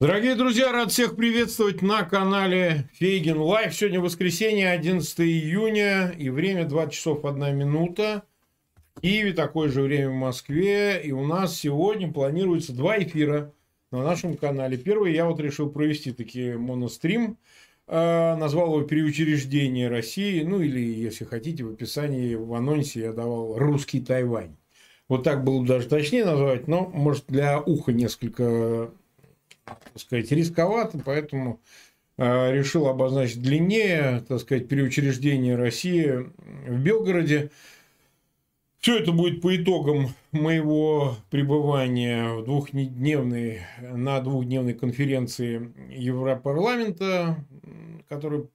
Дорогие 0.00 0.36
друзья, 0.36 0.70
рад 0.70 0.92
всех 0.92 1.16
приветствовать 1.16 1.82
на 1.82 2.04
канале 2.04 2.88
Фейгин 2.92 3.36
Live. 3.36 3.74
Сегодня 3.74 4.00
воскресенье, 4.00 4.70
11 4.70 5.20
июня, 5.22 6.10
и 6.16 6.30
время 6.30 6.66
20 6.66 6.94
часов 6.94 7.24
1 7.24 7.56
минута. 7.56 8.22
В 8.94 9.00
Киеве 9.00 9.32
такое 9.32 9.68
же 9.68 9.82
время 9.82 10.10
в 10.10 10.14
Москве. 10.14 11.02
И 11.02 11.10
у 11.10 11.26
нас 11.26 11.56
сегодня 11.56 12.12
планируется 12.12 12.72
два 12.72 12.96
эфира 12.96 13.52
на 13.90 14.04
нашем 14.04 14.36
канале. 14.36 14.78
Первый 14.78 15.14
я 15.14 15.26
вот 15.26 15.40
решил 15.40 15.68
провести 15.68 16.12
таки 16.12 16.52
монострим. 16.52 17.36
Э, 17.88 18.36
назвал 18.36 18.76
его 18.76 18.82
«Переучреждение 18.82 19.88
России». 19.88 20.44
Ну, 20.44 20.60
или, 20.60 20.78
если 20.78 21.24
хотите, 21.24 21.64
в 21.64 21.72
описании, 21.72 22.36
в 22.36 22.54
анонсе 22.54 23.00
я 23.00 23.12
давал 23.12 23.58
«Русский 23.58 24.00
Тайвань». 24.00 24.54
Вот 25.08 25.24
так 25.24 25.42
было 25.42 25.60
бы 25.62 25.66
даже 25.66 25.88
точнее 25.88 26.24
назвать, 26.24 26.68
но, 26.68 26.86
может, 26.86 27.24
для 27.26 27.58
уха 27.60 27.92
несколько 27.92 28.92
так 29.68 30.00
сказать, 30.00 30.30
рисковато, 30.32 30.98
поэтому 31.04 31.60
э, 32.16 32.52
решил 32.52 32.86
обозначить 32.86 33.42
длиннее, 33.42 34.24
так 34.28 34.40
сказать, 34.40 34.68
переучреждение 34.68 35.56
России 35.56 36.30
в 36.66 36.78
Белгороде. 36.78 37.50
Все 38.80 38.98
это 38.98 39.10
будет 39.10 39.42
по 39.42 39.56
итогам 39.56 40.08
моего 40.30 41.16
пребывания 41.30 42.34
в 42.34 42.44
двухдневной, 42.44 43.62
на 43.80 44.20
двухдневной 44.20 44.74
конференции 44.74 45.72
Европарламента, 45.90 47.44
который 48.08 48.48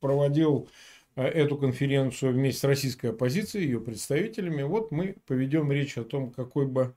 проводил 0.00 0.68
э, 1.14 1.24
эту 1.24 1.56
конференцию 1.56 2.32
вместе 2.32 2.60
с 2.60 2.64
российской 2.64 3.08
оппозицией, 3.08 3.66
ее 3.66 3.80
представителями. 3.80 4.62
Вот 4.62 4.90
мы 4.90 5.16
поведем 5.26 5.70
речь 5.70 5.96
о 5.96 6.04
том, 6.04 6.30
какой 6.30 6.66
бы 6.66 6.94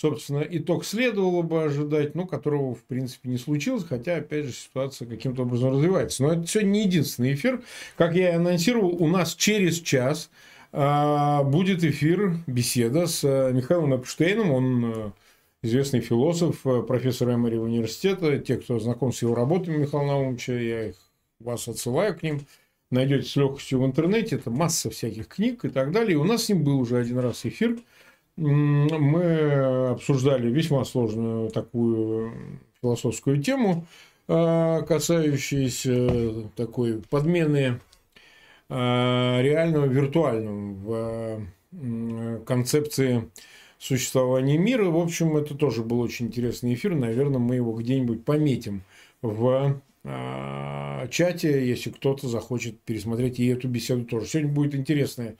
собственно, 0.00 0.46
итог 0.48 0.84
следовало 0.84 1.42
бы 1.42 1.64
ожидать, 1.64 2.14
но 2.14 2.24
которого, 2.24 2.76
в 2.76 2.84
принципе, 2.84 3.30
не 3.30 3.36
случилось, 3.36 3.84
хотя, 3.84 4.16
опять 4.16 4.46
же, 4.46 4.52
ситуация 4.52 5.08
каким-то 5.08 5.42
образом 5.42 5.72
развивается. 5.72 6.22
Но 6.22 6.34
это 6.34 6.46
сегодня 6.46 6.70
не 6.70 6.84
единственный 6.84 7.34
эфир. 7.34 7.62
Как 7.96 8.14
я 8.14 8.30
и 8.30 8.34
анонсировал, 8.34 8.90
у 8.90 9.08
нас 9.08 9.34
через 9.34 9.80
час 9.80 10.30
а, 10.70 11.42
будет 11.42 11.82
эфир, 11.82 12.36
беседа 12.46 13.08
с 13.08 13.24
а, 13.24 13.50
Михаилом 13.50 13.96
Эпштейном. 13.96 14.52
Он 14.52 14.84
а, 14.84 15.12
известный 15.62 16.00
философ, 16.00 16.62
профессор 16.86 17.34
Эмори 17.34 17.56
университета. 17.56 18.38
Те, 18.38 18.56
кто 18.58 18.78
знаком 18.78 19.12
с 19.12 19.22
его 19.22 19.34
работами 19.34 19.78
Михаила 19.78 20.06
Наумовича, 20.06 20.52
я 20.52 20.88
их, 20.90 20.96
вас 21.40 21.66
отсылаю 21.66 22.16
к 22.16 22.22
ним. 22.22 22.46
Найдете 22.92 23.28
с 23.28 23.34
легкостью 23.34 23.80
в 23.80 23.86
интернете. 23.86 24.36
Это 24.36 24.52
масса 24.52 24.90
всяких 24.90 25.26
книг 25.26 25.64
и 25.64 25.68
так 25.68 25.90
далее. 25.90 26.12
И 26.12 26.16
у 26.16 26.24
нас 26.24 26.44
с 26.44 26.48
ним 26.50 26.62
был 26.62 26.78
уже 26.78 26.98
один 26.98 27.18
раз 27.18 27.44
эфир– 27.44 27.80
мы 28.38 29.90
обсуждали 29.90 30.50
весьма 30.50 30.84
сложную 30.84 31.50
такую 31.50 32.60
философскую 32.80 33.42
тему, 33.42 33.86
а, 34.28 34.82
касающуюся 34.82 36.48
такой 36.54 37.02
подмены 37.02 37.80
а, 38.68 39.40
реального 39.42 39.86
виртуального 39.86 41.40
в 41.72 42.44
концепции 42.44 43.28
существования 43.78 44.56
мира. 44.56 44.84
В 44.84 44.98
общем, 44.98 45.36
это 45.36 45.54
тоже 45.54 45.82
был 45.82 46.00
очень 46.00 46.26
интересный 46.26 46.74
эфир. 46.74 46.94
Наверное, 46.94 47.38
мы 47.38 47.56
его 47.56 47.72
где-нибудь 47.72 48.24
пометим 48.24 48.82
в 49.20 49.80
а, 50.04 51.08
чате, 51.08 51.66
если 51.66 51.90
кто-то 51.90 52.28
захочет 52.28 52.78
пересмотреть 52.80 53.40
и 53.40 53.46
эту 53.48 53.66
беседу 53.68 54.04
тоже. 54.04 54.26
Сегодня 54.26 54.52
будет 54.52 54.74
интересная 54.74 55.36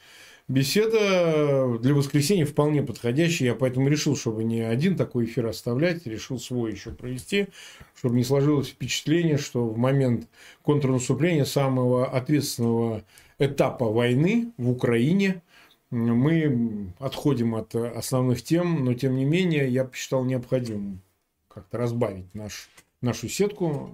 Беседа 0.48 1.77
для 1.78 1.92
воскресенья 1.92 2.46
вполне 2.46 2.82
подходящая. 2.82 3.50
Я 3.50 3.54
поэтому 3.54 3.88
решил, 3.88 4.16
чтобы 4.16 4.44
не 4.44 4.62
один 4.62 4.96
такой 4.96 5.27
эфир 5.27 5.46
оставлять, 5.46 6.06
решил 6.06 6.38
свой 6.38 6.72
еще 6.72 6.90
провести, 6.90 7.48
чтобы 7.94 8.16
не 8.16 8.24
сложилось 8.24 8.68
впечатление, 8.68 9.36
что 9.36 9.67
в 9.68 9.77
момент 9.77 10.27
контрнаступления 10.62 11.45
самого 11.45 12.06
ответственного 12.06 13.05
этапа 13.39 13.84
войны 13.84 14.50
в 14.56 14.70
Украине 14.70 15.42
мы 15.90 16.94
отходим 16.98 17.55
от 17.55 17.74
основных 17.74 18.42
тем, 18.42 18.86
но 18.86 18.94
тем 18.94 19.17
не 19.17 19.27
менее 19.27 19.68
я 19.68 19.84
посчитал 19.84 20.24
необходимым 20.24 21.02
как-то 21.48 21.77
разбавить 21.77 22.34
наш, 22.34 22.70
нашу 23.02 23.28
сетку, 23.28 23.90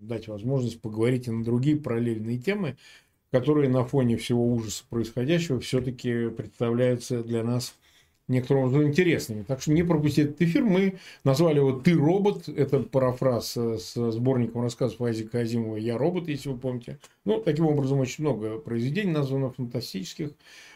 дать 0.00 0.26
возможность 0.26 0.80
поговорить 0.80 1.28
и 1.28 1.30
на 1.30 1.44
другие 1.44 1.76
параллельные 1.76 2.38
темы, 2.38 2.76
которые 3.30 3.68
на 3.68 3.84
фоне 3.84 4.16
всего 4.16 4.46
ужаса 4.46 4.84
происходящего 4.88 5.60
все-таки 5.60 6.28
представляются 6.28 7.22
для 7.22 7.42
нас 7.42 7.74
некоторым 8.28 8.64
образом 8.64 8.88
интересными. 8.88 9.42
Так 9.42 9.62
что 9.62 9.72
не 9.72 9.82
пропустите 9.82 10.28
этот 10.28 10.42
эфир. 10.42 10.62
Мы 10.62 10.98
назвали 11.24 11.56
его 11.56 11.72
«Ты 11.72 11.94
робот». 11.94 12.48
Это 12.48 12.80
парафраз 12.80 13.56
с 13.56 14.12
сборником 14.12 14.62
рассказов 14.62 15.00
Айзека 15.00 15.40
Азимова 15.40 15.76
«Я 15.76 15.98
робот», 15.98 16.28
если 16.28 16.50
вы 16.50 16.58
помните. 16.58 16.98
Ну, 17.24 17.40
таким 17.40 17.66
образом, 17.66 18.00
очень 18.00 18.24
много 18.24 18.58
произведений 18.58 19.12
названо 19.12 19.50
фантастических, 19.50 20.32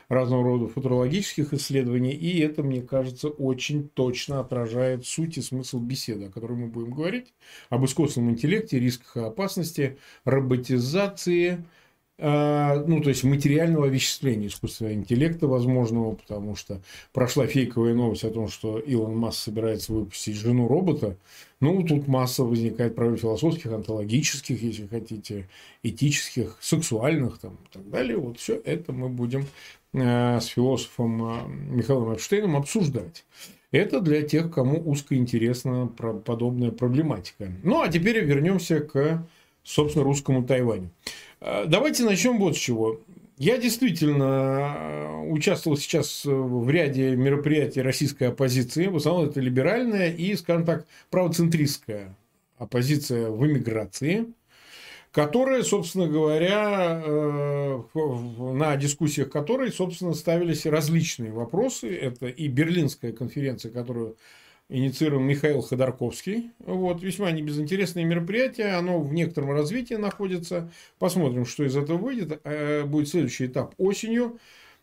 разного 0.09 0.45
рода 0.45 0.69
футурологических 0.69 1.53
исследований. 1.53 2.13
И 2.13 2.41
это, 2.41 2.63
мне 2.63 2.83
кажется, 2.83 3.29
очень 3.29 3.89
точно 3.89 4.41
отражает 4.41 5.07
суть 5.07 5.37
и 5.37 5.43
смысл 5.43 5.79
беседы, 5.79 6.27
о 6.27 6.31
которой 6.31 6.57
мы 6.57 6.67
будем 6.69 6.93
говорить. 6.93 7.35
Об 7.69 7.85
искусственном 7.85 8.31
интеллекте, 8.31 8.81
рисках 8.81 9.17
и 9.17 9.21
опасности, 9.21 9.99
роботизации– 10.25 11.65
ну, 12.23 13.01
то 13.03 13.09
есть 13.09 13.25
материального 13.25 13.87
овеществления 13.87 14.47
искусственного 14.47 14.95
интеллекта 14.95 15.49
возможного, 15.49 16.15
потому 16.15 16.55
что 16.55 16.81
прошла 17.13 17.47
фейковая 17.47 17.95
новость 17.95 18.23
о 18.23 18.31
том, 18.31 18.49
что 18.49 18.79
Илон 18.79 19.17
Маск 19.17 19.39
собирается 19.43 19.93
выпустить 19.93 20.37
жену 20.37 20.69
робота. 20.69 21.17
Ну, 21.63 21.83
тут 21.85 22.09
масса 22.09 22.43
возникает 22.43 22.97
проблем 22.97 23.19
философских, 23.19 23.73
онтологических, 23.73 24.61
если 24.61 24.89
хотите, 24.89 25.49
этических, 25.85 26.59
сексуальных 26.61 27.39
там, 27.39 27.53
и 27.53 27.73
так 27.73 27.89
далее. 27.89 28.17
Вот 28.17 28.39
все 28.41 28.61
это 28.65 28.93
мы 28.93 29.09
будем 29.09 29.47
э, 29.93 30.41
с 30.41 30.47
философом 30.47 31.23
э, 31.25 31.49
Михаилом 31.77 32.15
Эпштейном 32.15 32.57
обсуждать. 32.57 33.25
Это 33.71 34.01
для 34.01 34.23
тех, 34.23 34.53
кому 34.53 34.83
узко 34.85 35.15
интересна 35.15 35.87
подобная 35.87 36.73
проблематика. 36.73 37.53
Ну, 37.63 37.81
а 37.81 37.89
теперь 37.89 38.25
вернемся 38.25 38.81
к, 38.81 39.25
собственно, 39.63 40.05
русскому 40.05 40.45
Тайваню. 40.45 40.91
Э, 41.45 41.65
давайте 41.67 42.05
начнем 42.05 42.39
вот 42.39 42.57
с 42.57 42.59
чего. 42.61 43.01
Я 43.37 43.59
действительно 43.59 44.77
э, 44.77 45.31
участвовал 45.31 45.77
сейчас 45.77 46.23
в 46.25 46.71
ряде 46.71 47.17
мероприятий 47.17 47.83
российской 47.83 48.25
оппозиции. 48.25 48.87
В 48.87 48.97
основном 48.97 49.29
это 49.29 49.41
либеральная 49.41 50.13
и, 50.13 50.37
скажем 50.37 50.65
так, 50.65 50.87
правоцентристская 51.11 52.15
оппозиция 52.59 53.29
в 53.31 53.45
эмиграции, 53.45 54.27
которая, 55.11 55.65
собственно 55.65 56.07
говоря, 56.07 57.03
э, 57.05 57.83
на 58.39 58.77
дискуссиях 58.77 59.29
которой, 59.29 59.73
собственно, 59.73 60.15
ставились 60.15 60.65
различные 60.65 61.33
вопросы. 61.33 61.93
Это 61.93 62.29
и 62.29 62.47
Берлинская 62.47 63.13
конференция, 63.13 63.73
которую 63.73 64.17
инициирован 64.69 65.25
Михаил 65.25 65.61
Ходорковский. 65.61 66.51
Вот, 66.61 67.03
весьма 67.03 67.31
небезынтересное 67.31 68.05
мероприятие, 68.05 68.75
оно 68.75 69.01
в 69.01 69.13
некотором 69.13 69.53
развитии 69.53 69.95
находится. 69.95 70.71
Посмотрим, 70.99 71.45
что 71.45 71.65
из 71.65 71.77
этого 71.77 71.99
выйдет. 71.99 72.41
Э, 72.45 72.85
будет 72.85 73.09
следующий 73.09 73.47
этап 73.47 73.75
осенью. 73.79 74.39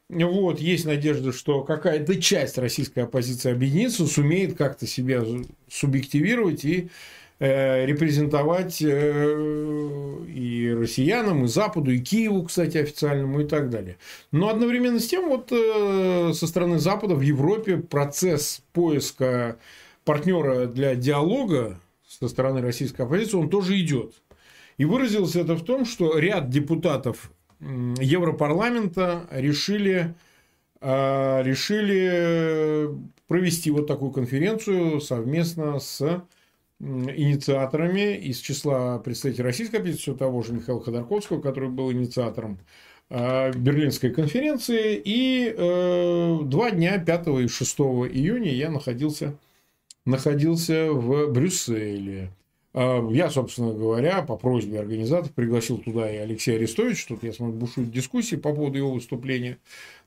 Вот, 0.09 0.59
есть 0.59 0.85
надежда, 0.85 1.31
что 1.31 1.63
какая-то 1.63 2.19
часть 2.19 2.57
российской 2.57 2.99
оппозиции 2.99 3.51
объединится, 3.51 4.07
сумеет 4.07 4.57
как-то 4.57 4.87
себя 4.87 5.23
субъективировать 5.67 6.65
и 6.65 6.89
репрезентовать 7.39 8.81
э, 8.81 10.25
и 10.27 10.75
россиянам, 10.77 11.45
и 11.45 11.47
Западу, 11.47 11.89
и 11.91 11.99
Киеву, 11.99 12.43
кстати, 12.43 12.77
официальному 12.77 13.39
и 13.41 13.45
так 13.47 13.69
далее. 13.69 13.97
Но 14.31 14.49
одновременно 14.49 14.99
с 14.99 15.07
тем, 15.07 15.29
вот 15.29 15.49
э, 15.51 16.33
со 16.33 16.47
стороны 16.47 16.79
Запада 16.79 17.15
в 17.15 17.21
Европе 17.21 17.77
процесс 17.77 18.61
поиска 18.73 19.57
партнера 20.03 20.65
для 20.65 20.95
диалога 20.95 21.79
со 22.07 22.27
стороны 22.27 22.61
российской 22.61 23.03
оппозиции, 23.03 23.37
он 23.37 23.49
тоже 23.49 23.79
идет. 23.79 24.15
И 24.77 24.83
выразилось 24.83 25.37
это 25.37 25.55
в 25.55 25.63
том, 25.63 25.85
что 25.85 26.17
ряд 26.19 26.49
депутатов 26.49 27.31
Европарламента 27.61 29.27
решили, 29.31 30.13
решили 30.81 31.69
провести 33.27 33.71
вот 33.71 33.87
такую 33.87 34.11
конференцию 34.11 35.01
совместно 35.01 35.79
с 35.79 36.23
инициаторами 36.79 38.15
из 38.15 38.39
числа 38.39 38.99
представителей 38.99 39.43
российской 39.43 39.77
оппозиции, 39.77 40.13
того 40.13 40.41
же 40.43 40.53
Михаила 40.53 40.81
Ходорковского, 40.81 41.41
который 41.41 41.69
был 41.69 41.91
инициатором 41.91 42.59
э, 43.09 43.51
Берлинской 43.53 44.11
конференции. 44.11 45.01
И 45.03 45.53
э, 45.55 46.39
два 46.43 46.71
дня, 46.71 46.97
5 46.97 47.27
и 47.27 47.47
6 47.47 47.79
июня, 47.79 48.53
я 48.53 48.69
находился, 48.69 49.35
находился 50.05 50.91
в 50.91 51.31
Брюсселе. 51.31 52.31
Э, 52.73 53.05
я, 53.11 53.29
собственно 53.29 53.73
говоря, 53.73 54.21
по 54.21 54.37
просьбе 54.37 54.79
организаторов 54.79 55.33
пригласил 55.33 55.79
туда 55.79 56.09
и 56.09 56.15
Алексея 56.15 56.55
Арестовича. 56.55 57.09
Тут 57.09 57.23
я 57.23 57.33
смотрю, 57.33 57.59
бушуют 57.59 57.91
дискуссии 57.91 58.37
по 58.37 58.53
поводу 58.53 58.77
его 58.77 58.93
выступления. 58.93 59.57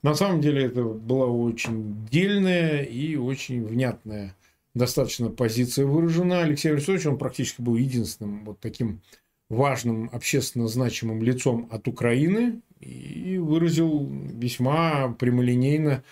На 0.01 0.15
самом 0.15 0.41
деле 0.41 0.65
это 0.65 0.83
была 0.83 1.27
очень 1.27 2.07
дельная 2.09 2.81
и 2.81 3.15
очень 3.15 3.63
внятная 3.63 4.35
достаточно 4.73 5.29
позиция 5.29 5.85
выражена. 5.85 6.41
Алексей 6.41 6.71
Арестович, 6.71 7.05
он 7.05 7.17
практически 7.17 7.61
был 7.61 7.75
единственным 7.75 8.45
вот 8.45 8.59
таким 8.59 9.01
важным 9.49 10.09
общественно 10.11 10.67
значимым 10.67 11.21
лицом 11.21 11.67
от 11.71 11.87
Украины 11.87 12.61
и 12.79 13.37
выразил 13.37 14.09
весьма 14.09 15.15
прямолинейно 15.19 16.03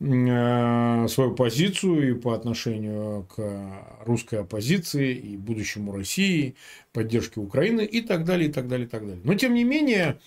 э, 0.00 1.06
свою 1.08 1.34
позицию 1.34 2.10
и 2.10 2.20
по 2.20 2.34
отношению 2.34 3.26
к 3.34 4.04
русской 4.04 4.40
оппозиции 4.40 5.14
и 5.14 5.36
будущему 5.36 5.96
России, 5.96 6.56
поддержке 6.92 7.40
Украины 7.40 7.82
и 7.82 8.00
так 8.00 8.24
далее, 8.24 8.48
и 8.48 8.52
так 8.52 8.68
далее, 8.68 8.86
и 8.86 8.90
так 8.90 9.02
далее. 9.02 9.20
Но, 9.24 9.34
тем 9.34 9.54
не 9.54 9.64
менее, 9.64 10.18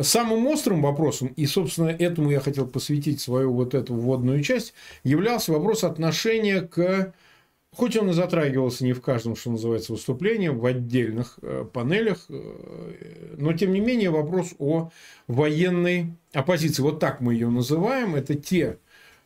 самым 0.00 0.46
острым 0.46 0.82
вопросом, 0.82 1.28
и, 1.28 1.46
собственно, 1.46 1.88
этому 1.88 2.30
я 2.30 2.40
хотел 2.40 2.66
посвятить 2.66 3.20
свою 3.20 3.52
вот 3.52 3.74
эту 3.74 3.94
вводную 3.94 4.42
часть, 4.42 4.74
являлся 5.04 5.52
вопрос 5.52 5.84
отношения 5.84 6.60
к 6.60 7.12
Хоть 7.76 7.94
он 7.94 8.08
и 8.08 8.14
затрагивался 8.14 8.84
не 8.84 8.94
в 8.94 9.02
каждом, 9.02 9.36
что 9.36 9.50
называется, 9.50 9.92
выступлении, 9.92 10.48
в 10.48 10.64
отдельных 10.64 11.38
э, 11.42 11.66
панелях, 11.70 12.24
э, 12.30 13.34
но 13.36 13.52
тем 13.52 13.74
не 13.74 13.80
менее 13.80 14.08
вопрос 14.08 14.54
о 14.58 14.90
военной 15.26 16.14
оппозиции. 16.32 16.80
Вот 16.80 17.00
так 17.00 17.20
мы 17.20 17.34
ее 17.34 17.50
называем. 17.50 18.14
Это 18.14 18.34
те 18.34 18.78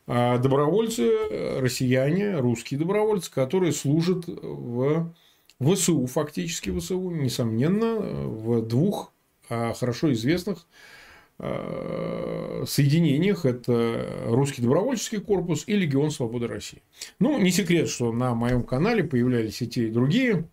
э, 0.05 0.37
добровольцы, 0.37 1.59
россияне, 1.61 2.39
русские 2.39 2.77
добровольцы, 2.77 3.31
которые 3.31 3.71
служат 3.71 4.25
в 4.27 5.13
ВСУ, 5.61 6.05
фактически 6.07 6.77
ВСУ, 6.77 7.09
несомненно, 7.09 7.95
в 7.95 8.63
двух 8.63 9.13
хорошо 9.47 10.11
известных 10.11 10.65
Э, 10.65 11.00
соединениях. 12.65 13.45
Это 13.45 14.25
Русский 14.27 14.61
добровольческий 14.61 15.19
корпус 15.19 15.63
и 15.67 15.75
Легион 15.75 16.11
Свободы 16.11 16.47
России. 16.47 16.81
Ну, 17.19 17.39
не 17.39 17.51
секрет, 17.51 17.89
что 17.89 18.11
на 18.11 18.35
моем 18.35 18.63
канале 18.63 19.03
появлялись 19.03 19.61
и 19.61 19.67
те, 19.67 19.87
и 19.87 19.91
другие. 19.91 20.47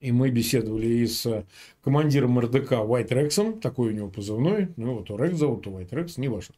И 0.00 0.12
мы 0.12 0.30
беседовали 0.30 0.86
и 0.86 1.06
с 1.06 1.46
командиром 1.82 2.38
РДК 2.38 2.72
White 2.72 3.14
Рексом, 3.14 3.60
такой 3.60 3.88
у 3.88 3.92
него 3.92 4.08
позывной, 4.08 4.68
ну 4.76 4.90
его 4.90 5.02
то 5.02 5.16
Рекс 5.16 5.38
зовут, 5.38 5.64
то 5.64 5.70
White 5.70 5.88
Рекс, 5.92 6.18
неважно. 6.18 6.54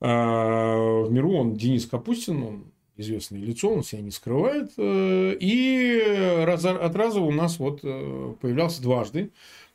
А 0.00 0.76
в 1.04 1.10
миру 1.10 1.32
он 1.32 1.54
Денис 1.54 1.86
Капустин, 1.86 2.42
он 2.42 2.64
известное 2.98 3.40
лицо, 3.40 3.70
он 3.70 3.82
себя 3.82 4.02
не 4.02 4.10
скрывает. 4.10 4.72
Э, 4.76 5.34
и 5.40 6.42
раз 6.44 6.66
от 6.66 6.94
раза 6.94 7.20
у 7.20 7.30
нас 7.32 7.58
вот 7.58 7.80
э, 7.82 8.34
появлялся 8.40 8.82
дважды 8.82 9.30
Э, 9.30 9.65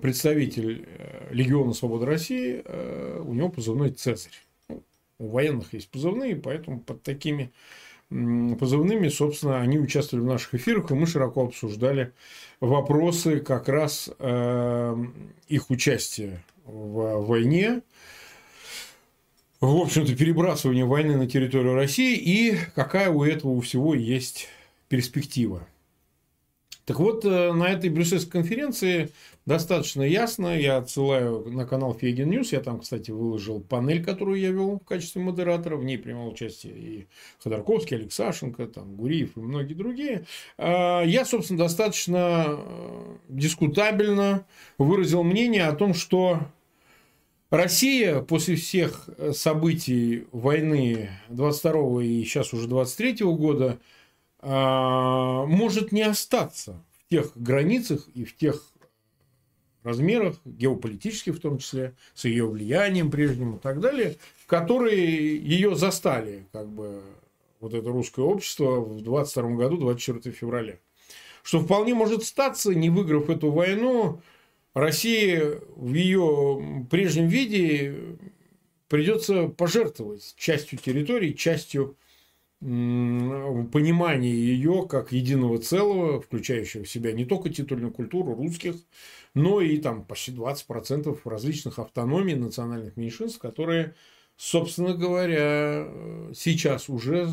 представитель 0.00 0.88
э, 0.88 1.28
Легиона 1.30 1.74
Свободы 1.74 2.06
России, 2.06 2.62
э, 2.64 3.22
у 3.22 3.34
него 3.34 3.50
позывной 3.50 3.90
Цезарь. 3.90 4.32
Ну, 4.68 4.82
у 5.18 5.28
военных 5.28 5.74
есть 5.74 5.90
позывные, 5.90 6.34
поэтому 6.36 6.80
под 6.80 7.02
такими 7.02 7.52
позывными, 8.08 9.08
собственно, 9.08 9.60
они 9.60 9.78
участвовали 9.78 10.24
в 10.24 10.28
наших 10.28 10.54
эфирах, 10.54 10.90
и 10.90 10.94
мы 10.94 11.06
широко 11.06 11.44
обсуждали 11.44 12.12
вопросы 12.60 13.40
как 13.40 13.68
раз 13.68 14.08
их 15.48 15.70
участия 15.70 16.44
в 16.64 17.26
войне, 17.26 17.82
в 19.60 19.76
общем-то, 19.76 20.14
перебрасывание 20.14 20.84
войны 20.84 21.16
на 21.16 21.26
территорию 21.26 21.74
России 21.74 22.16
и 22.16 22.56
какая 22.76 23.10
у 23.10 23.24
этого 23.24 23.50
у 23.50 23.60
всего 23.60 23.94
есть 23.94 24.48
перспектива. 24.88 25.66
Так 26.86 27.00
вот, 27.00 27.24
э, 27.24 27.52
на 27.52 27.68
этой 27.68 27.90
брюссельской 27.90 28.40
конференции 28.42 29.10
достаточно 29.44 30.02
ясно, 30.02 30.56
я 30.56 30.76
отсылаю 30.76 31.44
на 31.50 31.66
канал 31.66 31.94
Фейгин 31.94 32.30
News, 32.30 32.52
я 32.52 32.60
там, 32.60 32.78
кстати, 32.78 33.10
выложил 33.10 33.60
панель, 33.60 34.04
которую 34.04 34.38
я 34.38 34.52
вел 34.52 34.78
в 34.78 34.84
качестве 34.84 35.20
модератора, 35.20 35.76
в 35.76 35.84
ней 35.84 35.98
принимал 35.98 36.28
участие 36.28 36.74
и 36.74 37.06
Ходорковский, 37.42 37.96
Алексашенко, 37.96 38.68
там, 38.68 38.94
Гуриев 38.94 39.36
и 39.36 39.40
многие 39.40 39.74
другие. 39.74 40.26
А, 40.58 41.02
я, 41.02 41.24
собственно, 41.24 41.58
достаточно 41.58 42.44
э, 42.46 43.16
дискутабельно 43.30 44.46
выразил 44.78 45.24
мнение 45.24 45.64
о 45.64 45.74
том, 45.74 45.92
что 45.92 46.42
Россия 47.50 48.20
после 48.20 48.54
всех 48.54 49.08
э, 49.18 49.32
событий 49.32 50.28
войны 50.30 51.10
22 51.30 52.04
и 52.04 52.22
сейчас 52.22 52.54
уже 52.54 52.68
23 52.68 53.24
года– 53.24 53.76
может 54.46 55.90
не 55.90 56.02
остаться 56.02 56.84
в 57.00 57.10
тех 57.10 57.32
границах 57.34 58.08
и 58.14 58.24
в 58.24 58.36
тех 58.36 58.62
размерах, 59.82 60.36
геополитических 60.44 61.36
в 61.36 61.40
том 61.40 61.58
числе, 61.58 61.94
с 62.14 62.24
ее 62.26 62.46
влиянием 62.46 63.10
прежним 63.10 63.56
и 63.56 63.58
так 63.58 63.80
далее, 63.80 64.16
которые 64.46 65.36
ее 65.36 65.74
застали, 65.74 66.46
как 66.52 66.68
бы, 66.68 67.02
вот 67.60 67.74
это 67.74 67.90
русское 67.90 68.22
общество 68.22 68.80
в 68.80 69.00
22 69.02 69.50
году, 69.56 69.78
24 69.78 70.34
февраля. 70.34 70.78
Что 71.42 71.60
вполне 71.60 71.94
может 71.94 72.24
статься, 72.24 72.74
не 72.74 72.90
выиграв 72.90 73.30
эту 73.30 73.50
войну, 73.50 74.20
России 74.74 75.40
в 75.76 75.94
ее 75.94 76.86
прежнем 76.90 77.28
виде 77.28 77.94
придется 78.88 79.48
пожертвовать 79.48 80.34
частью 80.36 80.78
территории, 80.78 81.32
частью 81.32 81.96
понимание 82.60 84.34
ее 84.34 84.86
как 84.88 85.12
единого 85.12 85.58
целого, 85.58 86.20
включающего 86.20 86.84
в 86.84 86.88
себя 86.88 87.12
не 87.12 87.24
только 87.24 87.50
титульную 87.50 87.92
культуру 87.92 88.34
русских, 88.34 88.76
но 89.34 89.60
и 89.60 89.76
там 89.78 90.04
почти 90.04 90.32
20% 90.32 91.18
различных 91.24 91.78
автономий 91.78 92.34
национальных 92.34 92.96
меньшинств, 92.96 93.38
которые, 93.38 93.94
собственно 94.36 94.94
говоря, 94.94 95.86
сейчас 96.34 96.88
уже 96.88 97.28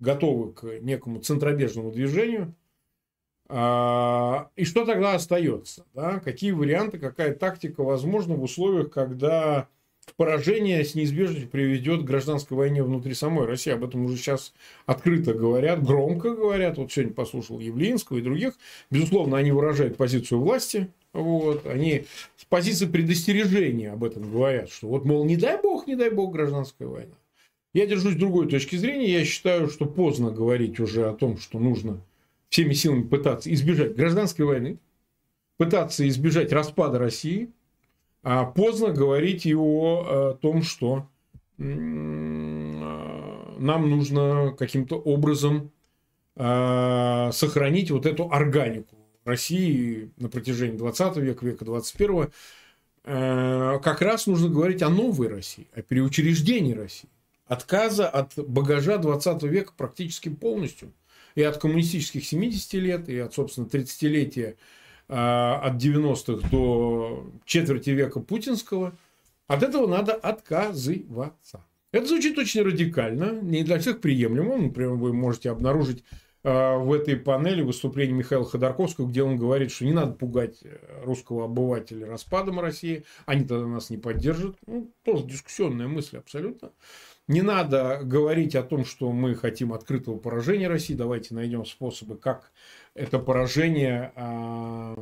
готовы 0.00 0.52
к 0.52 0.64
некому 0.80 1.20
центробежному 1.20 1.92
движению. 1.92 2.54
А, 3.48 4.50
и 4.56 4.64
что 4.64 4.84
тогда 4.84 5.14
остается? 5.14 5.86
Да? 5.94 6.18
Какие 6.18 6.52
варианты, 6.52 6.98
какая 6.98 7.34
тактика 7.34 7.82
возможна 7.82 8.34
в 8.34 8.42
условиях, 8.42 8.90
когда 8.90 9.68
поражение 10.12 10.84
с 10.84 10.94
неизбежностью 10.94 11.48
приведет 11.48 12.02
к 12.02 12.04
гражданской 12.04 12.56
войне 12.56 12.82
внутри 12.82 13.14
самой 13.14 13.46
России. 13.46 13.72
Об 13.72 13.84
этом 13.84 14.04
уже 14.04 14.16
сейчас 14.16 14.52
открыто 14.86 15.34
говорят, 15.34 15.84
громко 15.84 16.34
говорят. 16.34 16.78
Вот 16.78 16.92
сегодня 16.92 17.14
послушал 17.14 17.60
Явлинского 17.60 18.18
и 18.18 18.22
других. 18.22 18.54
Безусловно, 18.90 19.36
они 19.36 19.52
выражают 19.52 19.96
позицию 19.96 20.40
власти. 20.40 20.88
Вот. 21.12 21.66
Они 21.66 22.04
с 22.36 22.44
позиции 22.44 22.86
предостережения 22.86 23.92
об 23.92 24.04
этом 24.04 24.30
говорят, 24.30 24.70
что 24.70 24.88
вот, 24.88 25.04
мол, 25.04 25.24
не 25.24 25.36
дай 25.36 25.60
бог, 25.60 25.86
не 25.86 25.96
дай 25.96 26.10
бог 26.10 26.32
гражданская 26.32 26.88
война. 26.88 27.14
Я 27.72 27.86
держусь 27.86 28.16
другой 28.16 28.48
точки 28.48 28.76
зрения. 28.76 29.12
Я 29.12 29.24
считаю, 29.24 29.68
что 29.68 29.86
поздно 29.86 30.30
говорить 30.30 30.78
уже 30.80 31.08
о 31.08 31.14
том, 31.14 31.38
что 31.38 31.58
нужно 31.58 32.00
всеми 32.48 32.72
силами 32.72 33.02
пытаться 33.02 33.52
избежать 33.52 33.96
гражданской 33.96 34.44
войны, 34.44 34.78
пытаться 35.56 36.06
избежать 36.08 36.52
распада 36.52 36.98
России– 36.98 37.50
поздно 38.54 38.90
говорить 38.90 39.46
и 39.46 39.54
о, 39.54 40.30
о 40.30 40.34
том, 40.34 40.62
что 40.62 41.08
нам 43.58 43.90
нужно 43.90 44.54
каким-то 44.58 44.96
образом 44.96 45.70
а, 46.36 47.30
сохранить 47.32 47.90
вот 47.90 48.06
эту 48.06 48.30
органику 48.30 48.96
России 49.24 50.10
на 50.16 50.28
протяжении 50.28 50.76
20 50.76 51.16
века, 51.18 51.46
века 51.46 51.64
21 51.64 52.30
а, 53.04 53.78
как 53.78 54.02
раз 54.02 54.26
нужно 54.26 54.48
говорить 54.48 54.82
о 54.82 54.88
новой 54.88 55.28
России, 55.28 55.68
о 55.74 55.82
переучреждении 55.82 56.72
России. 56.72 57.08
Отказа 57.46 58.08
от 58.08 58.32
багажа 58.36 58.98
20 58.98 59.42
века 59.44 59.72
практически 59.76 60.28
полностью. 60.28 60.92
И 61.34 61.42
от 61.42 61.58
коммунистических 61.58 62.24
70 62.24 62.74
лет, 62.74 63.08
и 63.08 63.18
от, 63.18 63.34
собственно, 63.34 63.66
30-летия 63.66 64.52
а, 64.52 64.56
от 65.08 65.74
90-х 65.74 66.48
до 66.50 67.30
четверти 67.44 67.90
века 67.90 68.20
путинского, 68.20 68.96
от 69.46 69.62
этого 69.62 69.86
надо 69.86 70.14
отказываться. 70.14 71.64
Это 71.92 72.06
звучит 72.06 72.36
очень 72.38 72.62
радикально, 72.62 73.40
не 73.40 73.62
для 73.62 73.78
всех 73.78 74.00
приемлемо. 74.00 74.56
Например, 74.56 74.94
вы 74.94 75.12
можете 75.12 75.50
обнаружить 75.50 76.02
а, 76.42 76.76
в 76.76 76.92
этой 76.92 77.16
панели 77.16 77.62
выступление 77.62 78.14
Михаила 78.14 78.44
Ходорковского, 78.44 79.08
где 79.08 79.22
он 79.22 79.36
говорит, 79.38 79.70
что 79.70 79.86
не 79.86 79.92
надо 79.92 80.12
пугать 80.12 80.58
э, 80.62 80.76
русского 81.02 81.46
обывателя 81.46 82.06
распадом 82.06 82.60
России, 82.60 83.04
они 83.24 83.46
тогда 83.46 83.66
нас 83.66 83.88
не 83.88 83.96
поддержат. 83.96 84.56
Ну, 84.66 84.92
тоже 85.04 85.24
дискуссионная 85.24 85.88
мысль 85.88 86.18
абсолютно. 86.18 86.72
Не 87.28 87.40
надо 87.40 88.00
говорить 88.02 88.54
о 88.54 88.62
том, 88.62 88.84
что 88.84 89.10
мы 89.10 89.34
хотим 89.34 89.72
открытого 89.72 90.18
поражения 90.18 90.68
России. 90.68 90.92
Давайте 90.92 91.34
найдем 91.34 91.64
способы, 91.64 92.18
как 92.18 92.52
это 92.94 93.18
поражение 93.18 94.12
а, 94.16 94.96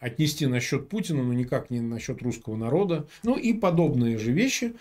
отнести 0.00 0.46
на 0.46 0.60
счет 0.60 0.88
Путина, 0.88 1.22
но 1.22 1.32
никак 1.32 1.70
не 1.70 1.80
на 1.80 1.98
счет 1.98 2.22
русского 2.22 2.56
народа. 2.56 3.06
Ну 3.22 3.36
и 3.36 3.52
подобные 3.52 4.18
же 4.18 4.32
вещи, 4.32 4.74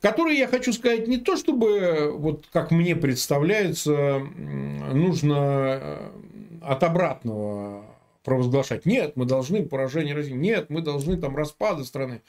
которые 0.00 0.38
я 0.38 0.48
хочу 0.48 0.72
сказать 0.72 1.08
не 1.08 1.18
то, 1.18 1.36
чтобы, 1.36 2.12
вот 2.16 2.46
как 2.52 2.70
мне 2.70 2.96
представляется, 2.96 4.18
нужно 4.18 5.34
э, 5.34 6.10
от 6.62 6.82
обратного 6.82 7.84
провозглашать. 8.24 8.86
Нет, 8.86 9.16
мы 9.16 9.24
должны 9.24 9.64
поражение 9.64 10.14
России. 10.14 10.32
Нет, 10.32 10.70
мы 10.70 10.82
должны 10.82 11.16
там 11.16 11.36
распада 11.36 11.84
страны. 11.84 12.22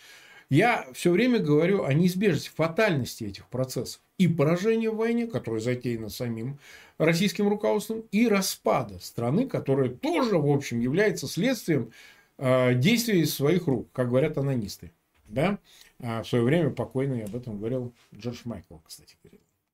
Я 0.49 0.85
все 0.93 1.11
время 1.11 1.39
говорю 1.39 1.85
о 1.85 1.93
неизбежности, 1.93 2.51
фатальности 2.53 3.23
этих 3.23 3.47
процессов. 3.47 4.01
И 4.17 4.27
поражения 4.27 4.89
в 4.89 4.97
войне, 4.97 5.25
которое 5.25 5.61
затеяно 5.61 6.09
самим 6.09 6.59
российским 7.05 7.47
руководством, 7.47 8.03
и 8.11 8.27
распада 8.27 8.99
страны, 8.99 9.47
которая 9.47 9.89
тоже, 9.89 10.37
в 10.37 10.49
общем, 10.49 10.79
является 10.79 11.27
следствием 11.27 11.91
э, 12.37 12.73
действий 12.75 13.25
своих 13.25 13.67
рук, 13.67 13.89
как 13.91 14.09
говорят 14.09 14.37
анонисты. 14.37 14.91
Да? 15.27 15.59
А 15.99 16.23
в 16.23 16.27
свое 16.27 16.43
время 16.43 16.69
покойный 16.69 17.23
об 17.23 17.35
этом 17.35 17.57
говорил 17.57 17.93
Джордж 18.13 18.41
Майкл, 18.45 18.77
кстати 18.85 19.15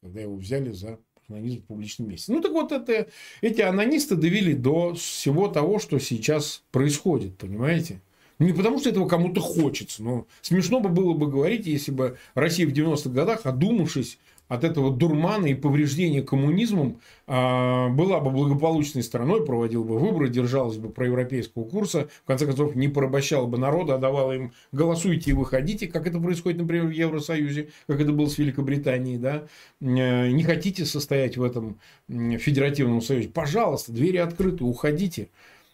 когда 0.01 0.21
его 0.21 0.35
взяли 0.35 0.71
за 0.71 0.99
анонизм 1.27 1.61
в 1.61 1.65
публичном 1.65 2.09
месте. 2.09 2.31
Ну, 2.31 2.41
так 2.41 2.51
вот, 2.51 2.71
это, 2.71 3.07
эти 3.41 3.61
анонисты 3.61 4.15
довели 4.15 4.53
до 4.53 4.93
всего 4.93 5.47
того, 5.47 5.79
что 5.79 5.99
сейчас 5.99 6.63
происходит, 6.71 7.37
понимаете? 7.37 8.01
Не 8.39 8.53
потому, 8.53 8.79
что 8.79 8.89
этого 8.89 9.07
кому-то 9.07 9.41
хочется, 9.41 10.03
но 10.03 10.27
смешно 10.41 10.79
бы 10.79 10.89
было 10.89 11.13
бы 11.13 11.27
говорить, 11.27 11.65
если 11.65 11.91
бы 11.91 12.17
Россия 12.35 12.67
в 12.67 12.71
90-х 12.71 13.09
годах, 13.09 13.41
одумавшись, 13.45 14.19
от 14.47 14.63
этого 14.63 14.95
дурмана 14.95 15.47
и 15.47 15.53
повреждения 15.53 16.21
коммунизмом 16.21 16.99
а, 17.27 17.89
была 17.89 18.19
бы 18.19 18.31
благополучной 18.31 19.03
страной, 19.03 19.45
проводила 19.45 19.83
бы 19.83 19.99
выборы, 19.99 20.29
держалась 20.29 20.77
бы 20.77 20.89
проевропейского 20.89 21.65
курса, 21.65 22.07
в 22.23 22.27
конце 22.27 22.45
концов 22.45 22.75
не 22.75 22.87
порабощала 22.87 23.45
бы 23.45 23.57
народа, 23.57 23.95
а 23.95 23.97
давала 23.97 24.33
им 24.33 24.53
голосуйте 24.71 25.31
и 25.31 25.33
выходите, 25.33 25.87
как 25.87 26.07
это 26.07 26.19
происходит, 26.19 26.59
например, 26.59 26.85
в 26.85 26.91
Евросоюзе, 26.91 27.69
как 27.87 27.99
это 27.99 28.11
было 28.11 28.27
с 28.27 28.37
Великобританией, 28.37 29.17
да, 29.17 29.43
э, 29.81 30.29
не 30.29 30.43
хотите 30.43 30.85
состоять 30.85 31.37
в 31.37 31.43
этом 31.43 31.79
федеративном 32.07 33.01
союзе, 33.01 33.29
пожалуйста, 33.29 33.91
двери 33.91 34.17
открыты, 34.17 34.63
уходите. 34.63 35.29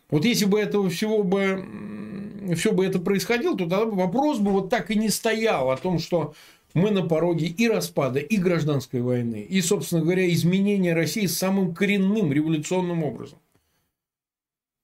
Вот 0.10 0.25
если 0.25 0.46
бы 0.46 0.60
этого 0.60 0.89
всего 0.89 1.24
бы, 1.24 1.65
все 2.56 2.72
бы 2.72 2.86
это 2.86 3.00
происходило, 3.00 3.58
то 3.58 3.68
тогда 3.68 3.86
вопрос 3.86 4.38
бы 4.38 4.51
вот 4.51 4.70
так 4.70 4.92
и 4.92 4.96
не 4.96 5.10
стоял 5.10 5.72
о 5.72 5.77
том, 5.77 5.98
что 5.98 6.36
мы 6.74 6.92
на 6.92 7.03
пороге 7.03 7.48
и 7.48 7.68
распада, 7.68 8.20
и 8.20 8.38
гражданской 8.38 9.01
войны, 9.01 9.46
и, 9.48 9.62
собственно 9.62 10.01
говоря, 10.01 10.32
изменения 10.32 10.94
России 10.94 11.25
самым 11.25 11.74
коренным 11.74 12.34
революционным 12.34 13.03
образом. 13.03 13.39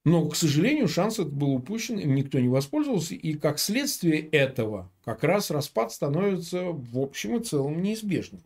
Но, 0.05 0.27
к 0.29 0.35
сожалению, 0.35 0.87
шанс 0.87 1.19
этот 1.19 1.33
был 1.33 1.53
упущен, 1.53 1.97
им 1.99 2.15
никто 2.15 2.39
не 2.39 2.47
воспользовался, 2.47 3.15
и 3.15 3.33
как 3.33 3.59
следствие 3.59 4.21
этого 4.21 4.89
как 5.03 5.23
раз 5.23 5.51
распад 5.51 5.91
становится 5.91 6.63
в 6.63 6.97
общем 6.97 7.37
и 7.37 7.43
целом 7.43 7.81
неизбежным. 7.81 8.41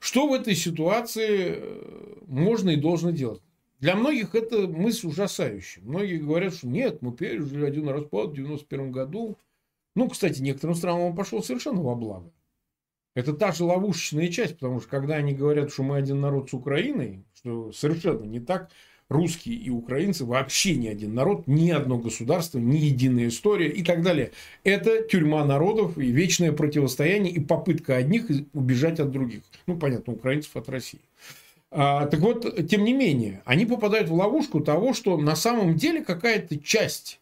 Что 0.00 0.26
в 0.26 0.32
этой 0.32 0.56
ситуации 0.56 1.54
э, 1.56 2.14
можно 2.26 2.70
и 2.70 2.76
должно 2.76 3.10
делать? 3.10 3.40
Для 3.78 3.94
многих 3.94 4.34
это 4.34 4.66
мысль 4.66 5.08
ужасающая. 5.08 5.82
Многие 5.84 6.16
говорят, 6.16 6.54
что 6.54 6.66
нет, 6.66 7.02
мы 7.02 7.12
пережили 7.12 7.64
один 7.64 7.88
распад 7.88 8.30
в 8.30 8.34
91 8.34 8.90
году, 8.90 9.36
ну, 9.94 10.08
кстати, 10.08 10.40
некоторым 10.40 10.74
странам 10.74 11.00
он 11.00 11.14
пошел 11.14 11.42
совершенно 11.42 11.82
во 11.82 11.94
благо. 11.94 12.30
Это 13.14 13.34
та 13.34 13.52
же 13.52 13.64
ловушечная 13.64 14.28
часть, 14.28 14.54
потому 14.54 14.80
что 14.80 14.88
когда 14.88 15.16
они 15.16 15.34
говорят, 15.34 15.70
что 15.70 15.82
мы 15.82 15.96
один 15.96 16.20
народ 16.20 16.48
с 16.48 16.54
Украиной, 16.54 17.24
что 17.34 17.70
совершенно 17.72 18.24
не 18.24 18.40
так, 18.40 18.70
русские 19.12 19.56
и 19.56 19.70
украинцы 19.70 20.24
вообще 20.24 20.74
не 20.74 20.88
один 20.88 21.14
народ, 21.14 21.46
ни 21.46 21.70
одно 21.70 21.98
государство, 21.98 22.58
ни 22.58 22.76
единая 22.76 23.28
история 23.28 23.68
и 23.68 23.82
так 23.84 24.02
далее. 24.02 24.32
Это 24.64 25.02
тюрьма 25.02 25.44
народов 25.44 25.98
и 25.98 26.10
вечное 26.10 26.52
противостояние 26.52 27.32
и 27.32 27.40
попытка 27.40 27.96
одних 27.96 28.24
убежать 28.54 28.98
от 28.98 29.10
других. 29.10 29.42
Ну, 29.66 29.76
понятно, 29.76 30.14
украинцев 30.14 30.56
от 30.56 30.68
России. 30.68 31.00
А, 31.70 32.06
так 32.06 32.20
вот, 32.20 32.68
тем 32.68 32.84
не 32.84 32.92
менее, 32.92 33.42
они 33.44 33.64
попадают 33.66 34.08
в 34.08 34.14
ловушку 34.14 34.60
того, 34.60 34.92
что 34.92 35.16
на 35.16 35.36
самом 35.36 35.76
деле 35.76 36.02
какая-то 36.02 36.58
часть 36.58 37.20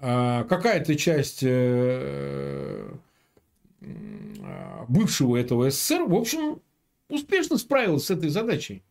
какая-то 0.00 0.94
часть 0.94 1.40
э, 1.42 2.88
бывшего 4.88 5.36
этого 5.36 5.70
СССР, 5.70 6.04
в 6.04 6.14
общем, 6.14 6.60
успешно 7.08 7.58
справилась 7.58 8.04
с 8.04 8.10
этой 8.10 8.30
задачей. 8.30 8.84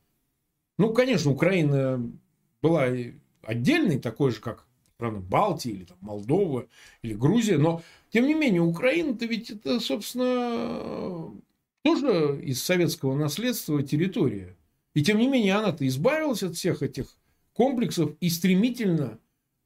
Ну, 0.78 0.94
конечно, 0.94 1.32
Украина 1.32 2.12
была 2.62 2.88
отдельной, 3.42 4.00
такой 4.00 4.32
же, 4.32 4.42
как 4.42 4.66
страны 4.96 5.20
Балтии, 5.20 5.72
или 5.72 5.84
там, 5.86 5.98
Молдова, 6.02 6.68
или 7.04 7.14
Грузия, 7.14 7.58
но, 7.58 7.82
тем 8.10 8.28
не 8.28 8.34
менее, 8.34 8.62
Украина-то 8.62 9.26
ведь 9.26 9.52
это, 9.52 9.80
собственно, 9.80 11.32
тоже 11.84 12.42
из 12.44 12.62
советского 12.64 13.16
наследства 13.16 13.82
территория. 13.82 14.56
И, 14.94 15.04
тем 15.04 15.20
не 15.20 15.28
менее, 15.28 15.54
она-то 15.54 15.88
избавилась 15.88 16.44
от 16.44 16.56
всех 16.56 16.82
этих 16.82 17.16
комплексов 17.54 18.12
и 18.20 18.30
стремительно 18.30 19.20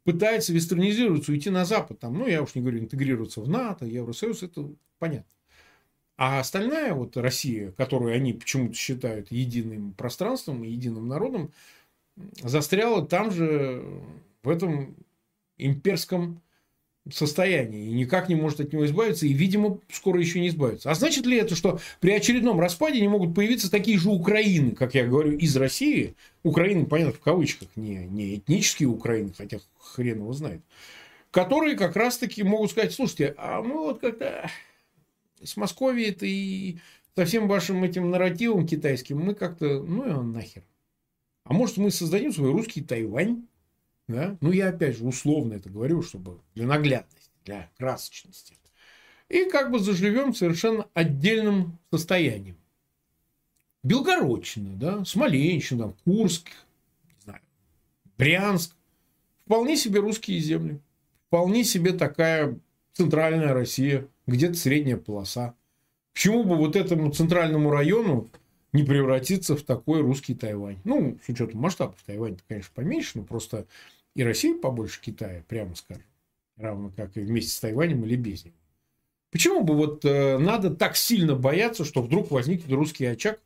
пытается 0.04 0.54
вестернизироваться, 0.54 1.32
уйти 1.32 1.50
на 1.50 1.66
Запад. 1.66 2.00
Там, 2.00 2.18
ну, 2.18 2.28
я 2.28 2.42
уж 2.42 2.56
не 2.56 2.62
говорю, 2.62 2.80
интегрироваться 2.80 3.42
в 3.42 3.50
НАТО, 3.50 3.86
Евросоюз, 3.86 4.44
это 4.44 4.70
понятно. 5.00 5.32
А 6.18 6.40
остальная 6.40 6.94
вот 6.94 7.18
Россия, 7.18 7.72
которую 7.72 8.14
они 8.14 8.34
почему-то 8.34 8.76
считают 8.76 9.32
единым 9.32 9.94
пространством 9.94 10.64
и 10.64 10.70
единым 10.70 11.08
народом, 11.08 11.52
застряла 12.42 13.06
там 13.06 13.32
же, 13.32 13.84
в 14.44 14.50
этом 14.50 14.96
имперском 15.58 16.42
состоянии 17.10 17.88
и 17.88 17.94
никак 17.94 18.30
не 18.30 18.36
может 18.36 18.60
от 18.60 18.74
него 18.74 18.86
избавиться, 18.86 19.26
и, 19.26 19.34
видимо, 19.34 19.80
скоро 19.92 20.20
еще 20.20 20.40
не 20.40 20.50
избавится. 20.50 20.92
А 20.92 20.96
значит 20.96 21.26
ли 21.26 21.38
это, 21.38 21.56
что 21.56 21.80
при 22.00 22.12
очередном 22.12 22.60
распаде 22.60 23.02
не 23.02 23.08
могут 23.08 23.34
появиться 23.34 23.72
такие 23.72 23.98
же 23.98 24.10
Украины, 24.10 24.72
как 24.72 24.94
я 24.94 25.08
говорю, 25.08 25.36
из 25.38 25.56
России? 25.58 26.16
Украины, 26.44 26.86
понятно, 26.86 27.14
в 27.14 27.20
кавычках, 27.20 27.70
не, 27.76 28.06
не 28.06 28.36
этнические 28.36 28.90
Украины, 28.90 29.34
хотя 29.36 29.60
хрен 29.80 30.20
его 30.20 30.34
знает, 30.34 30.62
которые 31.32 31.76
как 31.76 31.96
раз-таки 31.96 32.44
могут 32.44 32.72
сказать, 32.72 32.94
слушайте, 32.94 33.34
а 33.38 33.62
мы 33.62 33.76
вот 33.76 34.00
как-то 34.00 34.50
с 35.44 35.58
Московией-то 35.58 36.26
и 36.26 36.78
со 37.16 37.26
всем 37.26 37.48
вашим 37.48 37.84
этим 37.84 38.12
нарративом 38.12 38.68
китайским 38.68 39.18
мы 39.18 39.34
как-то, 39.34 39.82
ну 39.82 40.08
и 40.08 40.12
он 40.12 40.32
нахер. 40.32 40.64
А 41.46 41.54
может, 41.54 41.78
мы 41.78 41.90
создадим 41.90 42.32
свой 42.32 42.52
русский 42.52 42.82
Тайвань? 42.82 43.48
Да? 44.12 44.38
Ну, 44.42 44.52
я 44.52 44.70
опять 44.70 44.98
же 44.98 45.06
условно 45.06 45.54
это 45.54 45.70
говорю, 45.70 46.02
чтобы 46.02 46.40
для 46.56 46.68
наглядности, 46.68 47.32
для 47.46 47.70
красочности. 47.78 48.58
И 49.30 49.46
как 49.46 49.72
бы 49.72 49.80
заживем 49.80 50.34
совершенно 50.34 50.88
отдельным 50.94 51.80
состоянием. 51.90 52.58
Белгородчина, 53.84 54.76
да, 54.76 55.06
Смоленщина, 55.06 55.94
Курск, 56.04 56.50
не 57.06 57.22
знаю, 57.24 57.42
Брянск. 58.18 58.76
Вполне 59.46 59.76
себе 59.76 60.02
русские 60.02 60.40
земли. 60.40 60.80
Вполне 61.28 61.64
себе 61.64 61.94
такая 61.94 62.60
центральная 62.94 63.54
Россия, 63.54 64.08
где-то 64.28 64.56
средняя 64.56 64.98
полоса. 64.98 65.56
Почему 66.14 66.44
бы 66.44 66.58
вот 66.58 66.76
этому 66.76 67.12
центральному 67.12 67.72
району 67.72 68.30
не 68.74 68.84
превратиться 68.84 69.56
в 69.56 69.64
такой 69.64 70.02
русский 70.02 70.36
Тайвань? 70.36 70.80
Ну, 70.84 71.18
с 71.26 71.30
учетом 71.30 71.62
масштабов 71.62 71.98
Тайвань, 72.06 72.38
конечно, 72.48 72.72
поменьше, 72.76 73.20
но 73.20 73.24
просто 73.24 73.66
и 74.16 74.24
Россия 74.24 74.58
побольше 74.58 75.02
Китая, 75.02 75.44
прямо 75.48 75.76
скажем. 75.76 76.04
Равно 76.58 76.92
как 76.96 77.16
и 77.18 77.22
вместе 77.22 77.52
с 77.52 77.60
Тайванем 77.60 78.04
или 78.06 78.16
без 78.16 78.46
него. 78.46 78.56
Почему 79.32 79.64
бы 79.64 79.76
вот 79.76 80.04
э, 80.04 80.38
надо 80.38 80.70
так 80.70 80.98
сильно 80.98 81.36
бояться, 81.36 81.86
что 81.86 82.02
вдруг 82.02 82.32
возникнет 82.32 82.72
русский 82.72 83.06
очаг, 83.06 83.40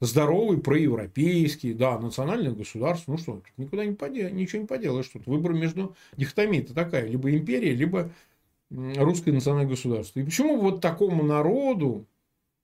здоровый, 0.00 0.58
проевропейский, 0.58 1.74
да, 1.74 1.98
национальное 1.98 2.52
государство, 2.52 3.12
ну 3.12 3.18
что, 3.18 3.32
тут 3.34 3.58
никуда 3.58 3.84
не 3.84 3.94
подел, 3.94 4.30
ничего 4.30 4.62
не 4.62 4.66
поделаешь, 4.66 5.08
тут 5.08 5.26
выбор 5.26 5.52
между 5.52 5.94
дихотомией 6.16 6.64
это 6.64 6.74
такая, 6.74 7.06
либо 7.06 7.30
империя, 7.30 7.74
либо 7.74 8.10
русское 8.70 9.32
национальное 9.32 9.70
государство. 9.70 10.20
И 10.20 10.24
почему 10.24 10.58
вот 10.60 10.80
такому 10.80 11.22
народу, 11.22 12.06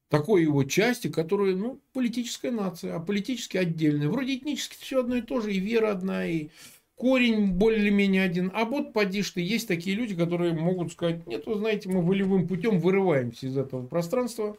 такой 0.09 0.43
его 0.43 0.65
части, 0.65 1.09
которая, 1.09 1.55
ну, 1.55 1.81
политическая 1.93 2.51
нация, 2.51 2.97
а 2.97 3.01
политически 3.01 3.57
отдельная, 3.57 4.09
вроде 4.09 4.37
этнически 4.37 4.77
все 4.79 5.01
одно 5.01 5.17
и 5.17 5.23
то 5.23 5.41
же, 5.41 5.53
и 5.55 5.61
вера 5.61 5.93
одна, 5.93 6.27
и 6.27 6.49
корень 6.97 7.53
более-менее 7.53 8.23
один. 8.23 8.51
А 8.55 8.65
вот 8.65 8.93
поди 8.93 9.23
ты, 9.23 9.41
есть 9.41 9.69
такие 9.69 9.97
люди, 9.97 10.15
которые 10.15 10.53
могут 10.53 10.93
сказать, 10.93 11.27
нет, 11.27 11.47
вы 11.47 11.57
знаете, 11.57 11.89
мы 11.89 12.03
волевым 12.03 12.47
путем 12.47 12.79
вырываемся 12.79 13.47
из 13.47 13.57
этого 13.57 13.87
пространства, 13.87 14.57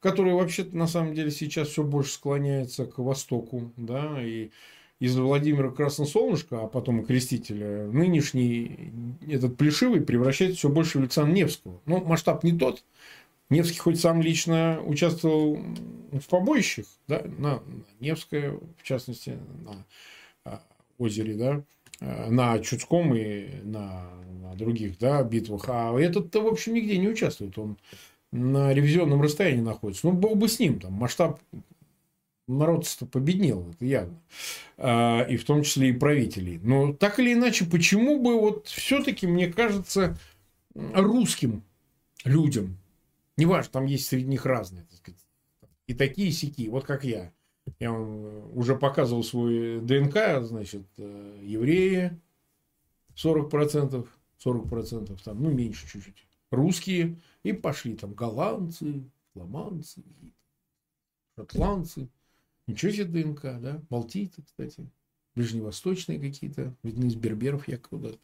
которое 0.00 0.34
вообще-то 0.34 0.76
на 0.76 0.86
самом 0.86 1.14
деле 1.14 1.30
сейчас 1.30 1.68
все 1.68 1.82
больше 1.82 2.12
склоняется 2.12 2.86
к 2.86 2.98
востоку, 2.98 3.72
да, 3.76 4.22
и 4.22 4.50
из 4.98 5.16
Владимира 5.16 5.70
Красносолнышко, 5.70 6.62
а 6.62 6.66
потом 6.68 7.00
и 7.00 7.04
Крестителя, 7.04 7.86
нынешний 7.86 8.92
этот 9.28 9.56
Плешивый 9.56 10.00
превращается 10.00 10.56
все 10.56 10.68
больше 10.70 10.98
в 10.98 11.02
Александра 11.02 11.34
Невского. 11.34 11.80
Но 11.84 12.00
масштаб 12.00 12.44
не 12.44 12.56
тот. 12.56 12.82
Невский 13.50 13.78
хоть 13.78 14.00
сам 14.00 14.22
лично 14.22 14.80
участвовал 14.84 15.60
в 16.12 16.26
побоищах, 16.28 16.86
да, 17.06 17.22
на, 17.38 17.60
на 17.60 17.84
Невское, 18.00 18.52
в 18.52 18.82
частности, 18.82 19.38
на 19.64 19.84
а, 20.44 20.62
озере, 20.98 21.34
да, 21.34 21.62
э, 22.00 22.30
на 22.30 22.58
Чудском 22.58 23.14
и 23.14 23.60
на, 23.62 24.10
на 24.42 24.54
других 24.54 24.98
да, 24.98 25.22
битвах. 25.22 25.66
А 25.68 25.98
этот-то, 25.98 26.42
в 26.42 26.46
общем, 26.46 26.74
нигде 26.74 26.98
не 26.98 27.08
участвует. 27.08 27.58
Он 27.58 27.76
на 28.32 28.72
ревизионном 28.72 29.22
расстоянии 29.22 29.62
находится. 29.62 30.06
Ну, 30.06 30.12
бог 30.12 30.36
бы 30.36 30.48
с 30.48 30.58
ним, 30.58 30.80
там 30.80 30.92
масштаб 30.92 31.40
народ-то 32.48 33.06
победнел, 33.06 33.68
это 33.70 33.84
явно. 33.84 34.20
А, 34.76 35.22
и 35.22 35.36
в 35.36 35.44
том 35.44 35.62
числе 35.62 35.90
и 35.90 35.92
правителей. 35.92 36.60
Но 36.62 36.92
так 36.92 37.18
или 37.18 37.32
иначе, 37.32 37.64
почему 37.64 38.22
бы 38.22 38.38
вот 38.40 38.68
все-таки, 38.68 39.26
мне 39.26 39.52
кажется, 39.52 40.18
русским 40.74 41.62
людям, 42.24 42.78
неважно, 43.36 43.72
там 43.72 43.86
есть 43.86 44.06
среди 44.06 44.26
них 44.26 44.46
разные, 44.46 44.84
так 44.84 44.98
сказать, 44.98 45.20
и 45.86 45.94
такие 45.94 46.30
сики, 46.32 46.68
вот 46.68 46.84
как 46.84 47.04
я. 47.04 47.32
Я 47.78 47.92
вам 47.92 48.56
уже 48.56 48.76
показывал 48.76 49.22
свой 49.22 49.80
ДНК, 49.80 50.42
значит, 50.42 50.86
э, 50.98 51.40
евреи 51.42 52.18
40%, 53.14 54.06
40%, 54.44 55.22
там, 55.22 55.42
ну, 55.42 55.50
меньше 55.50 55.86
чуть-чуть, 55.86 56.26
русские, 56.50 57.18
и 57.42 57.52
пошли 57.52 57.94
там 57.94 58.12
голландцы, 58.12 59.04
фламандцы, 59.32 60.02
шотландцы, 61.36 62.08
ничего 62.66 62.92
себе 62.92 63.22
ДНК, 63.22 63.42
да, 63.60 63.82
балтийцы, 63.90 64.42
кстати, 64.42 64.88
ближневосточные 65.34 66.18
какие-то, 66.18 66.74
видны 66.82 67.06
из 67.06 67.14
берберов 67.14 67.68
якобы. 67.68 68.18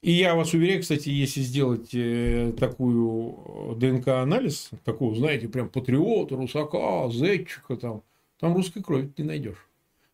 И 0.00 0.12
я 0.12 0.36
вас 0.36 0.54
уверяю, 0.54 0.80
кстати, 0.80 1.08
если 1.08 1.40
сделать 1.40 1.90
э, 1.92 2.52
такую 2.56 3.74
ДНК-анализ, 3.76 4.70
такого, 4.84 5.16
знаете, 5.16 5.48
прям 5.48 5.68
патриота, 5.68 6.36
русака, 6.36 7.10
зетчика, 7.10 7.76
там, 7.76 8.04
там 8.38 8.54
русской 8.54 8.82
крови 8.82 9.10
не 9.16 9.24
найдешь. 9.24 9.68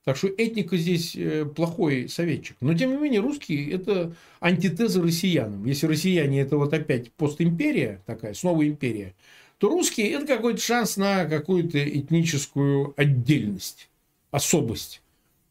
Так 0.05 0.19
что 0.19 0.29
этника 0.29 0.77
здесь 0.77 1.17
э, 1.17 1.47
плохой 1.47 2.09
советчик. 2.11 2.57
Но, 2.61 2.75
тем 2.75 2.91
не 2.91 2.99
менее, 2.99 3.21
русские– 3.21 3.71
это 3.73 4.15
антитеза 4.39 5.03
россиянам. 5.03 5.65
Если 5.65 5.87
россияне– 5.87 6.41
это 6.43 6.59
вот 6.59 6.75
опять 6.75 7.11
постимперия 7.13 8.03
такая, 8.05 8.35
снова 8.35 8.67
империя, 8.67 9.15
то 9.57 9.71
русские– 9.71 10.11
это 10.13 10.27
какой-то 10.27 10.61
шанс 10.61 10.99
на 10.99 11.25
какую-то 11.25 11.79
этническую 11.79 12.93
отдельность, 12.99 13.89
особость. 14.31 15.01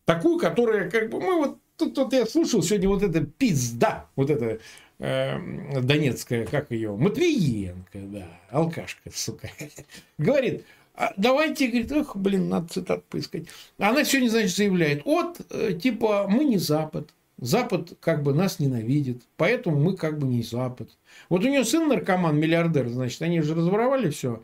Такую, 0.06 0.38
которая 0.38 0.92
как 0.92 1.10
бы 1.10 1.20
мы 1.20 1.38
вот 1.38 1.58
тут, 1.78 1.96
тут 1.96 2.14
я 2.14 2.28
слушал 2.28 2.62
сегодня 2.62 2.90
вот 2.90 3.02
это 3.02 3.22
пизда, 3.22 4.08
вот 4.16 4.30
это 4.30 4.60
э, 5.00 5.82
донецкая, 5.82 6.46
как 6.46 6.70
ее, 6.70 6.96
Матвиенко, 6.96 8.00
да, 8.00 8.28
алкашка, 8.52 9.10
сука, 9.12 9.50
говорит, 10.20 10.64
а 10.96 11.14
давайте, 11.18 11.68
говорит, 11.68 11.92
эх, 11.92 12.16
блин, 12.16 12.50
надо 12.50 12.68
цитат 12.68 13.04
поискать. 13.06 13.46
Она 13.78 14.04
сегодня, 14.04 14.30
значит, 14.30 14.56
заявляет, 14.56 15.06
вот, 15.06 15.42
э, 15.50 15.74
типа, 15.74 16.28
мы 16.30 16.46
не 16.46 16.58
Запад, 16.58 17.10
Запад 17.38 17.94
как 18.00 18.22
бы 18.24 18.34
нас 18.34 18.60
ненавидит, 18.60 19.24
поэтому 19.38 19.80
мы 19.80 19.98
как 19.98 20.20
бы 20.20 20.28
не 20.28 20.44
Запад. 20.44 20.92
Вот 21.30 21.44
у 21.44 21.50
нее 21.50 21.66
сын 21.66 21.88
наркоман, 21.88 22.38
миллиардер, 22.38 22.90
значит, 22.90 23.22
они 23.22 23.42
же 23.42 23.56
разворовали 23.56 24.10
все. 24.12 24.44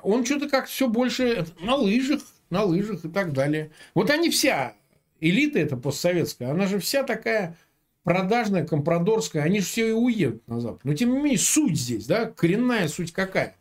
Он 0.00 0.24
что-то 0.24 0.48
как 0.48 0.66
все 0.66 0.88
больше 0.88 1.46
на 1.60 1.74
лыжах, 1.74 2.22
на 2.50 2.62
лыжах 2.62 3.04
и 3.04 3.08
так 3.08 3.32
далее. 3.32 3.70
Вот 3.94 4.10
они 4.10 4.30
вся 4.30 4.74
элита 5.20 5.58
эта 5.58 5.76
постсоветская, 5.76 6.50
она 6.50 6.66
же 6.66 6.78
вся 6.78 7.02
такая 7.02 7.56
продажная, 8.04 8.64
компрадорская, 8.64 9.42
они 9.42 9.60
же 9.60 9.66
все 9.66 9.88
и 9.88 9.92
уедут 9.92 10.46
на 10.48 10.60
Запад. 10.60 10.80
Но 10.84 10.94
тем 10.94 11.12
не 11.12 11.18
менее, 11.18 11.38
суть 11.38 11.76
здесь, 11.76 12.06
да, 12.06 12.26
коренная 12.26 12.88
суть 12.88 13.12
какая? 13.12 13.57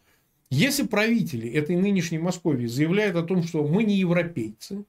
Если 0.50 0.84
правители 0.84 1.50
этой 1.50 1.76
нынешней 1.76 2.20
Москвы 2.20 2.68
заявляют 2.68 3.18
о 3.18 3.24
том, 3.24 3.44
что 3.44 3.68
мы 3.68 3.84
не 3.84 3.96
европейцы, 3.96 4.86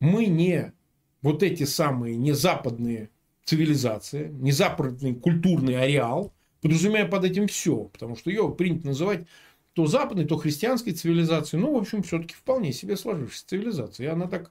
мы 0.00 0.26
не 0.26 0.72
вот 1.20 1.42
эти 1.42 1.64
самые 1.64 2.16
не 2.16 2.32
западные 2.32 3.10
цивилизации, 3.44 4.28
не 4.28 4.52
западный 4.52 5.14
культурный 5.14 5.78
ареал, 5.80 6.32
подразумевая 6.62 7.06
под 7.06 7.24
этим 7.24 7.48
все, 7.48 7.76
потому 7.76 8.16
что 8.16 8.30
ее 8.30 8.50
принято 8.50 8.86
называть 8.86 9.26
то 9.74 9.86
западной, 9.86 10.24
то 10.24 10.36
христианской 10.36 10.92
цивилизацией, 10.92 11.62
ну, 11.62 11.72
в 11.72 11.76
общем, 11.76 12.02
все-таки 12.02 12.34
вполне 12.34 12.72
себе 12.72 12.96
сложившейся 12.96 13.46
цивилизацией. 13.46 14.08
И 14.08 14.12
она 14.12 14.26
так 14.26 14.50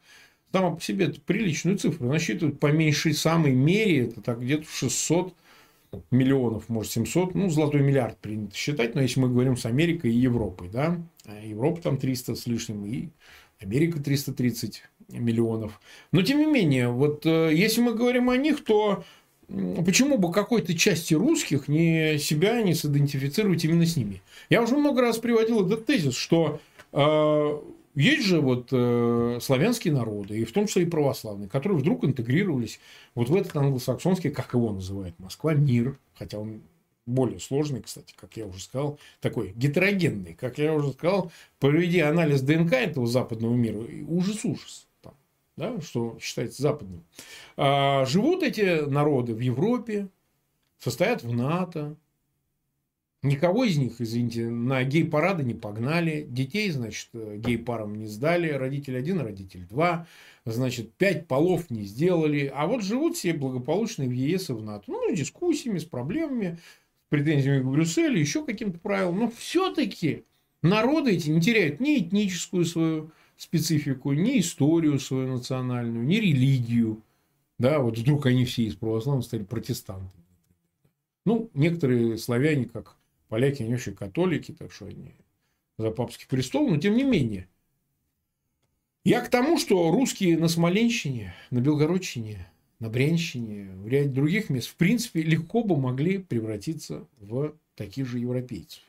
сама 0.52 0.72
по 0.72 0.82
себе 0.82 1.10
приличную 1.10 1.78
цифру 1.78 2.08
насчитывает 2.08 2.60
по 2.60 2.72
меньшей 2.72 3.14
самой 3.14 3.54
мере, 3.54 4.06
это 4.08 4.22
так 4.22 4.42
где-то 4.42 4.66
600 4.70 5.36
миллионов, 6.12 6.70
может 6.70 6.92
700, 6.92 7.36
ну, 7.36 7.50
золотой 7.50 7.82
миллиард 7.82 8.18
принято 8.18 8.56
считать, 8.56 8.96
но 8.96 9.02
если 9.02 9.20
мы 9.20 9.30
говорим 9.30 9.58
с 9.58 9.66
Америкой 9.66 10.12
и 10.12 10.18
Европой, 10.18 10.70
да, 10.70 10.98
а 11.26 11.46
Европа 11.46 11.82
там 11.82 11.98
300 11.98 12.36
с 12.36 12.48
лишним, 12.48 12.86
и 12.86 13.10
Америка 13.60 14.00
330 14.00 14.84
миллионов. 15.10 15.80
Но, 16.12 16.22
тем 16.22 16.40
не 16.40 16.46
менее, 16.46 16.90
вот 16.90 17.26
э, 17.26 17.52
если 17.54 17.82
мы 17.82 17.94
говорим 17.94 18.30
о 18.30 18.38
них, 18.38 18.64
то 18.64 19.04
почему 19.86 20.18
бы 20.18 20.32
какой-то 20.32 20.78
части 20.78 21.14
русских 21.14 21.68
не 21.68 22.18
себя 22.20 22.62
не 22.62 22.74
сидентифицировать 22.74 23.64
именно 23.66 23.86
с 23.86 23.96
ними? 23.96 24.22
Я 24.50 24.62
уже 24.62 24.76
много 24.76 25.02
раз 25.02 25.18
приводил 25.18 25.66
этот 25.66 25.86
тезис, 25.86 26.16
что 26.16 26.60
э, 26.92 27.58
есть 27.98 28.26
же 28.26 28.42
вот 28.42 28.70
э, 28.72 29.40
славянские 29.42 29.94
народы, 29.94 30.40
и 30.40 30.46
в 30.46 30.52
том 30.52 30.68
числе 30.68 30.84
и 30.84 30.90
православные, 30.90 31.50
которые 31.50 31.80
вдруг 31.80 32.06
интегрировались 32.06 32.80
вот 33.16 33.30
в 33.30 33.36
этот 33.36 33.56
англосаксонский, 33.56 34.30
как 34.30 34.54
его 34.54 34.72
называют 34.72 35.18
Москва, 35.20 35.54
мир, 35.54 35.98
хотя 36.14 36.38
он 36.40 36.62
более 37.08 37.40
сложный, 37.40 37.82
кстати, 37.82 38.14
как 38.16 38.38
я 38.38 38.46
уже 38.46 38.62
сказал, 38.62 39.00
такой 39.22 39.54
гетерогенный, 39.56 40.36
как 40.36 40.58
я 40.60 40.74
уже 40.74 40.92
сказал, 40.92 41.32
проведи 41.60 42.00
анализ 42.02 42.42
ДНК 42.42 42.74
этого 42.74 43.08
западного 43.08 43.56
мира, 43.56 43.80
ужас-ужас, 44.08 44.88
да, 45.56 45.82
что 45.82 46.18
считается 46.22 46.62
западным. 46.62 47.04
А, 47.56 48.06
живут 48.06 48.44
эти 48.44 48.88
народы 48.88 49.34
в 49.34 49.40
Европе, 49.40 50.08
состоят 50.80 51.24
в 51.24 51.34
НАТО, 51.34 51.96
Никого 53.28 53.66
из 53.66 53.78
них, 53.78 54.00
извините, 54.00 54.50
на 54.50 54.84
гей-парады 54.84 55.44
не 55.44 55.54
погнали. 55.54 56.26
Детей, 56.30 56.70
значит, 56.72 57.10
гей-парам 57.14 57.96
не 57.96 58.08
сдали. 58.08 58.50
Родитель 58.50 58.98
один, 58.98 59.20
родитель 59.20 59.66
два. 59.68 60.08
Значит, 60.46 60.94
пять 60.94 61.28
полов 61.28 61.70
не 61.70 61.84
сделали. 61.84 62.52
А 62.54 62.68
вот 62.68 62.84
живут 62.84 63.18
все 63.18 63.34
благополучно 63.34 64.06
в 64.06 64.12
ЕС 64.12 64.50
и 64.50 64.54
в 64.54 64.64
НАТО. 64.64 64.86
Ну, 64.88 65.14
с 65.14 65.18
дискуссиями, 65.18 65.78
с 65.78 65.84
проблемами, 65.84 66.58
с 67.06 67.10
претензиями 67.10 67.64
к 67.64 67.66
Брюсселю, 67.66 68.18
еще 68.18 68.46
каким-то 68.46 68.80
правилам. 68.80 69.20
Но 69.20 69.30
все-таки 69.30 70.24
народы 70.62 71.12
эти 71.12 71.30
не 71.30 71.42
теряют 71.42 71.80
ни 71.80 72.00
этническую 72.00 72.66
свою 72.66 73.12
специфику, 73.36 74.14
ни 74.14 74.40
историю 74.40 75.00
свою 75.00 75.28
национальную, 75.28 76.06
ни 76.06 76.16
религию. 76.16 77.02
Да, 77.60 77.80
вот 77.80 77.98
вдруг 77.98 78.26
они 78.26 78.46
все 78.46 78.64
из 78.64 78.76
православных 78.76 79.26
стали 79.26 79.44
протестантами. 79.44 80.12
Ну, 81.26 81.50
некоторые 81.54 82.18
славяне, 82.18 82.66
как 82.66 82.97
Поляки, 83.28 83.64
они 83.64 83.74
вообще 83.74 83.92
католики, 83.92 84.54
так 84.54 84.72
что 84.72 84.86
они 84.86 85.14
за 85.78 85.92
папский 85.92 86.28
престол, 86.28 86.70
но 86.70 86.78
тем 86.78 86.96
не 86.96 87.04
менее. 87.04 87.48
Я 89.04 89.22
к 89.22 89.30
тому, 89.30 89.58
что 89.58 89.92
русские 89.92 90.38
на 90.38 90.48
Смоленщине, 90.48 91.34
на 91.50 91.60
Белгородчине, 91.60 92.50
на 92.80 92.90
Брянщине, 92.90 93.72
в 93.76 93.88
ряде 93.88 94.10
других 94.10 94.50
мест, 94.50 94.68
в 94.68 94.76
принципе, 94.76 95.22
легко 95.22 95.64
бы 95.64 95.78
могли 95.78 96.18
превратиться 96.18 97.08
в 97.20 97.56
таких 97.76 98.08
же 98.08 98.20
европейцев. 98.20 98.82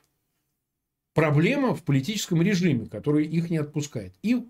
Проблема 1.15 1.75
в 1.75 1.83
политическом 1.83 2.43
режиме, 2.43 2.87
который 2.87 3.27
их 3.27 3.51
не 3.51 3.59
отпускает. 3.59 4.15
И 4.23 4.45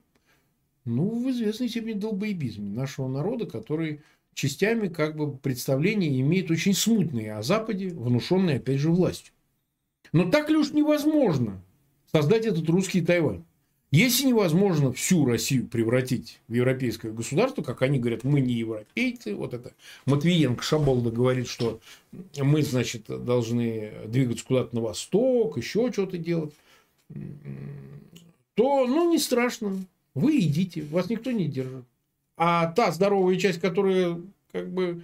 ну, 0.84 1.22
в 1.22 1.30
известной 1.30 1.68
степени 1.68 1.94
долбоебизме 1.94 2.70
нашего 2.70 3.08
народа, 3.08 3.46
который 3.46 4.02
частями 4.34 4.88
как 4.88 5.16
бы 5.16 5.36
представления 5.36 6.20
имеет 6.20 6.50
очень 6.50 6.74
смутные 6.74 7.34
о 7.34 7.42
Западе, 7.42 7.88
внушенные, 7.88 8.56
опять 8.56 8.78
же, 8.78 8.90
властью. 8.90 9.32
Но 10.12 10.30
так 10.30 10.50
ли 10.50 10.56
уж 10.56 10.70
невозможно 10.70 11.60
создать 12.10 12.46
этот 12.46 12.68
русский 12.68 13.00
Тайвань? 13.02 13.44
Если 13.90 14.26
невозможно 14.26 14.92
всю 14.92 15.24
Россию 15.24 15.66
превратить 15.66 16.40
в 16.46 16.52
европейское 16.52 17.10
государство, 17.10 17.62
как 17.62 17.80
они 17.80 17.98
говорят, 17.98 18.22
мы 18.22 18.40
не 18.40 18.52
европейцы, 18.52 19.34
вот 19.34 19.54
это 19.54 19.72
Матвиенко 20.04 20.62
Шаболда 20.62 21.10
говорит, 21.10 21.48
что 21.48 21.80
мы, 22.36 22.62
значит, 22.62 23.04
должны 23.06 23.92
двигаться 24.06 24.44
куда-то 24.44 24.74
на 24.76 24.82
восток, 24.82 25.56
еще 25.56 25.90
что-то 25.90 26.18
делать, 26.18 26.52
то, 28.54 28.86
ну, 28.86 29.10
не 29.10 29.18
страшно, 29.18 29.78
вы 30.14 30.40
идите, 30.40 30.82
вас 30.82 31.08
никто 31.08 31.30
не 31.30 31.46
держит. 31.46 31.84
А 32.36 32.66
та 32.66 32.92
здоровая 32.92 33.36
часть, 33.36 33.58
которая, 33.58 34.20
как 34.52 34.70
бы, 34.70 35.02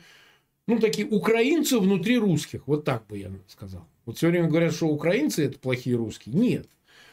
ну, 0.66 0.78
такие 0.78 1.08
украинцы 1.08 1.78
внутри 1.78 2.18
русских, 2.18 2.66
вот 2.66 2.84
так 2.84 3.06
бы 3.06 3.16
я 3.16 3.30
сказал. 3.48 3.86
Вот 4.06 4.16
все 4.16 4.28
время 4.28 4.48
говорят, 4.48 4.74
что 4.74 4.88
украинцы 4.88 5.46
это 5.46 5.58
плохие 5.58 5.96
русские. 5.96 6.34
Нет. 6.34 6.68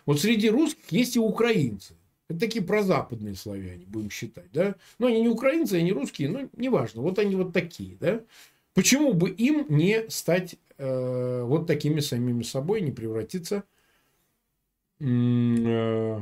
Вот 0.05 0.19
среди 0.19 0.49
русских 0.49 0.91
есть 0.91 1.15
и 1.15 1.19
украинцы. 1.19 1.95
Это 2.27 2.39
такие 2.39 2.63
прозападные 2.63 3.35
славяне, 3.35 3.85
будем 3.85 4.09
считать. 4.09 4.51
Да? 4.53 4.75
Но 4.99 5.07
они 5.07 5.21
не 5.21 5.27
украинцы, 5.27 5.73
они 5.75 5.91
русские, 5.91 6.29
но 6.29 6.47
неважно. 6.55 7.01
Вот 7.01 7.19
они 7.19 7.35
вот 7.35 7.53
такие. 7.53 7.97
Да? 7.99 8.21
Почему 8.73 9.13
бы 9.13 9.29
им 9.29 9.65
не 9.69 10.09
стать 10.09 10.55
э, 10.77 11.43
вот 11.43 11.67
такими 11.67 11.99
самими 11.99 12.43
собой, 12.43 12.81
не 12.81 12.91
превратиться, 12.91 13.63
э, 14.99 16.21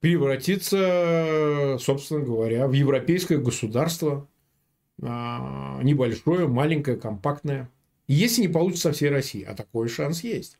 превратиться, 0.00 1.76
собственно 1.78 2.24
говоря, 2.24 2.66
в 2.66 2.72
европейское 2.72 3.38
государство, 3.38 4.26
э, 5.00 5.04
небольшое, 5.82 6.48
маленькое, 6.48 6.96
компактное. 6.96 7.68
Если 8.12 8.42
не 8.42 8.48
получится 8.48 8.90
со 8.90 8.92
всей 8.92 9.08
России, 9.08 9.42
а 9.42 9.54
такой 9.54 9.88
шанс 9.88 10.22
есть, 10.22 10.58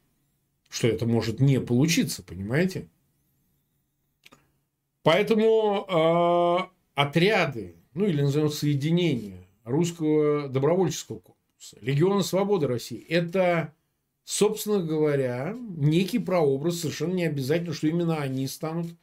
что 0.71 0.88
это 0.88 1.05
может 1.05 1.38
не 1.38 1.61
получиться, 1.61 2.23
понимаете? 2.23 2.88
Поэтому 5.03 5.85
э, 5.87 6.59
отряды, 6.95 7.77
ну 7.93 8.07
или 8.07 8.23
назовем 8.23 8.49
соединения 8.49 9.47
русского 9.65 10.49
добровольческого 10.49 11.19
корпуса, 11.19 11.77
Легиона 11.83 12.23
Свободы 12.23 12.69
России, 12.69 13.05
это 13.07 13.75
собственно 14.25 14.83
говоря, 14.83 15.55
некий 15.77 16.21
прообраз, 16.21 16.81
совершенно 16.81 17.12
не 17.12 17.27
обязательно, 17.27 17.75
что 17.75 17.87
именно 17.87 18.17
они 18.17 18.47
станут 18.47 18.95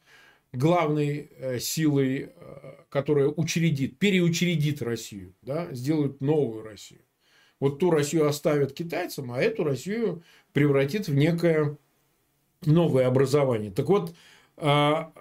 главной 0.52 1.30
э, 1.36 1.58
силой, 1.60 2.32
э, 2.34 2.74
которая 2.88 3.28
учредит, 3.28 3.98
переучредит 3.98 4.82
Россию, 4.82 5.34
да, 5.42 5.72
сделают 5.72 6.20
новую 6.20 6.64
Россию. 6.64 7.02
Вот 7.60 7.78
ту 7.78 7.90
Россию 7.90 8.26
оставят 8.26 8.72
китайцам, 8.72 9.32
а 9.32 9.40
эту 9.40 9.64
Россию 9.64 10.22
превратит 10.52 11.08
в 11.08 11.14
некое 11.14 11.76
новое 12.64 13.06
образование. 13.06 13.70
Так 13.70 13.88
вот, 13.88 14.14
а, 14.56 15.12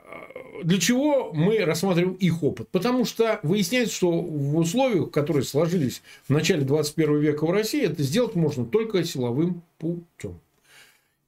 для 0.64 0.80
чего 0.80 1.32
мы 1.34 1.60
рассматриваем 1.60 2.16
их 2.16 2.44
опыт? 2.44 2.70
Потому 2.70 3.06
что 3.06 3.40
выясняется, 3.44 3.96
что 3.96 4.12
в 4.12 4.58
условиях, 4.58 5.12
которые 5.12 5.44
сложились 5.44 6.02
в 6.28 6.32
начале 6.32 6.64
21 6.64 7.20
века 7.20 7.46
в 7.46 7.52
России, 7.52 7.84
это 7.84 8.04
сделать 8.04 8.36
можно 8.36 8.66
только 8.66 9.04
силовым 9.04 9.62
путем. 9.78 10.40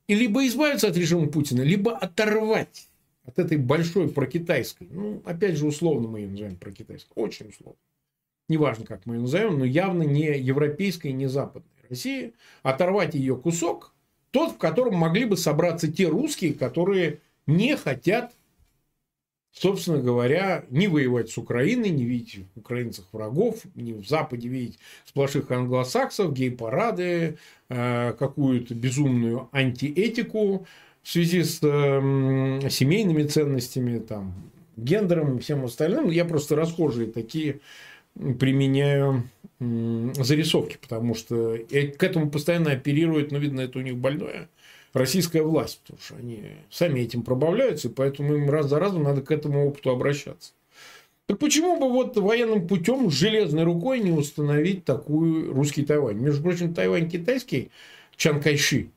И 0.08 0.16
либо 0.16 0.46
избавиться 0.48 0.88
от 0.88 0.98
режима 0.98 1.28
Путина, 1.28 1.62
либо 1.62 1.96
оторвать 1.96 2.90
от 3.26 3.40
этой 3.40 3.58
большой 3.58 4.10
прокитайской, 4.10 4.88
ну, 4.92 5.22
опять 5.26 5.56
же, 5.56 5.66
условно 5.66 6.08
мы 6.08 6.20
ее 6.20 6.30
называем 6.30 6.58
прокитайской, 6.58 7.12
очень 7.16 7.50
условно. 7.50 7.78
Неважно, 8.52 8.86
как 8.86 9.06
мы 9.06 9.16
ее 9.16 9.22
назовем, 9.22 9.60
но 9.60 9.64
явно 9.64 10.04
не 10.04 10.38
европейской, 10.38 11.14
не 11.14 11.28
западной 11.28 11.72
России, 11.90 12.34
оторвать 12.64 13.16
ее 13.16 13.38
кусок, 13.38 13.94
тот, 14.32 14.56
в 14.56 14.58
котором 14.58 14.96
могли 14.96 15.24
бы 15.24 15.38
собраться 15.38 15.90
те 15.90 16.10
русские, 16.10 16.54
которые 16.54 17.20
не 17.48 17.78
хотят, 17.78 18.34
собственно 19.54 20.00
говоря, 20.00 20.66
не 20.70 20.90
воевать 20.90 21.30
с 21.30 21.38
Украиной, 21.38 21.92
не 21.92 22.04
видеть 22.04 22.46
в 22.54 22.60
украинцах 22.60 23.06
врагов, 23.14 23.62
не 23.74 23.94
в 23.94 24.06
Западе 24.06 24.50
видеть 24.50 24.80
сплошных 25.06 25.50
англосаксов, 25.50 26.34
гей-парады, 26.34 27.38
э, 27.70 28.14
какую-то 28.20 28.76
безумную 28.76 29.48
антиэтику 29.54 30.68
в 31.04 31.10
связи 31.10 31.44
с 31.44 31.60
э, 31.62 32.70
семейными 32.70 33.24
ценностями, 33.24 34.00
там, 34.00 34.34
гендером 34.76 35.38
и 35.38 35.40
всем 35.40 35.64
остальным. 35.64 36.10
Я 36.10 36.26
просто 36.26 36.58
расхожие 36.58 37.08
такие 37.10 37.62
применяю 38.40 39.30
зарисовки, 39.60 40.78
потому 40.82 41.16
что 41.16 41.58
к 41.70 42.04
этому 42.04 42.30
постоянно 42.30 42.72
оперирует, 42.72 43.32
ну, 43.32 43.40
видно, 43.40 43.62
это 43.62 43.80
у 43.80 43.82
них 43.82 43.98
больное– 43.98 44.50
российская 44.94 45.42
власть, 45.42 45.80
потому 45.84 46.00
что 46.02 46.16
они 46.16 46.44
сами 46.70 47.02
этим 47.02 47.24
пробавляются, 47.24 47.88
и 47.88 47.92
поэтому 47.92 48.36
им 48.36 48.50
раз 48.50 48.68
за 48.68 48.80
разом 48.80 49.04
надо 49.04 49.22
к 49.22 49.32
этому 49.32 49.68
опыту 49.68 49.92
обращаться. 49.92 50.54
Так 51.28 51.40
почему 51.40 51.80
бы 51.80 51.90
вот 51.90 52.18
военным 52.18 52.68
путем 52.68 53.10
железной 53.10 53.64
рукой 53.64 54.00
не 54.00 54.12
установить 54.12 54.84
такую 54.84 55.54
русский 55.54 55.86
Тайвань? 55.86 56.18
Между 56.18 56.44
прочим, 56.44 56.74
Тайвань 56.74 57.10
китайский, 57.10 57.72
Чан 58.18 58.42
Кайши, 58.42 58.90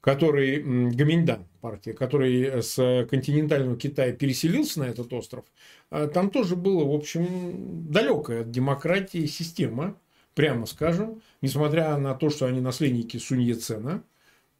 который 0.00 0.62
Гаминьдан 0.92 1.46
партия, 1.60 1.92
который 1.92 2.62
с 2.62 3.06
континентального 3.10 3.76
Китая 3.76 4.12
переселился 4.12 4.80
на 4.80 4.84
этот 4.84 5.12
остров, 5.12 5.44
а 5.90 6.06
там 6.06 6.30
тоже 6.30 6.56
было, 6.56 6.84
в 6.84 6.94
общем, 6.94 7.90
далекая 7.90 8.42
от 8.42 8.50
демократии 8.50 9.26
система, 9.26 9.96
прямо 10.34 10.66
скажем, 10.66 11.20
несмотря 11.42 11.96
на 11.98 12.14
то, 12.14 12.30
что 12.30 12.46
они 12.46 12.60
наследники 12.60 13.18
Сунь 13.18 13.42
Яцена, 13.42 14.02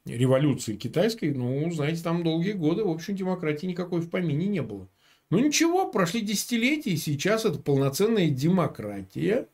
революции 0.04 0.76
китайской, 0.76 1.32
ну, 1.32 1.70
знаете, 1.70 2.02
там 2.02 2.22
долгие 2.22 2.52
годы, 2.52 2.84
в 2.84 2.90
общем, 2.90 3.16
демократии 3.16 3.66
никакой 3.66 4.00
в 4.00 4.10
помине 4.10 4.46
не 4.46 4.62
было. 4.62 4.88
Ну, 5.30 5.38
ничего, 5.38 5.88
прошли 5.90 6.22
десятилетия, 6.22 6.90
и 6.90 6.96
сейчас 6.96 7.44
это 7.44 7.58
полноценная 7.58 8.28
демократия, 8.28 9.46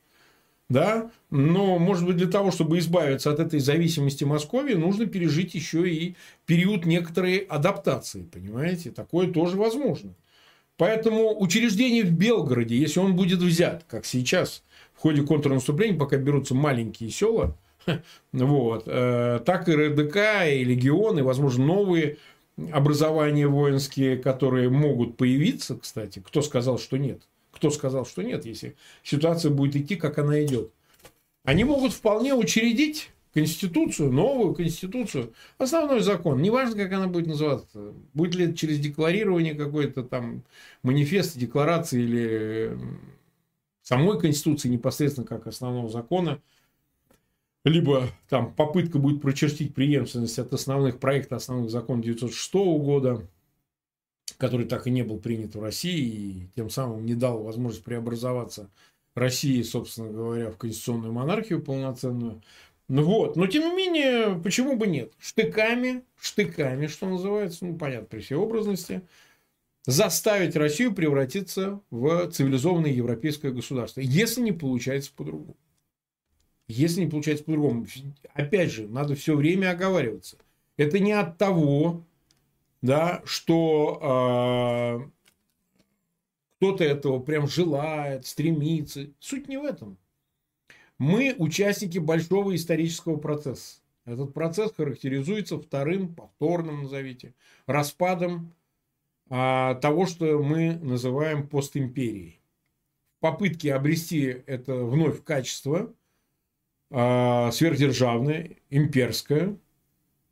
да, 0.69 1.11
но, 1.31 1.79
может 1.79 2.07
быть, 2.07 2.17
для 2.17 2.27
того, 2.27 2.51
чтобы 2.51 2.79
избавиться 2.79 3.31
от 3.31 3.39
этой 3.41 3.61
зависимости 3.61 4.25
Москвы, 4.25 4.75
нужно 4.75 5.07
пережить 5.07 5.55
еще 5.55 5.89
и 5.89 6.17
период 6.45 6.87
некоторой 6.87 7.39
адаптации, 7.39 8.23
понимаете, 8.23 8.91
такое 8.91 9.29
тоже 9.33 9.57
возможно. 9.57 10.15
Поэтому 10.77 11.41
учреждение 11.41 12.05
в 12.05 12.13
Белгороде, 12.13 12.77
если 12.77 13.01
он 13.01 13.17
будет 13.17 13.39
взят, 13.39 13.85
как 13.89 14.05
сейчас, 14.05 14.63
в 14.95 15.01
ходе 15.01 15.23
контрнаступления, 15.23 15.99
пока 15.99 16.17
берутся 16.17 16.55
маленькие 16.55 17.11
села, 17.11 17.57
Вот. 18.33 18.85
Э, 18.87 19.41
так 19.45 19.69
и 19.69 19.73
РДК, 19.73 20.17
и 20.49 20.65
легионы, 20.65 21.23
возможно, 21.23 21.65
новые 21.65 22.19
образования 22.73 23.49
воинские, 23.49 24.17
которые 24.17 24.71
могут 24.71 25.17
появиться, 25.17 25.77
кстати. 25.77 26.23
Кто 26.25 26.43
сказал, 26.43 26.79
что 26.79 26.97
нет? 26.97 27.23
Кто 27.57 27.71
сказал, 27.71 28.05
что 28.05 28.23
нет, 28.23 28.45
если 28.45 28.77
ситуация 29.03 29.51
будет 29.51 29.77
идти, 29.77 29.97
как 29.97 30.19
она 30.19 30.45
идет? 30.45 30.71
Они 31.43 31.65
могут 31.65 31.93
вполне 31.93 32.35
учредить 32.35 33.11
конституцию, 33.33 34.13
новую 34.13 34.55
конституцию, 34.55 35.33
основной 35.57 36.01
закон. 36.01 36.43
Неважно, 36.43 36.77
как 36.85 36.93
она 36.93 37.07
будет 37.07 37.27
называться. 37.27 37.95
Будет 38.13 38.35
ли 38.35 38.45
это 38.45 38.57
через 38.57 38.79
декларирование 38.79 39.55
какой-то 39.55 40.03
там 40.03 40.43
манифест, 40.83 41.39
декларации 41.39 42.03
или 42.03 42.79
самой 43.83 44.21
конституции 44.21 44.69
непосредственно 44.69 45.27
как 45.27 45.47
основного 45.47 45.89
закона– 45.89 46.41
либо 47.67 48.11
там 48.29 48.55
попытка 48.55 48.99
будет 48.99 49.21
прочертить 49.21 49.75
преемственность 49.75 50.39
от 50.39 50.53
основных 50.53 51.01
проектов 51.01 51.39
основных 51.39 51.71
законов 51.71 52.05
1906 52.05 52.55
года, 52.55 53.27
который 54.39 54.67
так 54.67 54.87
и 54.87 54.91
не 54.91 55.03
был 55.03 55.19
принят 55.19 55.55
в 55.55 55.63
России, 55.63 56.05
и 56.05 56.49
тем 56.55 56.71
самым 56.71 57.05
не 57.07 57.15
дал 57.15 57.43
возможность 57.43 57.85
преобразоваться 57.85 58.71
России, 59.15 59.63
собственно 59.63 60.11
говоря, 60.11 60.51
в 60.51 60.57
конституционную 60.57 61.13
монархию 61.13 61.63
полноценную. 61.63 62.43
Ну 62.89 63.03
вот, 63.03 63.37
но 63.37 63.47
тем 63.47 63.63
не 63.65 63.75
менее, 63.75 64.41
почему 64.43 64.77
бы 64.77 64.87
нет? 64.87 65.13
Штыками, 65.19 66.05
штыками, 66.21 66.87
что 66.87 67.09
называется, 67.09 67.65
ну 67.65 67.77
понятно, 67.77 68.07
при 68.07 68.21
всей 68.21 68.37
образности, 68.37 69.03
заставить 69.87 70.55
Россию 70.55 70.95
превратиться 70.95 71.81
в 71.91 72.31
цивилизованное 72.31 72.93
европейское 72.93 73.51
государство, 73.51 74.01
если 74.01 74.41
не 74.41 74.53
получается 74.53 75.11
по-другому. 75.17 75.57
Если 76.69 77.01
не 77.01 77.11
получается 77.11 77.45
по-другому, 77.45 77.87
опять 78.35 78.71
же, 78.71 78.87
надо 78.87 79.15
все 79.15 79.35
время 79.35 79.71
оговариваться. 79.71 80.37
Это 80.77 80.99
не 80.99 81.13
от 81.13 81.39
того, 81.39 82.05
да, 82.87 83.23
что 83.25 85.01
э, 85.03 85.11
кто-то 86.57 86.85
этого 86.85 87.21
прям 87.21 87.47
желает, 87.47 88.27
стремится. 88.27 89.09
Суть 89.21 89.49
не 89.49 89.59
в 89.59 89.65
этом. 89.65 89.99
Мы 90.99 91.35
участники 91.37 91.99
большого 91.99 92.55
исторического 92.55 93.17
процесса. 93.17 93.81
Этот 94.07 94.33
процесс 94.33 94.73
характеризуется 94.75 95.59
вторым, 95.59 96.15
повторным, 96.15 96.85
назовите, 96.85 97.35
распадом 97.67 98.55
а, 99.29 99.75
того, 99.75 100.07
что 100.07 100.39
мы 100.43 100.77
называем 100.77 101.49
постимперией. 101.49 102.41
Попытки 103.21 103.67
обрести 103.67 104.43
это 104.47 104.77
вновь 104.77 105.23
качество– 105.25 105.93
а, 106.91 107.51
сверхдержавная, 107.51 108.57
имперская, 108.71 109.57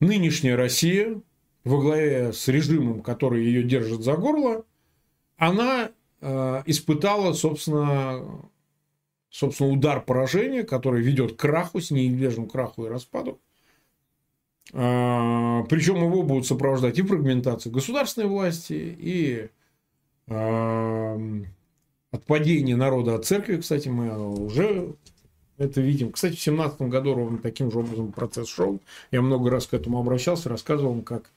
нынешняя 0.01 0.57
Россия 0.57 1.21
во 1.65 1.81
главе 1.81 2.33
с 2.33 2.47
режимом, 2.49 3.03
который 3.03 3.45
ее 3.45 3.63
держит 3.63 4.03
за 4.03 4.17
горло, 4.17 4.65
она 5.37 5.91
а, 6.21 6.63
испытала, 6.67 7.33
собственно, 7.33 8.23
собственно, 9.31 9.71
удар 9.71 10.03
поражения, 10.03 10.63
который 10.63 11.03
ведет 11.03 11.33
к 11.33 11.41
краху, 11.41 11.81
с 11.81 11.91
неизбежным 11.91 12.49
краху 12.49 12.87
и 12.87 12.89
распаду. 12.89 13.41
А, 14.73 15.63
Причем 15.65 15.97
его 15.97 16.23
будут 16.23 16.47
сопровождать 16.47 16.99
и 16.99 17.03
фрагментация 17.03 17.73
государственной 17.73 18.29
власти, 18.29 18.97
и 18.99 19.49
отпадение 22.11 22.77
народа 22.77 23.17
от 23.17 23.27
церкви, 23.27 23.59
кстати, 23.59 23.89
мы 23.89 24.17
уже 24.17 24.95
это 25.59 25.81
видим. 25.81 26.13
Кстати, 26.13 26.33
в 26.33 26.43
2017 26.43 26.83
году 26.83 27.15
ровно 27.15 27.39
таким 27.39 27.71
же 27.71 27.79
образом 27.79 28.13
процесс 28.13 28.49
шел. 28.49 28.81
Я 29.11 29.23
много 29.23 29.51
раз 29.51 29.67
к 29.67 29.75
этому 29.75 30.01
обращался, 30.01 30.49
рассказывал, 30.49 31.03
как 31.03 31.31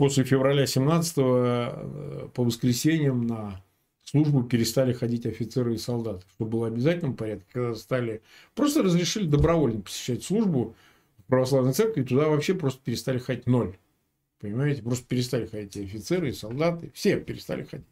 после 0.00 0.24
февраля 0.24 0.64
17 0.64 1.14
э, 1.18 2.28
по 2.32 2.42
воскресеньям 2.42 3.26
на 3.26 3.62
службу 4.02 4.42
перестали 4.42 4.94
ходить 4.94 5.26
офицеры 5.26 5.74
и 5.74 5.76
солдаты, 5.76 6.24
что 6.34 6.46
было 6.46 6.68
обязательным 6.68 7.14
порядке, 7.14 7.44
когда 7.52 7.74
стали 7.74 8.22
просто 8.54 8.82
разрешили 8.82 9.26
добровольно 9.26 9.82
посещать 9.82 10.24
службу 10.24 10.74
в 11.18 11.24
православной 11.24 11.74
церкви, 11.74 12.02
туда 12.02 12.30
вообще 12.30 12.54
просто 12.54 12.80
перестали 12.82 13.18
ходить 13.18 13.46
ноль. 13.46 13.76
Понимаете, 14.40 14.82
просто 14.82 15.06
перестали 15.06 15.44
ходить 15.44 15.76
и 15.76 15.84
офицеры, 15.84 16.30
и 16.30 16.32
солдаты, 16.32 16.90
все 16.94 17.20
перестали 17.20 17.64
ходить. 17.64 17.86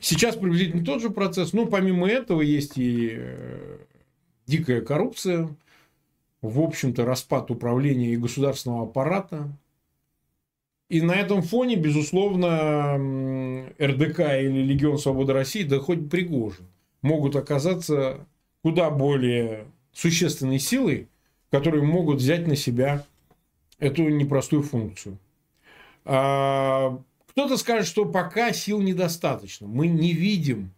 Сейчас 0.00 0.36
приблизительно 0.36 0.82
тот 0.82 1.02
же 1.02 1.10
процесс, 1.10 1.52
но 1.52 1.66
помимо 1.66 2.08
этого 2.08 2.40
есть 2.40 2.78
и 2.78 3.10
э, 3.18 3.78
дикая 4.46 4.80
коррупция, 4.80 5.54
в 6.40 6.58
общем-то, 6.58 7.04
распад 7.04 7.50
управления 7.50 8.14
и 8.14 8.16
государственного 8.16 8.84
аппарата. 8.84 9.54
И 10.92 11.00
на 11.00 11.12
этом 11.12 11.40
фоне, 11.40 11.76
безусловно, 11.76 12.96
РДК 13.80 14.20
или 14.20 14.62
Легион 14.62 14.98
Свободы 14.98 15.32
России, 15.32 15.62
да 15.62 15.78
хоть 15.80 16.10
Пригожин, 16.10 16.66
могут 17.00 17.34
оказаться 17.34 18.26
куда 18.62 18.90
более 18.90 19.68
существенной 19.94 20.58
силой, 20.58 21.08
которые 21.50 21.82
могут 21.82 22.18
взять 22.18 22.46
на 22.46 22.56
себя 22.56 23.06
эту 23.78 24.06
непростую 24.10 24.62
функцию. 24.64 25.16
А, 26.04 27.00
кто-то 27.26 27.56
скажет, 27.56 27.86
что 27.86 28.04
пока 28.04 28.52
сил 28.52 28.82
недостаточно. 28.82 29.66
Мы 29.66 29.86
не 29.86 30.12
видим, 30.12 30.74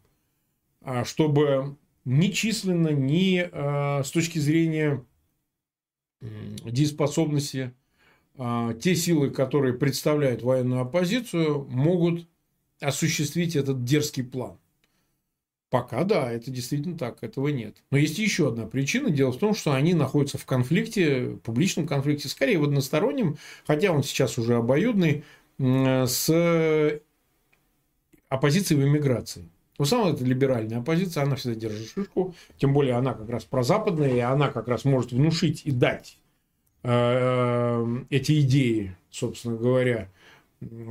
а, 0.81 1.05
чтобы 1.05 1.75
ни 2.05 2.29
численно, 2.29 2.91
ни 2.91 3.49
а, 3.51 4.05
с 4.05 4.13
точки 4.13 4.39
зрения 4.39 5.05
дееспособности 6.21 7.73
те 8.37 8.95
силы, 8.95 9.31
которые 9.31 9.75
представляют 9.75 10.43
военную 10.43 10.83
оппозицию, 10.83 11.67
могут 11.71 12.27
осуществить 12.81 13.55
этот 13.57 13.85
дерзкий 13.85 14.23
план. 14.25 14.59
Пока 15.71 16.05
да, 16.05 16.31
это 16.31 16.51
действительно 16.53 16.97
так, 16.97 17.23
этого 17.23 17.49
нет. 17.49 17.83
Но 17.91 17.99
есть 17.99 18.19
еще 18.19 18.49
одна 18.49 18.67
причина. 18.67 19.11
Дело 19.11 19.33
в 19.33 19.39
том, 19.39 19.55
что 19.55 19.73
они 19.73 19.95
находятся 19.95 20.39
в 20.39 20.47
конфликте, 20.47 21.39
в 21.45 21.87
конфликте, 21.87 22.29
скорее 22.29 22.59
в 22.59 22.65
одностороннем, 22.65 23.39
хотя 23.67 23.91
он 23.91 24.03
сейчас 24.05 24.39
уже 24.39 24.57
обоюдный, 24.57 25.25
с 25.59 27.01
оппозицией 28.29 28.81
в 28.81 28.85
эмиграции. 28.85 29.49
В 29.79 29.83
основном 29.83 30.15
это 30.15 30.25
либеральная 30.25 30.79
оппозиция, 30.79 31.25
она 31.25 31.35
всегда 31.35 31.57
держит 31.57 31.89
шишку, 31.89 32.35
тем 32.59 32.73
более 32.73 32.95
она 32.95 33.15
как 33.15 33.29
раз 33.29 33.45
прозападная, 33.45 34.15
и 34.15 34.21
она 34.21 34.49
как 34.51 34.69
раз 34.69 34.85
может 34.85 35.11
внушить 35.11 35.63
и 35.65 35.73
дать 35.73 36.19
эти 36.85 38.41
идеи, 38.43 38.95
собственно 39.11 39.57
говоря, 39.57 40.11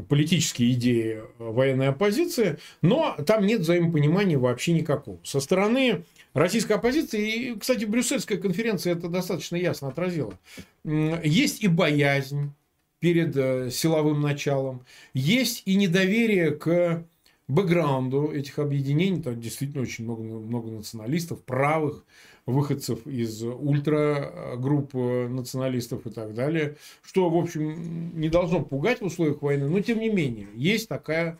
политические 0.09 0.73
идеи 0.73 1.21
военной 1.37 1.89
оппозиции, 1.89 2.57
но 2.81 3.15
там 3.25 3.45
нет 3.45 3.61
взаимопонимания 3.61 4.37
вообще 4.37 4.73
никакого. 4.73 5.19
Со 5.23 5.39
стороны 5.39 6.03
российской 6.33 6.73
оппозиции, 6.73 7.51
и, 7.51 7.59
кстати, 7.59 7.85
Брюссельская 7.85 8.37
конференция 8.37 8.93
это 8.93 9.07
достаточно 9.07 9.55
ясно 9.55 9.89
отразила, 9.89 10.37
есть 10.83 11.63
и 11.63 11.67
боязнь 11.67 12.51
перед 12.99 13.35
э, 13.35 13.69
силовым 13.69 14.21
началом, 14.21 14.85
есть 15.13 15.63
и 15.65 15.75
недоверие 15.75 16.51
к 16.51 17.05
бэкграунду 17.49 18.31
этих 18.31 18.59
объединений, 18.59 19.21
там 19.21 19.39
действительно 19.41 19.81
очень 19.81 20.05
много, 20.05 20.23
много 20.23 20.71
националистов, 20.71 21.43
правых, 21.43 22.05
выходцев 22.45 23.05
из 23.07 23.41
ультрагрупп 23.43 24.93
националистов 24.93 26.05
и 26.05 26.09
так 26.09 26.33
далее, 26.33 26.77
что, 27.01 27.29
в 27.29 27.37
общем, 27.37 28.19
не 28.19 28.29
должно 28.29 28.61
пугать 28.61 29.01
в 29.01 29.05
условиях 29.05 29.41
войны, 29.41 29.69
но 29.69 29.79
тем 29.79 29.99
не 29.99 30.09
менее, 30.09 30.47
есть 30.55 30.89
такая 30.89 31.39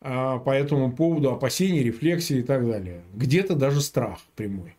а, 0.00 0.38
по 0.38 0.50
этому 0.50 0.92
поводу 0.92 1.30
опасения, 1.32 1.82
рефлексии 1.82 2.38
и 2.38 2.42
так 2.42 2.66
далее. 2.66 3.02
Где-то 3.14 3.54
даже 3.54 3.80
страх 3.80 4.20
прямой. 4.36 4.76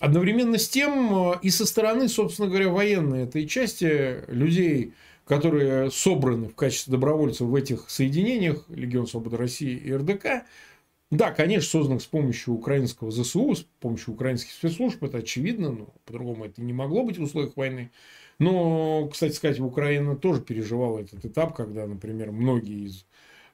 Одновременно 0.00 0.58
с 0.58 0.68
тем 0.68 1.14
а, 1.14 1.38
и 1.40 1.50
со 1.50 1.64
стороны, 1.64 2.08
собственно 2.08 2.48
говоря, 2.48 2.68
военной 2.68 3.22
этой 3.22 3.46
части 3.46 4.28
людей, 4.30 4.92
которые 5.24 5.90
собраны 5.90 6.48
в 6.48 6.54
качестве 6.54 6.92
добровольцев 6.92 7.48
в 7.48 7.54
этих 7.54 7.88
соединениях, 7.88 8.64
Легион 8.68 9.06
Свободы 9.06 9.36
России 9.36 9.76
и 9.76 9.92
РДК, 9.92 10.44
да, 11.10 11.30
конечно, 11.30 11.68
создан 11.68 12.00
с 12.00 12.06
помощью 12.06 12.54
украинского 12.54 13.10
ЗСУ, 13.12 13.54
с 13.54 13.62
помощью 13.80 14.14
украинских 14.14 14.52
спецслужб, 14.52 15.02
это 15.04 15.18
очевидно, 15.18 15.70
но 15.70 15.94
по-другому 16.04 16.44
это 16.44 16.60
не 16.62 16.72
могло 16.72 17.04
быть 17.04 17.18
в 17.18 17.22
условиях 17.22 17.56
войны. 17.56 17.90
Но, 18.38 19.08
кстати 19.08 19.32
сказать, 19.32 19.60
Украина 19.60 20.16
тоже 20.16 20.42
переживала 20.42 20.98
этот 20.98 21.24
этап, 21.24 21.54
когда, 21.54 21.86
например, 21.86 22.32
многие 22.32 22.86
из 22.86 23.06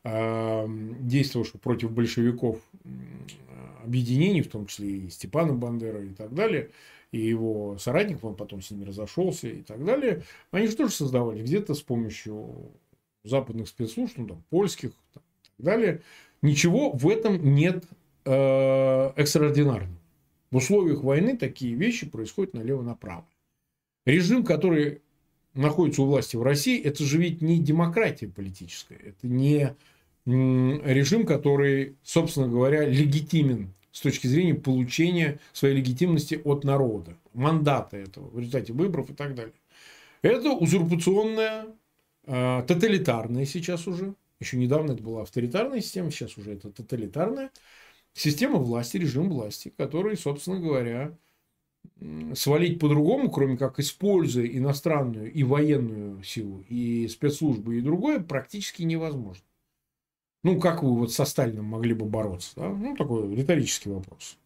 э, 0.02 0.66
действовавших 1.00 1.60
против 1.60 1.92
большевиков 1.92 2.58
объединений, 3.84 4.42
в 4.42 4.48
том 4.48 4.66
числе 4.66 4.90
и 4.90 5.08
Степана 5.10 5.52
Бандера 5.52 6.02
и 6.02 6.14
так 6.14 6.34
далее, 6.34 6.70
и 7.10 7.20
его 7.20 7.76
соратников, 7.78 8.24
он 8.24 8.34
потом 8.34 8.62
с 8.62 8.70
ними 8.70 8.84
разошелся 8.84 9.48
и 9.48 9.62
так 9.62 9.84
далее, 9.84 10.22
они 10.50 10.66
же 10.66 10.76
тоже 10.76 10.92
создавали 10.92 11.42
где-то 11.42 11.74
с 11.74 11.82
помощью 11.82 12.72
западных 13.24 13.68
спецслужб, 13.68 14.14
ну, 14.16 14.26
там, 14.26 14.44
польских 14.50 14.92
там, 15.12 15.22
и 15.22 15.46
так 15.46 15.64
далее, 15.64 16.02
Ничего 16.42 16.90
в 16.90 17.08
этом 17.08 17.54
нет 17.54 17.84
э, 18.24 19.12
экстраординарного. 19.16 19.96
В 20.50 20.56
условиях 20.56 21.02
войны 21.02 21.36
такие 21.38 21.74
вещи 21.74 22.06
происходят 22.06 22.52
налево-направо. 22.52 23.24
Режим, 24.04 24.44
который 24.44 25.00
находится 25.54 26.02
у 26.02 26.06
власти 26.06 26.36
в 26.36 26.42
России, 26.42 26.80
это 26.82 27.04
же 27.04 27.18
ведь 27.18 27.40
не 27.40 27.58
демократия 27.58 28.26
политическая, 28.28 28.96
это 28.96 29.26
не 29.26 29.74
режим, 30.24 31.26
который, 31.26 31.96
собственно 32.02 32.48
говоря, 32.48 32.84
легитимен 32.84 33.72
с 33.90 34.00
точки 34.00 34.26
зрения 34.26 34.54
получения 34.54 35.40
своей 35.52 35.76
легитимности 35.76 36.40
от 36.44 36.64
народа, 36.64 37.16
мандата 37.34 37.96
этого 37.96 38.28
в 38.30 38.38
результате 38.38 38.72
выборов 38.72 39.10
и 39.10 39.14
так 39.14 39.34
далее. 39.34 39.54
Это 40.22 40.52
узурпационная, 40.52 41.66
э, 42.26 42.62
тоталитарная 42.66 43.44
сейчас 43.44 43.86
уже 43.86 44.14
еще 44.42 44.56
недавно 44.56 44.92
это 44.92 45.02
была 45.02 45.22
авторитарная 45.22 45.80
система, 45.80 46.10
сейчас 46.10 46.36
уже 46.36 46.52
это 46.52 46.70
тоталитарная 46.70 47.50
система 48.14 48.58
власти, 48.58 48.98
режим 48.98 49.28
власти, 49.30 49.72
который, 49.76 50.16
собственно 50.16 50.60
говоря, 50.60 51.16
свалить 52.34 52.78
по-другому, 52.78 53.30
кроме 53.30 53.56
как 53.56 53.78
используя 53.78 54.46
иностранную 54.46 55.32
и 55.32 55.42
военную 55.42 56.22
силу, 56.22 56.64
и 56.68 57.08
спецслужбы, 57.08 57.78
и 57.78 57.82
другое, 57.82 58.20
практически 58.20 58.82
невозможно. 58.82 59.44
Ну, 60.42 60.60
как 60.60 60.82
вы 60.82 60.96
вот 60.96 61.12
со 61.12 61.24
Сталином 61.24 61.66
могли 61.66 61.94
бы 61.94 62.04
бороться? 62.04 62.52
Да? 62.56 62.68
Ну, 62.68 62.96
такой 62.96 63.34
риторический 63.34 63.90
вопрос. 63.90 64.36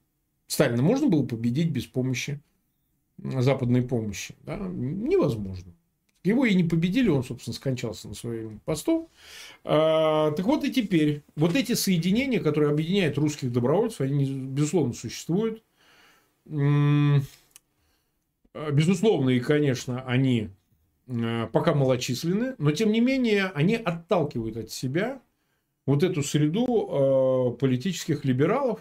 Сталина 0.47 0.83
можно 0.83 1.09
было 1.09 1.27
победить 1.27 1.71
без 1.71 1.87
помощи, 1.87 2.41
западной 3.19 3.83
помощи? 3.83 4.35
Да? 4.43 4.59
Невозможно. 4.59 5.73
Его 6.27 6.45
и 6.45 6.55
не 6.55 6.65
победили, 6.65 7.09
он, 7.09 7.23
собственно, 7.23 7.55
скончался 7.55 8.09
на 8.09 8.15
своем 8.15 8.61
посту. 8.65 9.09
А, 9.65 10.33
так 10.33 10.45
вот 10.45 10.65
и 10.65 10.73
теперь, 10.73 11.23
вот 11.37 11.55
эти 11.55 11.75
соединения, 11.75 12.41
которые 12.41 12.71
объединяют 12.71 13.17
русских 13.17 13.53
добровольцев, 13.53 14.01
они, 14.01 14.25
безусловно, 14.25 14.93
существуют. 14.93 15.62
Безусловно, 18.73 19.31
и, 19.31 19.41
конечно, 19.41 20.03
они 20.03 20.51
а, 21.09 21.47
пока 21.49 21.75
малочисленны, 21.75 22.55
но, 22.59 22.73
тем 22.73 22.91
не 22.91 23.01
менее, 23.01 23.47
они 23.55 23.77
отталкивают 23.77 24.57
от 24.57 24.71
себя 24.71 25.21
вот 25.85 26.03
эту 26.03 26.23
среду 26.23 26.67
а, 26.69 27.51
политических 27.53 28.25
либералов, 28.25 28.81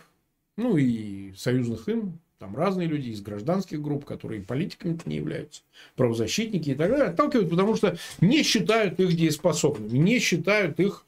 ну 0.58 0.78
и 0.78 1.34
союзных 1.34 1.88
им 1.90 2.20
там 2.40 2.56
разные 2.56 2.88
люди 2.88 3.10
из 3.10 3.22
гражданских 3.22 3.82
групп, 3.82 4.06
которые 4.06 4.42
политиками 4.42 4.98
не 5.06 5.18
являются, 5.18 5.62
правозащитники 5.96 6.70
и 6.72 6.76
так 6.76 6.92
далее, 6.92 7.08
отталкивают, 7.08 7.50
потому 7.50 7.76
что 7.76 7.98
не 8.20 8.44
считают 8.44 9.00
их 9.00 9.16
дееспособными, 9.16 9.98
не 9.98 10.20
считают 10.20 10.80
их 10.80 11.06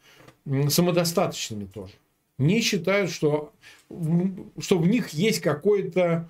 самодостаточными 0.70 1.66
тоже. 1.66 1.94
Не 2.38 2.62
считают, 2.62 3.12
что, 3.12 3.52
что 4.60 4.78
в 4.78 4.88
них 4.88 5.10
есть 5.10 5.42
какое-то 5.42 6.30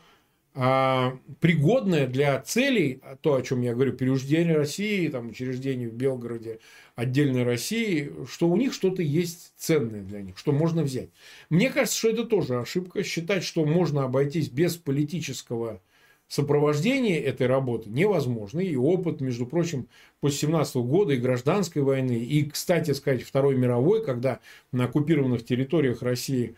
пригодное 1.40 2.08
для 2.08 2.42
целей, 2.42 3.00
а 3.04 3.16
то, 3.16 3.36
о 3.36 3.42
чем 3.44 3.62
я 3.62 3.76
говорю, 3.76 3.94
переучреждение 3.94 4.56
России, 4.56 5.08
там, 5.08 5.30
учреждение 5.30 5.88
в 5.88 5.94
Белгороде 5.94 6.60
отдельной 6.96 7.44
России, 7.44 8.12
что 8.28 8.50
у 8.50 8.58
них 8.58 8.74
что-то 8.74 9.04
есть 9.04 9.54
ценное 9.56 10.02
для 10.02 10.24
них, 10.24 10.36
что 10.38 10.52
можно 10.52 10.82
взять. 10.82 11.10
Мне 11.52 11.70
кажется, 11.70 12.00
что 12.00 12.10
это 12.10 12.24
тоже 12.24 12.60
ошибка, 12.60 13.04
считать, 13.04 13.44
что 13.44 13.66
можно 13.66 14.04
обойтись 14.04 14.50
без 14.50 14.78
политического 14.78 15.80
сопровождения 16.28 17.22
этой 17.22 17.48
работы 17.48 17.90
невозможно. 17.90 18.60
И 18.60 18.76
опыт, 18.76 19.22
между 19.22 19.46
прочим, 19.46 19.88
после 20.20 20.40
17 20.40 20.78
года 20.78 21.14
и 21.14 21.18
гражданской 21.18 21.82
войны, 21.84 22.18
и, 22.18 22.50
кстати 22.50 22.92
сказать, 22.92 23.24
Второй 23.24 23.56
мировой, 23.56 24.04
когда 24.04 24.40
на 24.72 24.86
оккупированных 24.86 25.46
территориях 25.46 26.02
России 26.02 26.56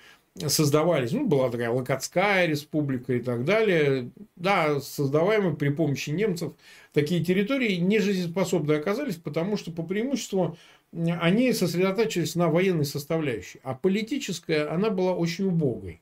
создавались, 0.47 1.11
ну, 1.11 1.27
была 1.27 1.49
такая 1.49 1.69
Локотская 1.69 2.45
республика 2.45 3.13
и 3.13 3.19
так 3.19 3.45
далее, 3.45 4.11
да, 4.35 4.79
создаваемые 4.79 5.55
при 5.55 5.69
помощи 5.69 6.11
немцев. 6.11 6.53
Такие 6.93 7.23
территории 7.23 7.75
не 7.75 7.99
жизнеспособны 7.99 8.73
оказались, 8.73 9.15
потому 9.15 9.57
что 9.57 9.71
по 9.71 9.83
преимуществу 9.83 10.57
они 10.91 11.53
сосредотачивались 11.53 12.35
на 12.35 12.49
военной 12.49 12.85
составляющей, 12.85 13.59
а 13.63 13.75
политическая, 13.75 14.71
она 14.71 14.89
была 14.89 15.13
очень 15.13 15.45
убогой. 15.45 16.01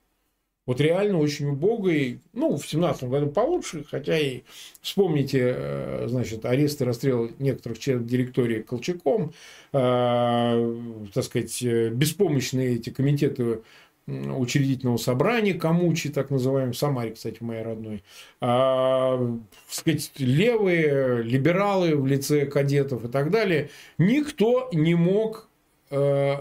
Вот 0.68 0.82
реально 0.82 1.18
очень 1.20 1.48
убогой. 1.48 2.20
Ну, 2.34 2.58
в 2.58 2.68
17 2.68 3.06
году 3.06 3.28
получше, 3.28 3.86
хотя 3.90 4.20
и 4.20 4.42
вспомните, 4.82 5.54
э, 5.56 6.06
значит, 6.10 6.46
аресты, 6.46 6.84
расстрелы 6.84 7.32
некоторых 7.40 7.80
членов 7.80 8.06
директории 8.06 8.62
Колчаком, 8.62 9.32
э, 9.72 10.76
так 11.14 11.24
сказать, 11.24 11.64
э, 11.64 11.90
беспомощные 11.90 12.76
эти 12.76 12.90
комитеты 12.90 13.62
учредительного 14.08 14.98
собрания 14.98 15.54
Камучи, 15.54 16.10
так 16.10 16.30
называемый, 16.30 16.74
в 16.74 16.78
Самаре, 16.78 17.12
кстати, 17.12 17.44
моей 17.44 17.62
родной, 17.62 18.04
а, 18.40 19.38
сказать, 19.70 20.12
левые, 20.18 21.24
либералы 21.24 21.96
в 21.96 22.08
лице 22.08 22.46
кадетов 22.46 23.04
и 23.04 23.08
так 23.10 23.32
далее, 23.32 23.70
никто 23.98 24.70
не 24.72 24.96
мог, 24.96 25.50
э, 25.90 26.36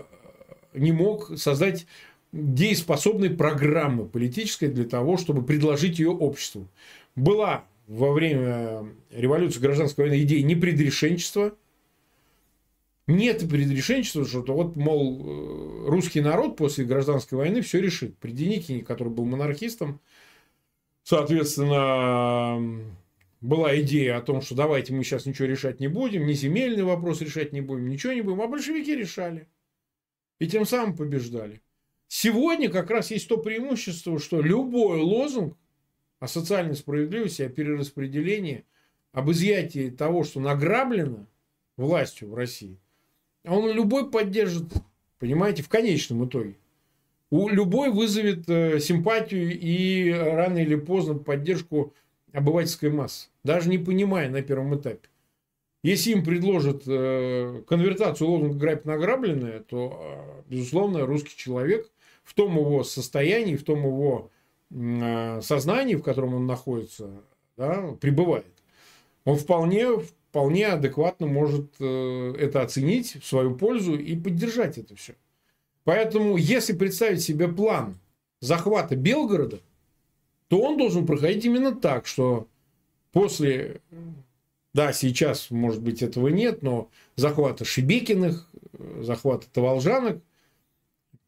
не 0.75 0.93
мог 0.93 1.37
создать 1.37 1.87
дееспособной 2.33 3.31
программы 3.31 4.07
политической 4.07 4.69
для 4.69 4.85
того, 4.85 5.17
чтобы 5.17 5.43
предложить 5.43 5.99
ее 5.99 6.11
обществу. 6.11 6.69
Была 7.17 7.65
во 7.89 8.13
время 8.13 8.85
революции 9.11 9.61
гражданской 9.61 10.05
войны 10.09 10.23
идея 10.23 10.45
непредрешенчества. 10.45 11.55
Нет 13.07 13.49
предрешенчества, 13.49 14.27
что 14.27 14.43
вот, 14.43 14.75
мол, 14.75 15.23
э, 15.23 15.89
русский 15.89 16.21
народ 16.21 16.57
после 16.57 16.85
гражданской 16.85 17.39
войны 17.39 17.61
все 17.61 17.81
решит. 17.81 18.19
При 18.19 18.33
Деникине, 18.33 18.83
который 18.83 19.13
был 19.13 19.25
монархистом, 19.25 20.01
соответственно, 21.05 22.83
была 23.41 23.79
идея 23.81 24.17
о 24.17 24.23
том, 24.23 24.43
что 24.43 24.57
давайте 24.57 24.93
мы 24.93 25.05
сейчас 25.05 25.25
ничего 25.25 25.47
решать 25.47 25.79
не 25.79 25.87
будем, 25.87 26.27
ни 26.27 26.33
земельный 26.33 26.83
вопрос 26.83 27.21
решать 27.21 27.53
не 27.53 27.61
будем, 27.61 27.89
ничего 27.89 28.13
не 28.13 28.23
будем, 28.23 28.41
а 28.41 28.49
большевики 28.49 28.97
решали. 28.97 29.47
И 30.41 30.49
тем 30.49 30.67
самым 30.67 30.97
побеждали. 30.97 31.63
Сегодня 32.09 32.69
как 32.69 32.91
раз 32.91 33.13
есть 33.13 33.29
то 33.29 33.37
преимущество, 33.37 34.19
что 34.19 34.41
любой 34.41 35.01
лозунг 35.01 35.57
о 36.19 36.27
социальной 36.27 36.75
справедливости, 36.75 37.43
о 37.43 37.49
перераспределении, 37.49 38.65
об 39.13 39.31
изъятии 39.31 39.91
того, 39.91 40.25
что 40.25 40.41
награблено 40.41 41.27
властью 41.77 42.31
в 42.31 42.35
России, 42.35 42.79
он 43.47 43.71
любой 43.71 44.11
поддержит, 44.11 44.65
понимаете, 45.19 45.63
в 45.63 45.69
конечном 45.69 46.27
итоге. 46.27 46.57
У 47.31 47.49
любой 47.49 47.91
вызовет 47.91 48.49
э, 48.49 48.79
симпатию 48.79 49.59
и 49.59 50.13
рано 50.13 50.59
или 50.59 50.77
поздно 50.77 51.15
поддержку 51.15 51.93
обывательской 52.33 52.91
массы, 52.91 53.29
даже 53.43 53.69
не 53.69 53.79
понимая 53.79 54.29
на 54.29 54.43
первом 54.43 54.77
этапе. 54.77 55.09
Если 55.83 56.13
им 56.13 56.25
предложат 56.25 56.83
э, 56.87 57.63
конвертацию 57.67 58.29
лозунга 58.29 58.59
«грабь 58.59 58.85
награбленное», 58.85 59.61
то, 59.61 60.01
э, 60.01 60.43
безусловно, 60.49 61.07
русский 61.07 61.37
человек 61.37 61.91
в 62.23 62.35
том 62.35 62.57
его 62.57 62.85
состоянии, 62.85 63.57
в 63.57 63.65
том 63.65 63.85
его 63.85 64.31
сознании, 64.69 65.95
в 65.95 66.03
котором 66.03 66.35
он 66.35 66.47
находится, 66.47 67.09
да, 67.57 67.93
пребывает. 68.01 68.47
Он 69.25 69.37
вполне, 69.37 69.87
вполне 70.37 70.67
адекватно 70.67 71.27
может 71.27 71.77
э, 71.81 72.35
это 72.39 72.61
оценить 72.61 73.17
в 73.23 73.27
свою 73.27 73.55
пользу 73.55 73.97
и 73.97 74.15
поддержать 74.15 74.77
это 74.77 74.95
все. 74.95 75.15
Поэтому, 75.85 76.37
если 76.37 76.75
представить 76.75 77.23
себе 77.23 77.49
план 77.49 77.97
захвата 78.41 78.97
Белгорода, 78.97 79.61
то 80.49 80.61
он 80.61 80.77
должен 80.77 81.07
проходить 81.07 81.47
именно 81.47 81.75
так, 81.75 82.07
что 82.07 82.49
после, 83.13 83.81
да, 84.75 84.93
сейчас, 84.93 85.51
может 85.51 85.81
быть, 85.81 86.03
этого 86.03 86.29
нет, 86.29 86.63
но 86.63 86.91
захвата 87.15 87.65
Шебекиных, 87.65 88.47
захвата 89.01 89.47
Таволжанок, 89.51 90.23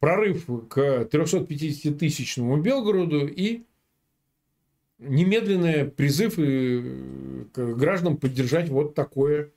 прорыв 0.00 0.44
к 0.68 1.08
350-тысячному 1.10 2.58
Белгороду 2.58 3.26
и 3.26 3.62
немедленный 4.98 5.84
призыв 5.84 6.36
к 6.36 7.74
гражданам 7.74 8.16
поддержать 8.16 8.68
вот 8.68 8.94
такое 8.94 9.52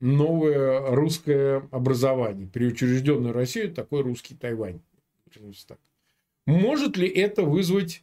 новое 0.00 0.94
русское 0.94 1.62
образование, 1.70 2.46
переучрежденную 2.46 3.32
Россию, 3.32 3.72
такой 3.72 4.02
русский 4.02 4.34
Тайвань. 4.34 4.80
Может 6.46 6.96
ли 6.96 7.06
это 7.08 7.42
вызвать 7.42 8.02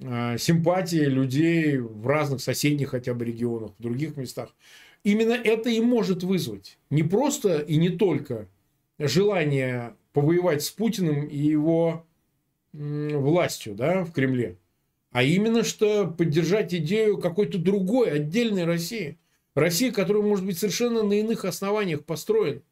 э, 0.00 0.36
симпатии 0.38 1.04
людей 1.04 1.78
в 1.78 2.06
разных 2.06 2.42
соседних 2.42 2.90
хотя 2.90 3.14
бы 3.14 3.24
регионах, 3.24 3.72
в 3.78 3.82
других 3.82 4.16
местах? 4.16 4.54
Именно 5.02 5.32
это 5.32 5.70
и 5.70 5.80
может 5.80 6.22
вызвать. 6.22 6.78
Не 6.90 7.02
просто 7.02 7.60
и 7.60 7.76
не 7.76 7.88
только 7.88 8.48
желание 8.98 9.94
повоевать 10.12 10.62
с 10.62 10.70
Путиным 10.70 11.26
и 11.26 11.38
его 11.38 12.04
властью 12.72 13.74
да, 13.74 14.04
в 14.04 14.12
Кремле, 14.12 14.56
а 15.12 15.22
именно 15.22 15.64
что 15.64 16.06
поддержать 16.06 16.74
идею 16.74 17.18
какой-то 17.18 17.58
другой, 17.58 18.10
отдельной 18.12 18.64
России. 18.64 19.18
России, 19.54 19.90
которая 19.90 20.22
может 20.22 20.46
быть 20.46 20.58
совершенно 20.58 21.02
на 21.02 21.14
иных 21.14 21.44
основаниях 21.44 22.04
построена, 22.04 22.62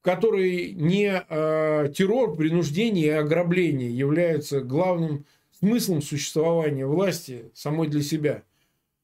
в 0.00 0.04
которой 0.04 0.72
не 0.72 1.06
э, 1.06 1.92
террор, 1.96 2.36
принуждение 2.36 3.06
и 3.06 3.10
ограбление 3.10 3.96
являются 3.96 4.60
главным 4.60 5.24
смыслом 5.60 6.02
существования 6.02 6.86
власти 6.86 7.50
самой 7.54 7.88
для 7.88 8.02
себя, 8.02 8.42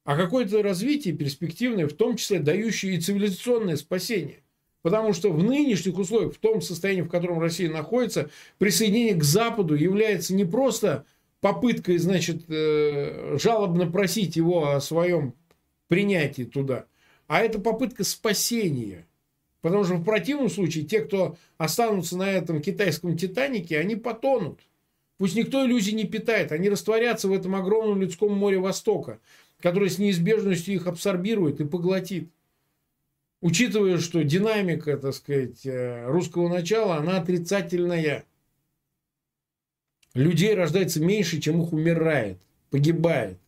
а 0.05 0.17
какое-то 0.17 0.63
развитие 0.63 1.15
перспективное, 1.15 1.87
в 1.87 1.93
том 1.93 2.17
числе 2.17 2.41
дающее 2.41 2.95
и 2.95 3.01
цивилизационное 3.01 3.77
спасение. 3.77 4.43
Потому 4.83 5.13
что 5.13 5.33
в 5.33 5.43
нынешних 5.43 5.99
условиях, 5.99 6.35
в 6.35 6.39
том 6.39 6.61
состоянии, 6.63 7.03
в 7.03 7.09
котором 7.09 7.41
Россия 7.41 7.69
находится, 7.69 8.31
присоединение 8.59 9.17
к 9.17 9.25
Западу 9.25 9.75
является 9.75 10.33
не 10.33 10.45
просто 10.45 11.05
попыткой, 11.41 11.99
значит, 11.99 12.45
э, 12.49 13.37
жалобно 13.41 13.91
просить 13.91 14.37
его 14.37 14.71
о 14.71 14.81
своем 14.81 15.35
принятии 15.89 16.43
туда, 16.43 16.87
а 17.27 17.41
это 17.41 17.59
попытка 17.59 18.05
спасения. 18.05 19.07
Потому 19.61 19.85
что 19.85 19.95
в 19.95 20.05
противном 20.05 20.49
случае 20.49 20.85
те, 20.85 21.01
кто 21.01 21.37
останутся 21.59 22.17
на 22.17 22.31
этом 22.31 22.61
китайском 22.61 23.17
Титанике, 23.17 23.79
они 23.79 23.97
потонут. 23.97 24.61
Пусть 25.19 25.35
никто 25.35 25.65
иллюзий 25.65 25.93
не 25.93 26.05
питает, 26.05 26.53
они 26.53 26.69
растворятся 26.69 27.29
в 27.29 27.33
этом 27.33 27.55
огромном 27.57 28.01
людском 28.01 28.33
море 28.33 28.59
Востока, 28.59 29.19
которое 29.61 29.91
с 29.91 29.99
неизбежностью 29.99 30.75
их 30.75 30.87
абсорбирует 30.87 31.61
и 31.61 31.65
поглотит 31.65 32.31
учитывая, 33.41 33.99
что 33.99 34.25
динамика, 34.25 34.97
так 34.97 35.15
сказать, 35.15 35.65
э, 35.65 36.07
русского 36.09 36.49
начала, 36.49 36.97
она 36.97 37.19
отрицательная. 37.19 38.25
Людей 40.17 40.55
рождается 40.55 41.01
меньше, 41.03 41.41
чем 41.41 41.63
их 41.63 41.73
умирает, 41.75 42.39
погибает. 42.71 43.39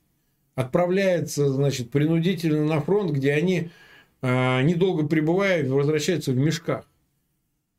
Отправляется, 0.54 1.48
значит, 1.48 1.90
принудительно 1.90 2.64
на 2.64 2.80
фронт, 2.80 3.12
где 3.12 3.32
они, 3.32 3.70
э, 4.20 4.62
недолго 4.62 5.06
пребывая, 5.06 5.66
возвращаются 5.66 6.32
в 6.32 6.36
мешках. 6.36 6.86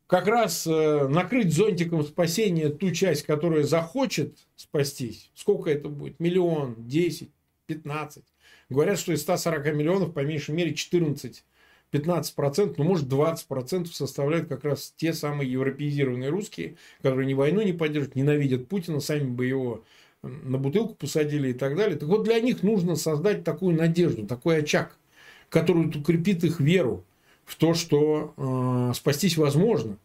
Как 0.08 0.26
раз 0.26 0.66
э, 0.66 1.08
накрыть 1.08 1.54
зонтиком 1.54 2.04
спасения 2.04 2.70
ту 2.70 2.90
часть, 2.90 3.28
которая 3.28 3.62
захочет 3.62 4.48
спастись, 4.56 5.30
сколько 5.36 5.70
это 5.70 5.88
будет? 5.88 6.20
Миллион, 6.20 6.76
десять, 6.88 7.30
пятнадцать. 7.68 8.26
Говорят, 8.70 8.98
что 8.98 9.14
из 9.14 9.22
140 9.22 9.76
миллионов, 9.76 10.14
по 10.14 10.22
меньшей 10.22 10.56
мере, 10.56 10.74
14 10.74 11.44
15%, 11.92 12.76
ну, 12.78 12.84
может, 12.84 13.08
20% 13.08 13.88
составляют 13.88 14.48
как 14.48 14.64
раз 14.64 14.94
те 14.96 15.14
самые 15.14 15.52
европеизированные 15.52 16.30
русские, 16.30 16.76
которые 17.02 17.28
ни 17.28 17.34
войну 17.34 17.62
не 17.62 17.74
поддерживают, 17.74 18.16
ненавидят 18.16 18.68
Путина, 18.68 19.00
сами 19.00 19.28
бы 19.28 19.46
его 19.46 19.84
на 20.22 20.58
бутылку 20.58 20.96
посадили 20.96 21.50
и 21.50 21.54
так 21.54 21.76
далее. 21.76 21.98
Так 21.98 22.10
вот, 22.10 22.24
для 22.24 22.40
них 22.40 22.64
нужно 22.64 22.96
создать 22.96 23.44
такую 23.44 23.76
надежду, 23.76 24.28
такой 24.28 24.60
очаг, 24.60 24.98
который 25.50 25.88
укрепит 25.88 26.44
их 26.44 26.60
веру 26.60 27.06
в 27.46 27.56
то, 27.56 27.74
что 27.74 28.34
э, 28.38 28.94
спастись 28.96 29.38
возможно. 29.38 29.98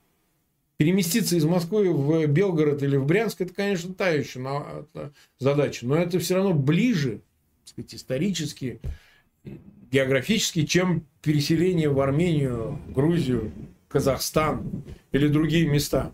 Переместиться 0.77 1.37
из 1.37 1.45
Москвы 1.45 1.93
в 1.93 2.27
Белгород 2.27 2.83
или 2.83 2.97
в 2.97 3.07
Брянск, 3.07 3.41
это, 3.41 3.55
конечно, 3.55 3.95
та 3.95 4.09
еще 4.09 4.41
задача, 5.39 5.87
но 5.87 5.97
это 5.97 6.19
все 6.19 6.35
равно 6.35 6.53
ближе, 6.53 7.21
так 7.63 7.69
сказать, 7.69 7.95
исторически, 7.95 8.81
географически, 9.95 10.67
чем 10.67 11.07
переселение 11.23 11.89
в 11.89 12.01
Армению, 12.01 12.81
Грузию, 12.89 13.53
Казахстан 13.87 14.83
или 15.13 15.29
другие 15.29 15.69
места. 15.69 16.13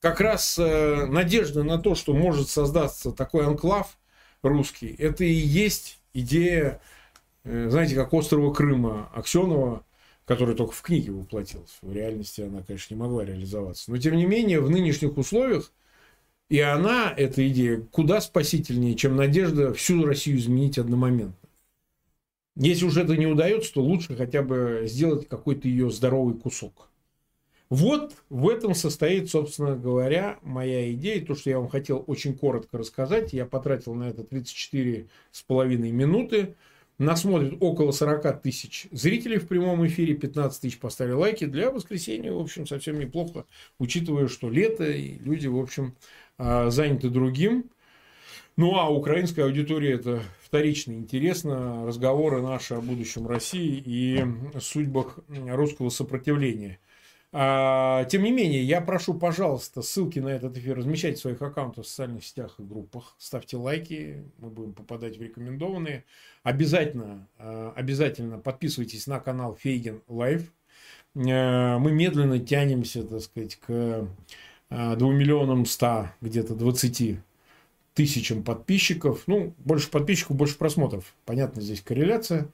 Как 0.00 0.18
раз 0.20 0.58
э, 0.58 1.04
надежда 1.04 1.62
на 1.62 1.76
то, 1.76 1.94
что 1.94 2.14
может 2.14 2.48
создаться 2.48 3.12
такой 3.12 3.46
анклав 3.46 3.98
русский, 4.42 4.96
это 4.98 5.24
и 5.24 5.30
есть 5.32 6.00
идея, 6.14 6.80
э, 7.44 7.68
знаете, 7.68 7.94
как 7.96 8.14
острова 8.14 8.50
Крыма 8.52 9.10
Аксенова, 9.14 9.84
который 10.24 10.54
только 10.54 10.72
в 10.72 10.80
книге 10.80 11.12
воплотился. 11.12 11.74
В 11.82 11.92
реальности 11.92 12.40
она, 12.40 12.62
конечно, 12.62 12.94
не 12.94 13.00
могла 13.00 13.26
реализоваться. 13.26 13.90
Но, 13.90 13.98
тем 13.98 14.16
не 14.16 14.24
менее, 14.24 14.60
в 14.60 14.70
нынешних 14.70 15.18
условиях 15.18 15.70
и 16.48 16.60
она, 16.60 17.12
эта 17.14 17.46
идея, 17.48 17.82
куда 17.90 18.22
спасительнее, 18.22 18.94
чем 18.94 19.16
надежда 19.16 19.74
всю 19.74 20.04
Россию 20.04 20.38
изменить 20.38 20.78
одномоментно. 20.78 21.41
Если 22.56 22.84
уже 22.84 23.02
это 23.02 23.16
не 23.16 23.26
удается, 23.26 23.72
то 23.72 23.82
лучше 23.82 24.14
хотя 24.14 24.42
бы 24.42 24.82
сделать 24.86 25.28
какой-то 25.28 25.68
ее 25.68 25.90
здоровый 25.90 26.34
кусок. 26.34 26.90
Вот 27.70 28.16
в 28.28 28.50
этом 28.50 28.74
состоит, 28.74 29.30
собственно 29.30 29.74
говоря, 29.74 30.38
моя 30.42 30.92
идея. 30.92 31.24
То, 31.24 31.34
что 31.34 31.48
я 31.48 31.58
вам 31.58 31.70
хотел 31.70 32.04
очень 32.06 32.36
коротко 32.36 32.76
рассказать. 32.76 33.32
Я 33.32 33.46
потратил 33.46 33.94
на 33.94 34.10
это 34.10 34.24
34 34.24 35.08
с 35.30 35.42
половиной 35.42 35.90
минуты. 35.90 36.54
Нас 36.98 37.22
смотрит 37.22 37.56
около 37.60 37.92
40 37.92 38.42
тысяч 38.42 38.88
зрителей 38.90 39.38
в 39.38 39.48
прямом 39.48 39.86
эфире. 39.86 40.12
15 40.12 40.60
тысяч 40.60 40.78
поставили 40.78 41.14
лайки. 41.14 41.46
Для 41.46 41.70
воскресенья, 41.70 42.32
в 42.32 42.40
общем, 42.40 42.66
совсем 42.66 42.98
неплохо. 42.98 43.46
Учитывая, 43.78 44.28
что 44.28 44.50
лето, 44.50 44.84
и 44.84 45.18
люди, 45.20 45.46
в 45.46 45.58
общем, 45.58 45.96
а, 46.36 46.68
заняты 46.68 47.08
другим. 47.08 47.70
Ну, 48.56 48.76
а 48.76 48.90
украинская 48.90 49.46
аудитория 49.46 49.94
это 49.94 50.22
вторично 50.42 50.92
интересно. 50.92 51.86
Разговоры 51.86 52.42
наши 52.42 52.74
о 52.74 52.82
будущем 52.82 53.26
России 53.26 53.82
и 53.84 54.22
судьбах 54.60 55.20
русского 55.28 55.88
сопротивления. 55.88 56.78
А, 57.34 58.04
тем 58.04 58.24
не 58.24 58.30
менее, 58.30 58.62
я 58.62 58.82
прошу, 58.82 59.14
пожалуйста, 59.14 59.80
ссылки 59.80 60.18
на 60.18 60.28
этот 60.28 60.58
эфир 60.58 60.76
размещайте 60.76 61.16
в 61.16 61.20
своих 61.22 61.40
аккаунтах 61.40 61.86
в 61.86 61.88
социальных 61.88 62.26
сетях 62.26 62.56
и 62.58 62.62
группах. 62.62 63.14
Ставьте 63.16 63.56
лайки, 63.56 64.22
мы 64.36 64.50
будем 64.50 64.74
попадать 64.74 65.16
в 65.16 65.22
рекомендованные. 65.22 66.04
Обязательно, 66.42 67.26
а, 67.38 67.72
обязательно 67.74 68.38
подписывайтесь 68.38 69.06
на 69.06 69.18
канал 69.18 69.56
Фейгин 69.58 70.02
Live. 70.08 70.52
А, 71.16 71.78
мы 71.78 71.90
медленно 71.90 72.38
тянемся, 72.38 73.02
так 73.02 73.22
сказать, 73.22 73.56
к 73.56 74.06
2 74.68 74.94
миллионам 74.94 75.64
100, 75.64 76.10
где-то 76.20 76.54
20 76.54 77.18
тысячам 77.94 78.42
подписчиков. 78.42 79.22
Ну, 79.26 79.54
больше 79.58 79.90
подписчиков, 79.90 80.36
больше 80.36 80.56
просмотров. 80.56 81.14
Понятно, 81.24 81.62
здесь 81.62 81.80
корреляция. 81.80 82.48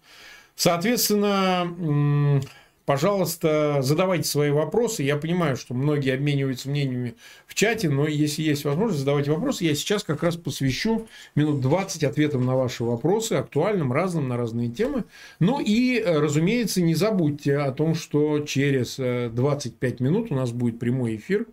Соответственно, 0.54 2.42
Пожалуйста, 2.88 3.80
задавайте 3.82 4.26
свои 4.26 4.48
вопросы. 4.48 5.02
Я 5.02 5.18
понимаю, 5.18 5.58
что 5.58 5.74
многие 5.74 6.14
обмениваются 6.14 6.70
мнениями 6.70 7.16
в 7.46 7.54
чате, 7.54 7.90
но 7.90 8.06
если 8.06 8.40
есть 8.40 8.64
возможность, 8.64 9.00
задавайте 9.00 9.30
вопросы. 9.30 9.64
Я 9.64 9.74
сейчас 9.74 10.04
как 10.04 10.22
раз 10.22 10.36
посвящу 10.36 11.06
минут 11.34 11.60
20 11.60 12.02
ответам 12.04 12.46
на 12.46 12.56
ваши 12.56 12.84
вопросы, 12.84 13.34
актуальным, 13.34 13.92
разным, 13.92 14.28
на 14.28 14.38
разные 14.38 14.70
темы. 14.70 15.04
Ну 15.38 15.60
и, 15.60 16.02
разумеется, 16.02 16.80
не 16.80 16.94
забудьте 16.94 17.58
о 17.58 17.72
том, 17.72 17.94
что 17.94 18.38
через 18.40 18.96
25 18.96 20.00
э, 20.00 20.02
минут 20.02 20.32
у 20.32 20.34
нас 20.34 20.50
будет 20.52 20.78
прямой 20.78 21.16
эфир 21.16 21.46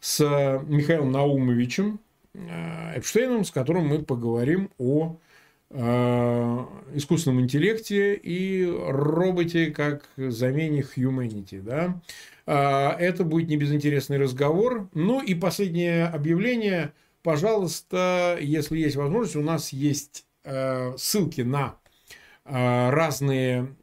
с 0.00 0.62
Михаилом 0.66 1.12
Наумовичем 1.12 1.96
э, 1.96 2.09
Эпштейном, 2.34 3.44
с 3.44 3.50
которым 3.50 3.88
мы 3.88 4.02
поговорим 4.02 4.70
о 4.78 5.18
Э, 5.72 6.64
искусственном 6.94 7.42
интеллекте 7.42 8.14
и 8.16 8.66
роботе 8.66 9.70
как 9.70 10.08
замене 10.16 10.80
humanity. 10.80 11.62
Да? 11.62 12.00
Э, 12.44 12.96
это 12.98 13.22
будет 13.22 13.48
не 13.48 13.56
безинтересный 13.56 14.18
разговор. 14.18 14.88
Ну 14.94 15.22
и 15.22 15.34
последнее 15.34 16.06
объявление. 16.06 16.92
Пожалуйста, 17.22 18.36
если 18.40 18.78
есть 18.78 18.96
возможность, 18.96 19.36
у 19.36 19.42
нас 19.42 19.72
есть 19.72 20.24
э, 20.44 20.96
ссылки 20.96 21.42
на 21.42 21.76
разные 22.42 23.76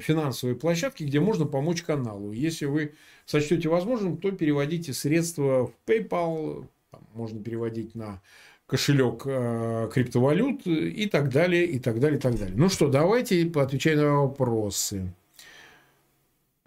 финансовые 0.00 0.56
площадки, 0.56 1.02
где 1.02 1.20
можно 1.20 1.44
помочь 1.44 1.82
каналу. 1.82 2.32
Если 2.32 2.64
вы 2.64 2.94
сочтете 3.26 3.68
возможным, 3.68 4.16
то 4.16 4.30
переводите 4.30 4.94
средства 4.94 5.66
в 5.66 5.72
PayPal, 5.86 6.66
можно 7.14 7.42
переводить 7.42 7.94
на 7.94 8.20
кошелек 8.66 9.22
э, 9.26 9.90
криптовалют 9.92 10.66
и 10.66 11.06
так 11.06 11.30
далее, 11.30 11.66
и 11.66 11.78
так 11.78 12.00
далее, 12.00 12.18
и 12.18 12.20
так 12.20 12.38
далее. 12.38 12.54
Ну 12.56 12.68
что, 12.68 12.88
давайте 12.88 13.44
поотвечаем 13.46 13.98
на 13.98 14.20
вопросы. 14.22 15.12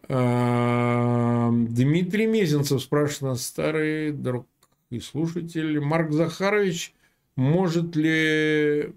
Э, 0.07 1.49
Дмитрий 1.51 2.27
Мезенцев 2.27 2.81
спрашивает 2.81 3.21
нас, 3.21 3.45
старый 3.45 4.11
друг 4.11 4.45
и 4.91 4.99
слушатель, 4.99 5.79
Марк 5.79 6.11
Захарович, 6.11 6.93
может 7.35 7.95
ли, 7.95 8.93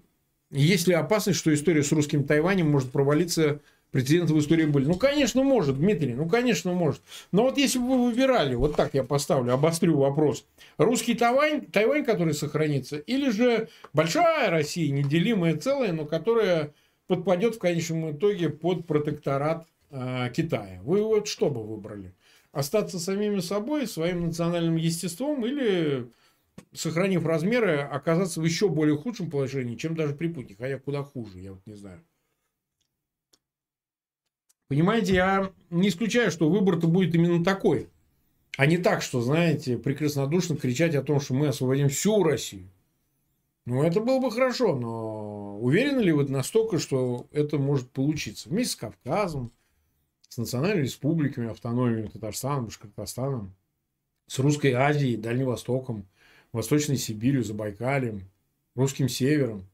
есть 0.51 0.87
ли 0.87 0.93
опасность, 0.93 1.39
что 1.39 1.53
история 1.53 1.83
с 1.83 1.91
русским 1.91 2.23
Тайванем 2.25 2.69
может 2.69 2.91
провалиться 2.91 3.59
Прецеденты 3.91 4.33
в 4.33 4.39
истории 4.39 4.65
были. 4.65 4.85
Ну, 4.85 4.95
конечно, 4.95 5.41
может, 5.43 5.77
Дмитрий, 5.77 6.13
ну, 6.13 6.29
конечно, 6.29 6.73
может. 6.73 7.01
Но 7.31 7.43
вот 7.43 7.57
если 7.57 7.79
бы 7.79 7.87
вы 7.87 8.11
выбирали, 8.11 8.53
вот 8.53 8.75
так 8.75 8.93
я 8.93 9.03
поставлю, 9.03 9.53
обострю 9.53 9.97
вопрос, 9.97 10.45
русский 10.77 11.15
Тайвань, 11.15 11.65
Тайвань, 11.65 12.05
который 12.05 12.35
сохранится, 12.35 12.97
или 12.97 13.31
же 13.31 13.69
большая 13.93 14.51
Россия, 14.51 14.91
неделимая 14.91 15.57
целая, 15.57 15.91
но 15.91 16.05
которая 16.05 16.73
подпадет 17.07 17.55
в 17.55 17.59
конечном 17.59 18.11
итоге 18.11 18.49
под 18.49 18.85
протекторат 18.85 19.67
э, 19.89 20.29
Китая. 20.35 20.79
Вы 20.83 21.01
вот 21.01 21.27
что 21.27 21.49
бы 21.49 21.63
выбрали? 21.63 22.13
Остаться 22.51 22.99
самими 22.99 23.39
собой, 23.39 23.87
своим 23.87 24.27
национальным 24.27 24.75
естеством 24.75 25.43
или 25.45 26.11
сохранив 26.73 27.25
размеры, 27.25 27.79
оказаться 27.79 28.39
в 28.39 28.43
еще 28.45 28.69
более 28.69 28.97
худшем 28.97 29.31
положении, 29.31 29.75
чем 29.75 29.95
даже 29.95 30.13
при 30.13 30.27
Путине, 30.27 30.57
хотя 30.59 30.77
куда 30.77 31.03
хуже, 31.03 31.39
я 31.39 31.53
вот 31.53 31.61
не 31.65 31.73
знаю. 31.73 32.03
Понимаете, 34.69 35.15
я 35.15 35.51
не 35.71 35.89
исключаю, 35.89 36.29
что 36.29 36.47
выбор-то 36.47 36.87
будет 36.87 37.15
именно 37.15 37.43
такой. 37.43 37.89
А 38.55 38.67
не 38.67 38.77
так, 38.77 39.01
что, 39.01 39.19
знаете, 39.19 39.77
прекраснодушно 39.77 40.57
кричать 40.57 40.93
о 40.93 41.01
том, 41.01 41.19
что 41.19 41.33
мы 41.33 41.47
освободим 41.47 41.89
всю 41.89 42.23
Россию. 42.23 42.69
Ну, 43.65 43.83
это 43.83 43.99
было 43.99 44.19
бы 44.19 44.31
хорошо, 44.31 44.75
но 44.75 45.57
уверены 45.59 46.01
ли 46.01 46.11
вы 46.11 46.27
настолько, 46.29 46.77
что 46.77 47.25
это 47.31 47.57
может 47.57 47.89
получиться? 47.89 48.49
Вместе 48.49 48.73
с 48.73 48.75
Кавказом, 48.75 49.51
с 50.27 50.37
национальными 50.37 50.83
республиками, 50.83 51.49
автономиями 51.49 52.07
Татарстаном, 52.07 52.65
Башкортостаном, 52.65 53.55
с 54.27 54.37
Русской 54.37 54.73
Азией, 54.73 55.17
Дальним 55.17 55.47
Востоком, 55.47 56.05
Восточной 56.53 56.97
Сибирью, 56.97 57.43
Забайкалием, 57.43 58.29
Русским 58.75 59.09
Севером– 59.09 59.65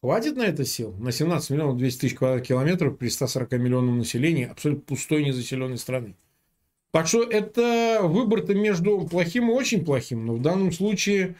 Хватит 0.00 0.36
на 0.36 0.42
это 0.42 0.64
сил? 0.64 0.94
На 0.98 1.10
17 1.10 1.50
миллионов 1.50 1.76
200 1.76 2.00
тысяч 2.00 2.14
квадратных 2.14 2.46
километров 2.46 2.96
при 2.96 3.08
140 3.08 3.52
миллионном 3.52 3.98
населении 3.98 4.46
абсолютно 4.46 4.84
пустой 4.84 5.24
незаселенной 5.24 5.78
страны. 5.78 6.14
Так 6.92 7.08
что 7.08 7.24
это 7.24 8.00
выбор-то 8.02 8.54
между 8.54 9.06
плохим 9.08 9.50
и 9.50 9.54
очень 9.54 9.84
плохим. 9.84 10.24
Но 10.24 10.34
в 10.34 10.40
данном 10.40 10.70
случае, 10.70 11.34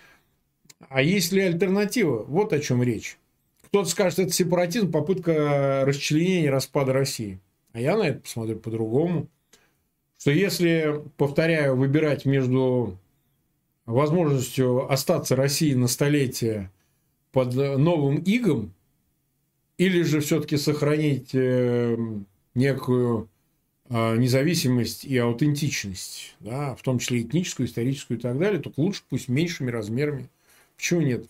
а 0.88 1.02
есть 1.02 1.30
ли 1.32 1.42
альтернатива? 1.42 2.24
Вот 2.24 2.52
о 2.52 2.58
чем 2.58 2.82
речь. 2.82 3.16
Кто-то 3.62 3.88
скажет, 3.88 4.18
это 4.18 4.32
сепаратизм, 4.32 4.90
попытка 4.90 5.84
расчленения, 5.86 6.50
распада 6.50 6.92
России. 6.92 7.38
А 7.72 7.80
я 7.80 7.96
на 7.96 8.08
это 8.08 8.20
посмотрю 8.20 8.58
по-другому. 8.58 9.28
Что 10.18 10.32
если, 10.32 11.02
повторяю, 11.16 11.76
выбирать 11.76 12.24
между 12.24 12.98
возможностью 13.86 14.90
остаться 14.90 15.36
России 15.36 15.74
на 15.74 15.86
столетие 15.86 16.72
под 17.32 17.54
новым 17.54 18.22
игом, 18.24 18.72
или 19.76 20.02
же 20.02 20.20
все-таки 20.20 20.56
сохранить 20.56 21.30
э, 21.34 21.96
некую 22.54 23.28
а, 23.90 24.16
независимость 24.16 25.04
и 25.04 25.16
аутентичность, 25.16 26.36
да, 26.40 26.74
в 26.74 26.82
том 26.82 26.98
числе 26.98 27.22
этническую, 27.22 27.66
историческую 27.66 28.18
и 28.18 28.20
так 28.20 28.38
далее, 28.38 28.60
только 28.60 28.80
лучше 28.80 29.02
пусть 29.08 29.28
меньшими 29.28 29.70
размерами. 29.70 30.28
Почему 30.76 31.00
нет? 31.00 31.26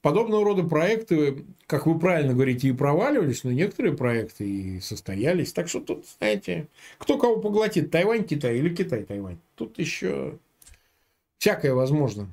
Подобного 0.00 0.44
рода 0.44 0.62
проекты, 0.62 1.44
как 1.66 1.86
вы 1.86 1.98
правильно 1.98 2.34
говорите, 2.34 2.68
и 2.68 2.72
проваливались, 2.72 3.42
но 3.42 3.50
некоторые 3.50 3.96
проекты 3.96 4.48
и 4.48 4.80
состоялись. 4.80 5.52
Так 5.52 5.68
что 5.68 5.80
тут, 5.80 6.06
знаете, 6.18 6.68
кто 6.98 7.18
кого 7.18 7.40
поглотит, 7.40 7.90
Тайвань, 7.90 8.24
Китай 8.24 8.58
или 8.58 8.72
Китай, 8.72 9.02
Тайвань. 9.02 9.38
Тут 9.56 9.76
еще 9.80 10.38
всякое 11.38 11.74
возможно. 11.74 12.28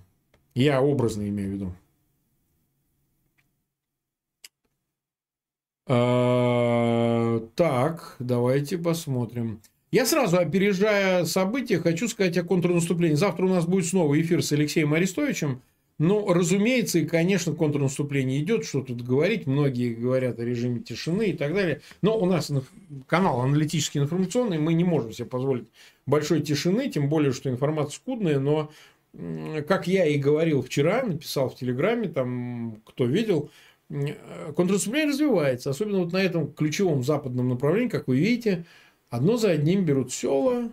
Я 0.53 0.80
образно 0.80 1.28
имею 1.28 1.49
в 1.49 1.53
виду. 1.53 1.76
Так, 5.88 8.15
давайте 8.19 8.77
посмотрим. 8.77 9.61
Я 9.91 10.05
сразу, 10.05 10.38
опережая 10.38 11.25
события, 11.25 11.77
хочу 11.77 12.07
сказать 12.07 12.38
о 12.38 12.43
контрнаступлении. 12.43 13.15
Завтра 13.15 13.45
у 13.45 13.49
нас 13.49 13.65
будет 13.65 13.86
снова 13.86 14.19
эфир 14.19 14.43
с 14.43 14.51
Алексеем 14.51 14.93
Арестовичем. 14.93 15.61
Ну, 15.97 16.33
разумеется, 16.33 16.99
и, 16.99 17.05
конечно, 17.05 17.53
контрнаступление 17.53 18.41
идет, 18.41 18.65
что 18.65 18.81
тут 18.81 19.01
говорить. 19.01 19.47
Многие 19.47 19.93
говорят 19.93 20.39
о 20.39 20.43
режиме 20.43 20.81
тишины 20.81 21.27
и 21.27 21.33
так 21.33 21.53
далее. 21.53 21.81
Но 22.01 22.19
у 22.19 22.25
нас 22.25 22.51
канал 23.07 23.41
аналитический 23.41 24.01
информационный, 24.01 24.57
мы 24.57 24.73
не 24.73 24.83
можем 24.83 25.13
себе 25.13 25.27
позволить 25.27 25.67
большой 26.05 26.41
тишины, 26.41 26.89
тем 26.89 27.07
более, 27.07 27.31
что 27.31 27.49
информация 27.49 27.95
скудная, 27.95 28.39
но 28.39 28.71
как 29.67 29.88
я 29.88 30.05
и 30.05 30.17
говорил 30.17 30.61
вчера, 30.61 31.03
написал 31.03 31.49
в 31.49 31.55
Телеграме, 31.55 32.09
там, 32.09 32.81
кто 32.83 33.05
видел, 33.05 33.49
контрнаступление 33.89 35.09
развивается, 35.11 35.69
особенно 35.69 35.99
вот 35.99 36.11
на 36.11 36.17
этом 36.17 36.51
ключевом 36.51 37.03
западном 37.03 37.49
направлении, 37.49 37.89
как 37.89 38.07
вы 38.07 38.17
видите, 38.17 38.65
одно 39.09 39.38
за 39.38 39.51
одним 39.51 39.86
берут 39.86 40.11
села, 40.11 40.69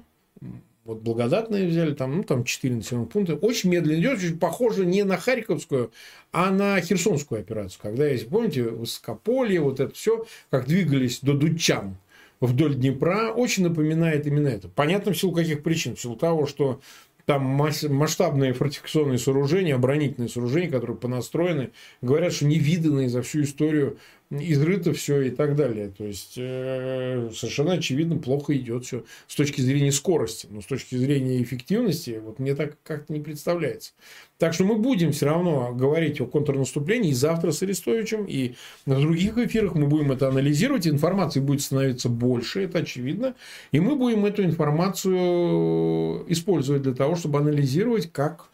вот 0.85 1.01
благодатные 1.01 1.69
взяли, 1.69 1.95
там, 1.95 2.17
ну, 2.17 2.23
там 2.25 2.43
4 2.43 2.75
населенных 2.75 3.11
пункта. 3.11 3.37
Очень 3.37 3.71
медленно 3.71 4.01
идет, 4.01 4.19
очень 4.19 4.39
похоже 4.39 4.85
не 4.85 5.05
на 5.05 5.17
Харьковскую, 5.17 5.93
а 6.33 6.51
на 6.51 6.81
Херсонскую 6.81 7.41
операцию. 7.41 7.81
Когда, 7.81 8.09
если 8.09 8.27
помните, 8.27 8.65
Высокополье, 8.65 9.61
вот 9.61 9.79
это 9.79 9.95
все, 9.95 10.27
как 10.51 10.67
двигались 10.67 11.21
до 11.21 11.35
Дудчан 11.35 11.97
вдоль 12.41 12.75
Днепра, 12.75 13.33
очень 13.33 13.63
напоминает 13.63 14.27
именно 14.27 14.49
это. 14.49 14.69
Понятно, 14.69 15.13
в 15.13 15.19
силу 15.19 15.33
каких 15.33 15.63
причин. 15.63 15.95
В 15.95 16.01
силу 16.01 16.17
того, 16.17 16.47
что 16.47 16.81
там 17.27 17.43
масштабные 17.45 18.53
фортификационные 18.53 19.19
сооружения, 19.19 19.75
оборонительные 19.75 20.29
сооружения, 20.29 20.71
которые 20.71 20.97
понастроены, 20.97 21.71
говорят, 22.01 22.33
что 22.33 22.47
невиданные 22.47 23.09
за 23.09 23.23
всю 23.23 23.43
историю 23.43 23.99
изрыто 24.41 24.93
все 24.93 25.23
и 25.23 25.31
так 25.31 25.57
далее. 25.57 25.93
То 25.97 26.05
есть, 26.05 26.35
э, 26.37 27.31
совершенно 27.35 27.73
очевидно, 27.73 28.17
плохо 28.17 28.57
идет 28.57 28.87
все 28.87 29.05
с 29.27 29.35
точки 29.35 29.61
зрения 29.61 29.93
скорости. 29.93 30.49
Но 30.51 30.63
с 30.63 30.67
точки 30.67 30.95
зрения 30.95 31.43
эффективности, 31.43 32.21
вот 32.23 32.39
мне 32.39 32.55
так 32.55 32.77
как-то 32.83 33.13
не 33.13 33.21
представляется. 33.21 33.93
Так 34.39 34.55
что 34.55 34.65
мы 34.65 34.77
будем 34.77 35.13
все 35.13 35.27
равно 35.27 35.73
говорить 35.75 36.21
о 36.21 36.27
контрнаступлении 36.27 37.11
и 37.11 37.15
завтра 37.15 37.53
с 37.53 37.63
Арестовичем, 37.63 38.25
и 38.25 38.55
на 38.87 39.01
других 39.01 39.37
эфирах 39.39 39.75
мы 39.75 39.87
будем 39.87 40.13
это 40.13 40.29
анализировать. 40.29 40.87
Информации 40.87 41.41
будет 41.41 41.61
становиться 41.61 42.09
больше, 42.09 42.63
это 42.63 42.79
очевидно. 42.79 43.35
И 43.71 43.81
мы 43.81 43.97
будем 43.97 44.25
эту 44.25 44.45
информацию 44.45 46.25
использовать 46.29 46.83
для 46.83 46.95
того, 46.95 47.17
чтобы 47.17 47.39
анализировать, 47.39 48.11
как 48.11 48.49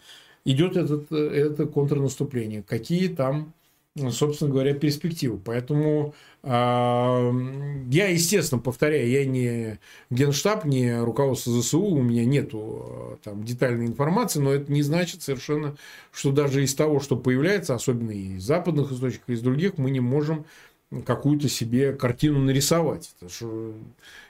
идет 0.45 0.77
этот, 0.77 1.13
это 1.13 1.67
контрнаступление, 1.67 2.63
какие 2.63 3.09
там 3.09 3.53
собственно 4.11 4.51
говоря, 4.51 4.75
перспективы. 4.75 5.39
Поэтому 5.39 6.15
а, 6.43 7.33
я, 7.91 8.09
естественно, 8.09 8.61
повторяю, 8.61 9.09
я 9.09 9.25
не 9.27 9.79
генштаб, 10.11 10.65
не 10.65 11.01
руководство 11.01 11.53
ЗСУ, 11.53 11.83
у 11.83 12.03
меня 12.03 12.25
нету 12.25 12.59
а, 12.61 13.19
там 13.23 13.45
детальной 13.45 13.87
информации, 13.87 14.41
но 14.41 14.53
это 14.53 14.73
не 14.73 14.83
значит 14.83 15.23
совершенно, 15.23 15.77
что 16.13 16.33
даже 16.33 16.63
из 16.63 16.75
того, 16.75 17.01
что 17.01 17.17
появляется, 17.17 17.75
особенно 17.75 18.13
из 18.13 18.43
западных 18.43 18.93
источников, 18.93 19.29
из 19.29 19.41
других, 19.41 19.79
мы 19.79 19.91
не 19.91 20.01
можем 20.01 20.45
какую-то 21.05 21.49
себе 21.49 21.93
картину 21.93 22.39
нарисовать. 22.39 23.11
Что 23.29 23.75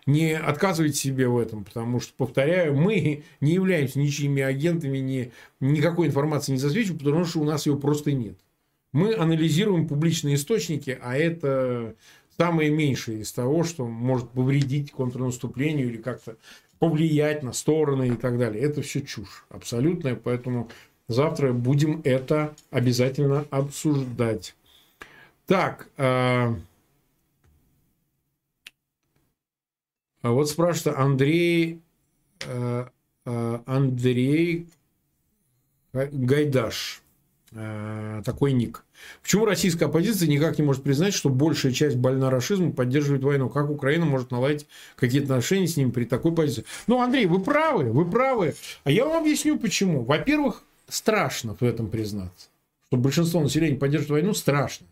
не 0.07 0.33
отказывайте 0.37 0.97
себе 0.97 1.29
в 1.29 1.39
этом, 1.39 1.65
потому 1.65 2.01
что, 2.01 2.13
повторяю, 2.17 2.75
мы 2.75 3.25
не 3.41 3.53
являемся 3.53 3.99
ничьими 3.99 4.43
агентами, 4.43 4.99
ни, 4.99 5.33
никакой 5.61 6.09
информации 6.09 6.53
не 6.53 6.59
засвечиваем, 6.59 6.99
потому 6.99 7.25
что 7.25 7.41
у 7.41 7.45
нас 7.45 7.67
ее 7.67 7.77
просто 7.77 8.13
нет. 8.13 8.39
Мы 8.99 9.15
анализируем 9.15 9.87
публичные 9.87 10.35
источники, 10.35 10.99
а 11.01 11.17
это 11.17 11.95
самое 12.37 12.69
меньшее 12.69 13.21
из 13.21 13.33
того, 13.33 13.63
что 13.63 13.87
может 13.87 14.29
повредить 14.31 14.91
контрнаступлению 14.91 15.87
или 15.87 15.99
как-то 15.99 16.37
повлиять 16.81 17.45
на 17.45 17.53
стороны 17.53 18.09
и 18.09 18.17
так 18.17 18.37
далее. 18.39 18.61
Это 18.61 18.83
все 18.83 19.01
чушь 19.03 19.45
абсолютная, 19.51 20.17
поэтому 20.17 20.69
завтра 21.07 21.53
будем 21.53 22.01
это 22.03 22.57
обязательно 22.73 23.47
обсуждать. 23.51 24.57
Так, 25.47 25.89
а 25.97 26.57
вот 30.25 30.51
спрашивает 30.51 30.99
Андрей, 30.99 31.81
а, 32.45 32.91
Андрей 33.65 34.67
Гайдаш. 35.93 37.01
Э, 37.53 38.23
такой 38.25 38.53
ник. 38.53 38.85
Почему 39.23 39.45
российская 39.45 39.87
оппозиция 39.87 40.29
никак 40.29 40.59
не 40.59 40.65
может 40.65 40.83
признать, 40.83 41.15
что 41.15 41.29
большая 41.29 41.73
часть 41.73 41.97
больна 41.97 42.31
расизмом 42.31 42.73
поддерживает 42.73 43.23
войну? 43.23 43.49
Как 43.49 43.71
Украина 43.71 44.05
может 44.05 44.31
наладить 44.31 44.67
какие-то 44.97 45.27
отношения 45.27 45.67
с 45.67 45.77
ними 45.77 45.91
при 45.91 46.05
такой 46.05 46.35
позиции? 46.35 46.65
Ну, 46.87 47.01
Андрей, 47.01 47.27
вы 47.27 47.41
правы, 47.41 47.93
вы 47.93 48.09
правы. 48.09 48.55
А 48.85 48.91
я 48.91 49.05
вам 49.05 49.23
объясню, 49.23 49.59
почему. 49.59 50.03
Во-первых, 50.03 50.63
страшно 50.89 51.55
в 51.55 51.63
этом 51.63 51.89
признаться. 51.89 52.49
Что 52.87 52.97
большинство 52.97 53.41
населения 53.41 53.77
поддерживает 53.77 54.23
войну, 54.23 54.35
страшно. 54.35 54.87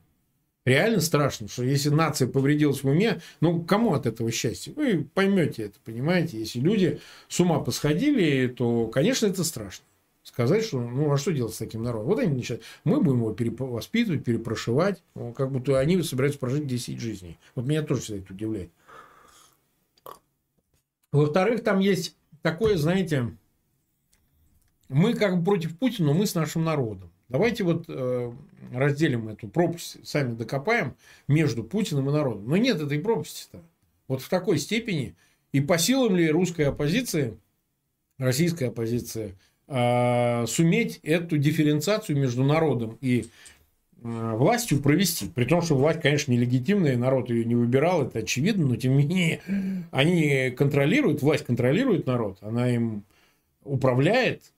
Реально 0.65 1.01
страшно, 1.01 1.47
что 1.49 1.63
если 1.63 1.91
нация 1.91 2.27
повредилась 2.27 2.83
в 2.83 2.89
уме, 2.89 3.21
ну, 3.41 3.63
кому 3.63 3.95
от 3.95 4.05
этого 4.07 4.33
счастья? 4.33 4.73
Вы 4.75 5.07
поймете 5.15 5.63
это, 5.63 5.79
понимаете? 5.85 6.41
Если 6.41 6.59
люди 6.59 7.01
с 7.29 7.39
ума 7.39 7.61
посходили, 7.61 8.49
то, 8.49 8.89
конечно, 8.89 9.27
это 9.27 9.45
страшно 9.45 9.85
сказать, 10.27 10.65
что 10.65 10.81
ну 10.81 11.13
а 11.13 11.19
что 11.19 11.33
делать 11.33 11.55
с 11.55 11.59
таким 11.59 11.85
народом? 11.85 12.09
Вот 12.09 12.19
они 12.19 12.35
начинают, 12.35 12.65
мы 12.83 13.01
будем 13.01 13.19
его 13.19 13.33
перевоспитывать, 13.33 14.25
перепрошивать, 14.25 15.03
как 15.37 15.53
будто 15.53 15.79
они 15.79 16.03
собираются 16.03 16.41
прожить 16.41 16.67
10 16.67 17.01
жизней. 17.01 17.39
Вот 17.55 17.65
меня 17.65 17.83
тоже 17.83 18.01
всегда 18.03 18.23
это 18.23 18.33
удивляет. 18.35 18.71
Во-вторых, 21.13 21.63
там 21.63 21.79
есть 21.79 22.17
такое, 22.43 22.77
знаете, 22.77 23.31
мы 24.89 25.15
как 25.15 25.39
бы 25.39 25.45
против 25.45 25.79
Путина, 25.79 26.09
но 26.09 26.15
мы 26.15 26.27
с 26.27 26.35
нашим 26.35 26.65
народом. 26.65 27.11
Давайте 27.29 27.63
вот 27.63 27.85
э, 27.89 28.33
разделим 28.73 29.29
эту 29.29 29.49
пропасть, 29.49 29.99
сами 30.07 30.35
докопаем 30.35 30.97
между 31.29 31.65
Путиным 31.65 32.11
и 32.11 32.13
народом. 32.13 32.49
Но 32.49 32.57
нет 32.57 32.81
этой 32.81 32.99
пропасти-то. 32.99 33.63
Вот 34.09 34.23
в 34.23 34.29
такой 34.29 34.59
степени. 34.59 35.15
И 35.53 35.61
по 35.61 35.79
силам 35.79 36.17
ли 36.17 36.31
русской 36.31 36.63
оппозиции, 36.63 37.39
российская 38.19 38.67
оппозиция, 38.67 39.35
суметь 39.69 41.01
эту 41.03 41.39
дифференциацию 41.39 42.17
между 42.17 42.45
народом 42.45 42.99
и 43.01 43.27
а, 44.05 44.37
властью 44.37 44.81
провести. 44.81 45.27
При 45.29 45.45
том, 45.45 45.63
что 45.63 45.75
власть, 45.75 46.01
конечно, 46.01 46.31
нелегитимная, 46.31 46.97
народ 46.97 47.31
ее 47.31 47.45
не 47.45 47.55
выбирал, 47.55 48.03
это 48.03 48.21
очевидно, 48.21 48.67
но 48.67 48.77
тем 48.77 48.97
не 48.97 49.05
менее 49.05 49.41
они 49.91 50.51
контролируют, 50.51 51.23
власть 51.23 51.45
контролирует 51.45 52.07
народ, 52.07 52.39
она 52.41 52.73
им 52.73 53.03
управляет, 53.65 54.53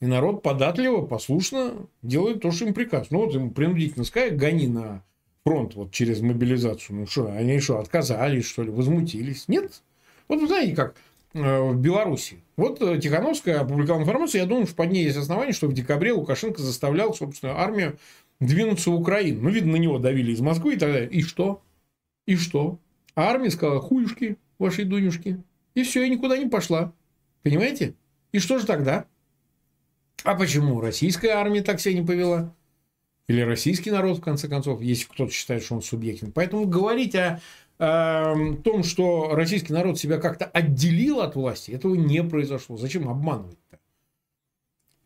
и 0.00 0.06
народ 0.06 0.42
податливо, 0.42 1.04
послушно 1.04 1.74
делает 2.02 2.40
то, 2.40 2.50
что 2.50 2.64
им 2.64 2.72
приказ. 2.72 3.08
Ну, 3.10 3.26
вот 3.26 3.34
им 3.34 3.50
принудительно 3.50 4.04
сказать, 4.04 4.36
гони 4.36 4.68
на 4.68 5.02
фронт 5.44 5.74
вот 5.74 5.90
через 5.92 6.20
мобилизацию. 6.20 7.00
Ну 7.00 7.06
что, 7.06 7.30
они 7.30 7.58
что, 7.60 7.78
отказались, 7.78 8.46
что 8.46 8.62
ли, 8.62 8.70
возмутились? 8.70 9.48
Нет. 9.48 9.82
Вот 10.28 10.40
вы 10.40 10.46
знаете, 10.46 10.74
как 10.74 10.94
Э, 10.96 11.13
в 11.34 11.74
Беларуси. 11.74 12.38
Вот 12.56 12.80
э, 12.80 12.98
Тихановская 13.00 13.60
опубликовала 13.60 14.02
информацию. 14.02 14.40
Я 14.40 14.46
думаю, 14.46 14.66
что 14.66 14.76
под 14.76 14.92
ней 14.92 15.04
есть 15.04 15.16
основания, 15.16 15.52
что 15.52 15.66
в 15.66 15.72
декабре 15.72 16.12
Лукашенко 16.12 16.62
заставлял 16.62 17.12
собственную 17.12 17.58
армию 17.58 17.98
двинуться 18.40 18.90
в 18.90 18.94
Украину. 18.94 19.42
Ну, 19.42 19.50
видно, 19.50 19.72
на 19.72 19.76
него 19.76 19.98
давили 19.98 20.32
из 20.32 20.40
Москвы 20.40 20.74
и 20.74 20.78
так 20.78 20.92
далее. 20.92 21.10
И 21.10 21.22
что? 21.22 21.60
И 22.26 22.36
что? 22.36 22.78
А 23.16 23.24
армия 23.24 23.50
сказала, 23.50 23.80
хуюшки 23.80 24.36
вашей 24.58 24.84
Дунюшки. 24.84 25.42
И 25.74 25.82
все, 25.82 26.04
и 26.04 26.10
никуда 26.10 26.38
не 26.38 26.48
пошла. 26.48 26.92
Понимаете? 27.42 27.94
И 28.32 28.38
что 28.38 28.58
же 28.58 28.66
тогда? 28.66 29.06
А 30.22 30.34
почему 30.36 30.80
российская 30.80 31.30
армия 31.30 31.62
так 31.62 31.80
себя 31.80 31.94
не 31.94 32.06
повела? 32.06 32.54
Или 33.26 33.40
российский 33.40 33.90
народ, 33.90 34.18
в 34.18 34.20
конце 34.20 34.48
концов, 34.48 34.80
если 34.82 35.06
кто-то 35.06 35.32
считает, 35.32 35.64
что 35.64 35.74
он 35.74 35.82
субъектен. 35.82 36.30
Поэтому 36.30 36.66
говорить 36.66 37.14
о 37.14 37.40
Эм, 37.78 38.62
том, 38.62 38.84
что 38.84 39.34
российский 39.34 39.72
народ 39.72 39.98
себя 39.98 40.18
как-то 40.18 40.44
отделил 40.44 41.20
от 41.20 41.34
власти, 41.34 41.72
этого 41.72 41.96
не 41.96 42.22
произошло. 42.22 42.76
Зачем 42.76 43.08
обманывать-то? 43.08 43.80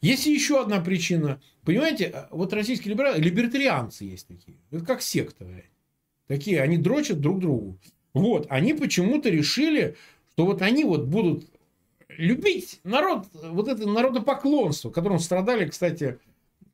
Есть 0.03 0.27
еще 0.27 0.61
одна 0.61 0.81
причина. 0.81 1.41
Понимаете, 1.65 2.13
э, 2.13 2.27
вот 2.31 2.53
российские 2.53 2.93
либералы, 2.93 3.19
либертарианцы 3.19 4.05
есть 4.05 4.29
такие. 4.29 4.59
Это 4.71 4.85
как 4.85 5.01
секта. 5.01 5.47
Такие, 6.27 6.61
они 6.61 6.77
дрочат 6.77 7.21
друг 7.21 7.41
другу. 7.41 7.79
Вот, 8.13 8.47
они 8.51 8.75
почему-то 8.75 9.31
решили, 9.31 9.97
что 10.33 10.45
вот 10.45 10.61
они 10.61 10.85
вот 10.85 11.07
будут 11.07 11.47
любить 12.09 12.81
народ, 12.85 13.27
вот 13.33 13.69
это 13.69 13.89
народопоклонство, 13.89 14.91
которым 14.91 15.21
страдали, 15.21 15.69
кстати, 15.69 16.19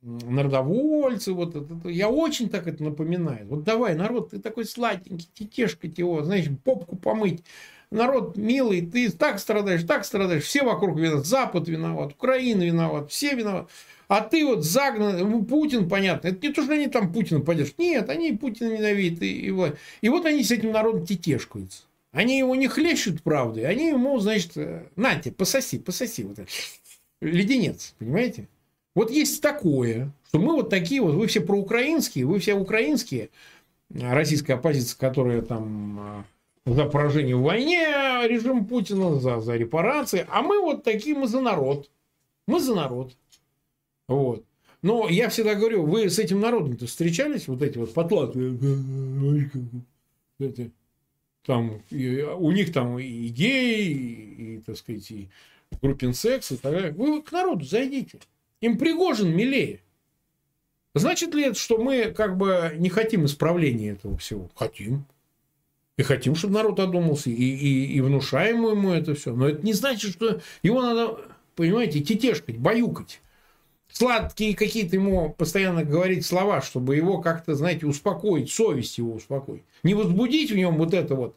народовольцы, 0.04 1.32
вот 1.32 1.56
это, 1.56 1.88
я 1.88 2.08
очень 2.08 2.48
так 2.48 2.66
это 2.66 2.84
напоминаю. 2.84 3.46
Вот 3.48 3.64
давай, 3.64 3.94
народ, 3.94 4.30
ты 4.30 4.38
такой 4.38 4.66
сладенький, 4.66 5.28
тетешка 5.32 5.86
его, 5.86 6.22
знаешь, 6.22 6.46
попку 6.62 6.96
помыть. 6.96 7.42
Народ 7.90 8.36
милый, 8.36 8.84
ты 8.84 9.10
так 9.10 9.38
страдаешь, 9.38 9.84
так 9.84 10.04
страдаешь, 10.04 10.44
все 10.44 10.62
вокруг 10.62 10.98
виноват, 10.98 11.26
Запад 11.26 11.68
виноват, 11.68 12.12
Украина 12.12 12.62
виноват, 12.62 13.10
все 13.10 13.34
виноваты. 13.34 13.68
А 14.08 14.20
ты 14.20 14.44
вот 14.44 14.64
загнан, 14.64 15.18
ну, 15.30 15.44
Путин, 15.44 15.88
понятно, 15.88 16.28
это 16.28 16.46
не 16.46 16.52
то, 16.52 16.62
что 16.62 16.74
они 16.74 16.88
там 16.88 17.12
Путина 17.12 17.40
поддерживают. 17.40 17.78
Нет, 17.78 18.10
они 18.10 18.32
Путина 18.32 18.76
ненавидят. 18.76 19.22
И, 19.22 19.32
и, 19.46 19.50
вот. 19.50 19.78
и 20.02 20.08
вот 20.08 20.26
они 20.26 20.42
с 20.44 20.50
этим 20.50 20.72
народом 20.72 21.06
тетешкаются. 21.06 21.84
Они 22.12 22.38
его 22.38 22.54
не 22.54 22.68
хлещут 22.68 23.22
правдой, 23.22 23.64
они 23.64 23.88
ему, 23.88 24.18
значит, 24.18 24.56
э, 24.56 24.86
нате, 24.94 25.32
пососи, 25.32 25.78
пососи. 25.78 26.22
Вот 26.22 26.38
это. 26.38 26.48
Леденец, 27.20 27.94
понимаете? 27.98 28.48
Вот 28.94 29.10
есть 29.10 29.42
такое, 29.42 30.12
что 30.28 30.38
мы 30.38 30.54
вот 30.54 30.70
такие 30.70 31.00
вот, 31.00 31.14
вы 31.14 31.26
все 31.26 31.40
проукраинские, 31.40 32.26
вы 32.26 32.38
все 32.38 32.54
украинские, 32.54 33.30
российская 33.90 34.54
оппозиция, 34.54 34.98
которая 34.98 35.42
там 35.42 35.98
а, 36.00 36.24
за 36.64 36.84
поражение 36.86 37.36
в 37.36 37.42
войне 37.42 37.86
режим 38.28 38.66
Путина, 38.66 39.18
за, 39.18 39.40
за 39.40 39.56
репарации, 39.56 40.26
а 40.30 40.42
мы 40.42 40.60
вот 40.60 40.84
такие, 40.84 41.16
мы 41.16 41.26
за 41.26 41.40
народ. 41.40 41.90
Мы 42.46 42.60
за 42.60 42.74
народ. 42.74 43.16
Вот. 44.06 44.44
Но 44.82 45.08
я 45.08 45.28
всегда 45.28 45.54
говорю, 45.54 45.84
вы 45.84 46.10
с 46.10 46.18
этим 46.18 46.40
народом-то 46.40 46.86
встречались, 46.86 47.48
вот 47.48 47.62
эти 47.62 47.78
вот 47.78 47.94
потлатые, 47.94 48.58
там, 51.46 51.82
у 51.90 52.52
них 52.52 52.72
там 52.72 52.98
и 52.98 53.28
геи, 53.28 53.90
и, 53.90 54.56
и 54.56 54.58
так 54.60 54.76
сказать, 54.76 55.10
и 55.10 55.28
группин 55.82 56.14
секс, 56.14 56.52
и 56.52 56.56
так 56.56 56.72
далее. 56.72 56.92
Вы 56.92 57.22
к 57.22 57.32
народу 57.32 57.64
зайдите. 57.64 58.18
Им 58.64 58.78
Пригожин 58.78 59.36
милее. 59.36 59.80
Значит 60.94 61.34
ли 61.34 61.44
это, 61.44 61.58
что 61.58 61.76
мы 61.76 62.04
как 62.16 62.38
бы 62.38 62.72
не 62.78 62.88
хотим 62.88 63.26
исправления 63.26 63.90
этого 63.90 64.16
всего? 64.16 64.50
Хотим. 64.54 65.04
И 65.98 66.02
хотим, 66.02 66.34
чтобы 66.34 66.54
народ 66.54 66.80
одумался, 66.80 67.28
и, 67.28 67.34
и, 67.34 67.92
и 67.92 68.00
внушаем 68.00 68.66
ему 68.66 68.90
это 68.90 69.14
все. 69.14 69.34
Но 69.34 69.50
это 69.50 69.62
не 69.62 69.74
значит, 69.74 70.12
что 70.12 70.40
его 70.62 70.80
надо, 70.80 71.18
понимаете, 71.56 72.00
тетешкать, 72.00 72.56
баюкать. 72.56 73.20
сладкие 73.92 74.56
какие-то 74.56 74.96
ему 74.96 75.34
постоянно 75.36 75.84
говорить 75.84 76.24
слова, 76.24 76.62
чтобы 76.62 76.96
его 76.96 77.20
как-то, 77.20 77.54
знаете, 77.54 77.84
успокоить, 77.84 78.50
совесть 78.50 78.96
его 78.96 79.12
успокоить. 79.12 79.64
Не 79.82 79.92
возбудить 79.92 80.50
в 80.50 80.56
нем 80.56 80.78
вот 80.78 80.94
это 80.94 81.14
вот 81.14 81.36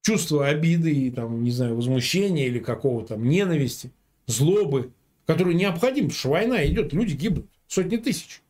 чувство 0.00 0.46
обиды 0.46 0.90
и, 0.90 1.10
там, 1.10 1.44
не 1.44 1.50
знаю, 1.50 1.76
возмущения 1.76 2.46
или 2.46 2.60
какого-то 2.60 3.16
ненависти, 3.16 3.90
злобы, 4.26 4.90
который 5.26 5.54
необходим, 5.54 6.04
потому 6.04 6.18
что 6.18 6.28
война 6.30 6.64
идет, 6.66 6.92
люди 6.92 7.14
гибнут, 7.14 7.46
сотни 7.66 7.96
тысяч. 7.96 8.42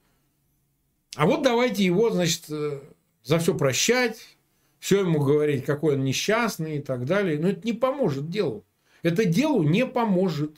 А 1.16 1.26
вот 1.26 1.42
давайте 1.42 1.84
его, 1.84 2.10
значит, 2.10 2.44
э, 2.50 2.80
за 3.22 3.38
все 3.38 3.54
прощать, 3.54 4.36
все 4.78 5.00
ему 5.00 5.20
говорить, 5.20 5.64
какой 5.64 5.94
он 5.94 6.04
несчастный 6.04 6.76
и 6.76 6.80
так 6.82 7.06
далее. 7.06 7.38
Но 7.38 7.48
это 7.48 7.66
не 7.66 7.72
поможет 7.72 8.28
делу. 8.28 8.64
Это 9.02 9.24
делу 9.24 9.62
не 9.62 9.86
поможет. 9.86 10.56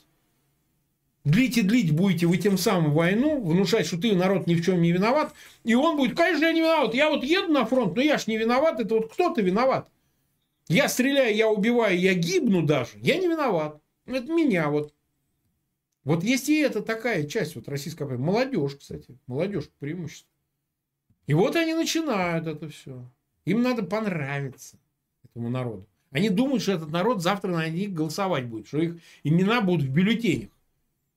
Длить 1.24 1.58
и 1.58 1.62
длить 1.62 1.94
будете 1.94 2.26
вы 2.26 2.38
тем 2.38 2.58
самым 2.58 2.92
войну, 2.92 3.44
внушать, 3.44 3.86
что 3.86 4.00
ты, 4.00 4.14
народ, 4.14 4.46
ни 4.46 4.54
в 4.54 4.64
чем 4.64 4.80
не 4.80 4.92
виноват, 4.92 5.34
и 5.62 5.74
он 5.74 5.96
будет, 5.96 6.16
конечно, 6.16 6.44
я 6.44 6.52
не 6.52 6.60
виноват, 6.60 6.94
я 6.94 7.10
вот 7.10 7.22
еду 7.22 7.52
на 7.52 7.66
фронт, 7.66 7.94
но 7.94 8.00
я 8.00 8.16
ж 8.16 8.28
не 8.28 8.38
виноват, 8.38 8.80
это 8.80 8.94
вот 8.94 9.12
кто-то 9.12 9.42
виноват. 9.42 9.88
Я 10.68 10.88
стреляю, 10.88 11.36
я 11.36 11.48
убиваю, 11.48 11.98
я 11.98 12.14
гибну 12.14 12.62
даже, 12.62 12.92
я 12.96 13.18
не 13.18 13.26
виноват. 13.26 13.80
Это 14.06 14.32
меня 14.32 14.70
вот. 14.70 14.94
Вот 16.08 16.24
есть 16.24 16.48
и 16.48 16.58
это 16.60 16.80
такая 16.80 17.24
часть 17.24 17.54
вот 17.54 17.68
российской 17.68 18.16
молодежь, 18.16 18.76
кстати, 18.76 19.18
молодежь 19.26 19.68
преимущество. 19.78 20.30
И 21.26 21.34
вот 21.34 21.54
они 21.54 21.74
начинают 21.74 22.46
это 22.46 22.70
все. 22.70 23.04
Им 23.44 23.60
надо 23.60 23.82
понравиться 23.82 24.78
этому 25.22 25.50
народу. 25.50 25.86
Они 26.10 26.30
думают, 26.30 26.62
что 26.62 26.72
этот 26.72 26.88
народ 26.88 27.22
завтра 27.22 27.50
на 27.50 27.68
них 27.68 27.92
голосовать 27.92 28.46
будет, 28.46 28.68
что 28.68 28.78
их 28.78 28.96
имена 29.22 29.60
будут 29.60 29.84
в 29.84 29.90
бюллетенях. 29.90 30.48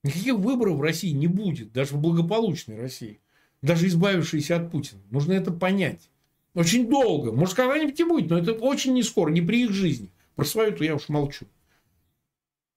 Никаких 0.02 0.34
выборов 0.34 0.76
в 0.76 0.82
России 0.82 1.12
не 1.12 1.26
будет, 1.26 1.72
даже 1.72 1.94
в 1.94 1.98
благополучной 1.98 2.78
России. 2.78 3.18
Даже 3.62 3.86
избавившейся 3.86 4.56
от 4.56 4.70
Путина. 4.70 5.00
Нужно 5.10 5.32
это 5.32 5.52
понять. 5.52 6.10
Очень 6.52 6.90
долго. 6.90 7.32
Может, 7.32 7.54
когда-нибудь 7.54 7.98
и 7.98 8.04
будет, 8.04 8.28
но 8.28 8.36
это 8.36 8.52
очень 8.52 8.92
не 8.92 9.02
скоро, 9.02 9.30
не 9.30 9.40
при 9.40 9.62
их 9.62 9.70
жизни. 9.70 10.10
Про 10.34 10.44
свою-то 10.44 10.84
я 10.84 10.96
уж 10.96 11.08
молчу. 11.08 11.46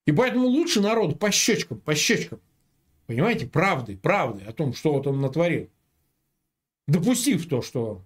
И 0.06 0.12
поэтому 0.12 0.47
лучше 0.47 0.82
народу 0.82 1.16
по 1.16 1.32
щечкам, 1.32 1.80
по 1.80 1.95
щечкам. 1.95 2.39
Понимаете, 3.08 3.47
правды, 3.47 3.97
правды 3.97 4.43
о 4.45 4.53
том, 4.53 4.74
что 4.74 4.93
вот 4.93 5.08
он 5.08 5.22
натворил. 5.22 5.70
Допустив 6.88 7.47
то, 7.47 7.62
что 7.62 8.03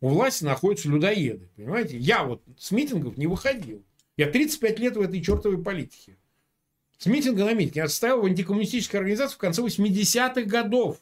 у 0.00 0.08
власти 0.08 0.44
находятся 0.44 0.88
людоеды. 0.88 1.48
Понимаете? 1.56 1.98
Я 1.98 2.24
вот 2.24 2.42
с 2.58 2.70
митингов 2.70 3.16
не 3.16 3.26
выходил. 3.26 3.82
Я 4.16 4.30
35 4.30 4.78
лет 4.78 4.96
в 4.96 5.00
этой 5.00 5.22
чертовой 5.22 5.62
политике. 5.62 6.16
С 6.98 7.06
митинга 7.06 7.44
на 7.44 7.52
митинг. 7.52 7.76
Я 7.76 7.88
стоял 7.88 8.20
в 8.20 8.24
антикоммунистической 8.24 9.00
организации 9.00 9.34
в 9.34 9.38
конце 9.38 9.62
80-х 9.62 10.42
годов. 10.42 10.98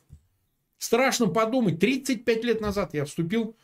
Страшно 0.78 1.26
подумать. 1.26 1.78
35 1.78 2.44
лет 2.44 2.60
назад 2.60 2.94
я 2.94 3.04
вступил 3.04 3.56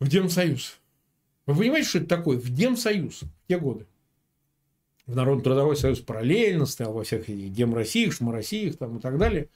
в 0.00 0.08
Демсоюз. 0.08 0.78
Вы 1.46 1.56
понимаете, 1.56 1.88
что 1.88 1.98
это 1.98 2.08
такое? 2.08 2.38
В 2.38 2.50
Демсоюз. 2.50 3.22
В 3.22 3.48
те 3.48 3.58
годы. 3.58 3.86
В 5.06 5.14
Народный 5.14 5.44
трудовой 5.44 5.76
союз 5.76 6.00
параллельно 6.00 6.66
стоял 6.66 6.92
во 6.92 7.04
всех 7.04 7.26
Демроссиях, 7.26 8.12
Шмароссиях 8.12 8.76
там 8.76 8.98
и 8.98 9.00
так 9.00 9.18
далее. 9.18 9.48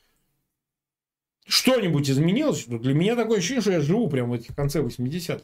Что-нибудь 1.45 2.09
изменилось? 2.09 2.67
Ну, 2.69 2.79
для 2.79 2.95
меня 2.95 3.17
такое 3.17 3.39
ощущение, 3.39 3.63
что 3.63 3.73
я 3.73 3.81
живу 3.81 4.09
прямо 4.09 4.39
в 4.39 4.55
конце 4.55 4.81
80-х. 4.81 5.43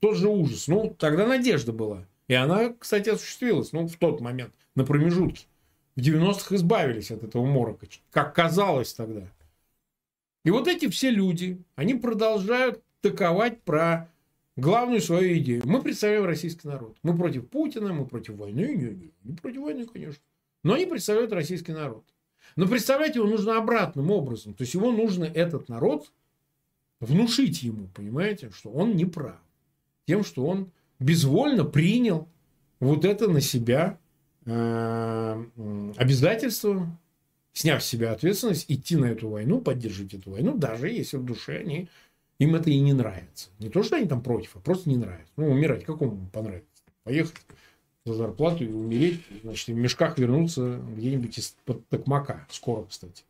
Тот 0.00 0.16
же 0.16 0.28
ужас. 0.28 0.68
Ну, 0.68 0.94
тогда 0.98 1.26
надежда 1.26 1.72
была. 1.72 2.06
И 2.28 2.34
она, 2.34 2.72
кстати, 2.78 3.10
осуществилась. 3.10 3.72
Ну, 3.72 3.86
в 3.86 3.96
тот 3.96 4.22
момент 4.22 4.54
на 4.74 4.84
промежутке. 4.84 5.44
В 5.94 6.00
90-х 6.00 6.54
избавились 6.54 7.10
от 7.10 7.22
этого 7.22 7.44
морока, 7.44 7.86
как 8.10 8.34
казалось 8.34 8.94
тогда. 8.94 9.22
И 10.44 10.50
вот 10.50 10.68
эти 10.68 10.88
все 10.88 11.10
люди, 11.10 11.58
они 11.74 11.94
продолжают 11.94 12.82
таковать 13.00 13.62
про 13.62 14.10
главную 14.56 15.00
свою 15.00 15.38
идею. 15.38 15.62
Мы 15.64 15.82
представляем 15.82 16.24
российский 16.24 16.66
народ. 16.66 16.96
Мы 17.02 17.16
против 17.16 17.48
Путина, 17.48 17.92
мы 17.92 18.06
против 18.06 18.34
войны. 18.34 18.60
Не, 18.60 18.74
не, 18.74 19.12
не 19.24 19.36
против 19.36 19.60
войны, 19.60 19.86
конечно. 19.86 20.22
Но 20.62 20.74
они 20.74 20.86
представляют 20.86 21.32
российский 21.32 21.72
народ. 21.72 22.04
Но 22.56 22.66
представлять 22.66 23.16
его 23.16 23.26
нужно 23.26 23.58
обратным 23.58 24.10
образом. 24.10 24.54
То 24.54 24.62
есть 24.62 24.74
его 24.74 24.92
нужно 24.92 25.24
этот 25.24 25.68
народ 25.68 26.10
внушить 27.00 27.62
ему, 27.62 27.88
понимаете, 27.94 28.50
что 28.50 28.70
он 28.70 28.96
не 28.96 29.04
прав. 29.04 29.40
Тем, 30.06 30.24
что 30.24 30.46
он 30.46 30.70
безвольно 30.98 31.64
принял 31.64 32.28
вот 32.80 33.04
это 33.04 33.28
на 33.28 33.40
себя 33.40 33.98
Э, 34.46 35.44
обязательство, 35.96 36.86
сняв 37.52 37.82
с 37.82 37.86
себя 37.86 38.12
ответственность, 38.12 38.66
идти 38.68 38.94
на 38.96 39.06
эту 39.06 39.28
войну, 39.28 39.60
поддерживать 39.60 40.14
эту 40.14 40.30
войну, 40.30 40.56
даже 40.56 40.88
если 40.88 41.16
в 41.16 41.24
душе 41.24 41.58
они, 41.58 41.88
им 42.38 42.54
это 42.54 42.70
и 42.70 42.78
не 42.78 42.92
нравится. 42.92 43.50
Не 43.58 43.68
то, 43.68 43.82
что 43.82 43.96
они 43.96 44.06
там 44.06 44.22
против, 44.22 44.56
а 44.56 44.60
просто 44.60 44.88
не 44.88 44.96
нравится. 44.96 45.32
Ну, 45.36 45.50
умирать 45.50 45.84
какому 45.84 46.28
понравится? 46.32 46.68
Поехать 47.04 47.36
за 48.04 48.14
зарплату 48.14 48.64
и 48.64 48.68
умереть, 48.68 49.20
значит, 49.42 49.68
в 49.68 49.74
мешках 49.74 50.18
вернуться 50.18 50.80
где-нибудь 50.96 51.38
из-под 51.38 51.88
Токмака. 51.88 52.46
Скоро, 52.50 52.84
кстати. 52.84 53.24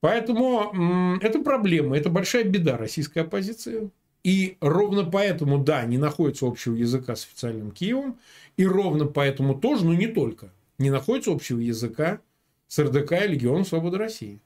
Поэтому 0.00 1.18
это 1.20 1.40
проблема, 1.40 1.96
это 1.96 2.08
большая 2.08 2.44
беда 2.44 2.76
российской 2.76 3.20
оппозиции. 3.20 3.90
И 4.22 4.56
ровно 4.60 5.04
поэтому, 5.04 5.58
да, 5.58 5.84
не 5.84 5.98
находится 5.98 6.46
общего 6.46 6.74
языка 6.74 7.16
с 7.16 7.24
официальным 7.24 7.70
Киевом. 7.70 8.18
И 8.56 8.66
ровно 8.66 9.06
поэтому 9.06 9.54
тоже, 9.58 9.86
но 9.86 9.94
не 9.94 10.08
только, 10.08 10.52
не 10.78 10.90
находится 10.90 11.32
общего 11.32 11.58
языка 11.58 12.20
с 12.66 12.78
РДК 12.78 13.12
и 13.12 13.28
Легионом 13.28 13.64
Свободы 13.64 13.98
России. 13.98 14.40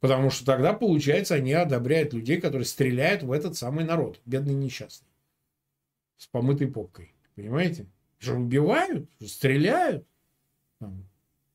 Потому 0.00 0.30
что 0.30 0.44
тогда, 0.44 0.72
получается, 0.72 1.34
они 1.34 1.52
одобряют 1.52 2.12
людей, 2.12 2.40
которые 2.40 2.66
стреляют 2.66 3.22
в 3.22 3.32
этот 3.32 3.56
самый 3.56 3.84
народ, 3.84 4.20
бедный 4.26 4.54
несчастный, 4.54 5.08
с 6.18 6.26
помытой 6.26 6.68
попкой. 6.68 7.12
Понимаете? 7.34 7.86
Же 8.18 8.34
убивают, 8.34 9.08
же 9.20 9.28
стреляют. 9.28 10.06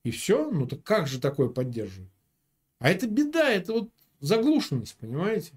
И 0.04 0.12
все. 0.12 0.50
Ну 0.50 0.66
так 0.66 0.84
как 0.84 1.08
же 1.08 1.20
такое 1.20 1.50
поддерживать? 1.50 2.10
А 2.80 2.90
это 2.90 3.08
беда, 3.08 3.52
это 3.52 3.74
вот 3.74 3.90
заглушенность, 4.20 4.96
понимаете? 4.96 5.52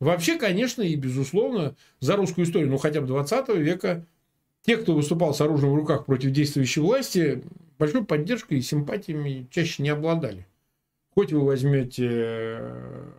Вообще, 0.00 0.38
конечно, 0.38 0.82
и 0.82 0.94
безусловно, 0.96 1.76
за 2.00 2.16
русскую 2.16 2.44
историю, 2.44 2.70
ну 2.70 2.76
хотя 2.76 3.00
бы 3.00 3.06
20 3.06 3.48
века, 3.50 4.04
те, 4.62 4.76
кто 4.76 4.94
выступал 4.94 5.32
с 5.32 5.40
оружием 5.40 5.72
в 5.72 5.76
руках 5.76 6.06
против 6.06 6.32
действующей 6.32 6.82
власти, 6.82 7.42
большой 7.78 8.04
поддержкой 8.04 8.58
и 8.58 8.62
симпатиями 8.62 9.46
чаще 9.50 9.82
не 9.82 9.90
обладали. 9.90 10.46
Хоть 11.16 11.32
вы 11.32 11.46
возьмете 11.46 12.08
э, 12.10 13.10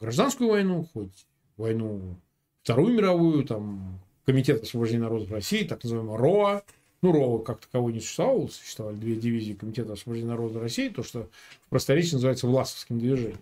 гражданскую 0.00 0.50
войну, 0.50 0.88
хоть 0.94 1.26
войну 1.56 2.16
Вторую 2.62 2.94
мировую, 2.94 3.44
там, 3.44 3.98
Комитет 4.24 4.62
освобождения 4.62 5.02
народов 5.02 5.32
России, 5.32 5.64
так 5.64 5.82
называемый 5.82 6.16
РОА, 6.16 6.62
ну, 7.02 7.10
РОА 7.10 7.40
как 7.40 7.58
таковой 7.58 7.92
не 7.92 7.98
существовало, 7.98 8.46
существовали 8.46 8.94
две 8.94 9.16
дивизии 9.16 9.54
Комитета 9.54 9.94
освобождения 9.94 10.30
народов 10.30 10.62
России, 10.62 10.88
то, 10.88 11.02
что 11.02 11.28
в 11.66 11.70
просторечии 11.70 12.14
называется 12.14 12.46
власовским 12.46 13.00
движением. 13.00 13.36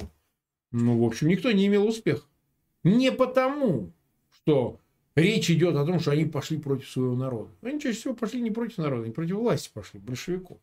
Ну, 0.70 0.99
в 0.99 1.05
общем, 1.05 1.28
никто 1.28 1.53
не 1.53 1.66
имел 1.66 1.86
успеха. 1.86 2.24
Не 2.84 3.12
потому, 3.12 3.90
что 4.36 4.78
речь 5.16 5.51
идет 5.51 5.76
о 5.76 5.84
том, 5.84 6.01
что 6.01 6.12
они 6.12 6.24
пошли 6.24 6.57
против 6.57 6.88
своего 6.88 7.14
народа. 7.14 7.51
Они 7.61 7.78
чаще 7.78 7.99
всего 7.99 8.14
пошли 8.14 8.40
не 8.40 8.51
против 8.51 8.78
народа, 8.78 9.05
они 9.05 9.12
против 9.12 9.34
власти 9.34 9.70
пошли, 9.72 10.01
большевиков. 10.01 10.57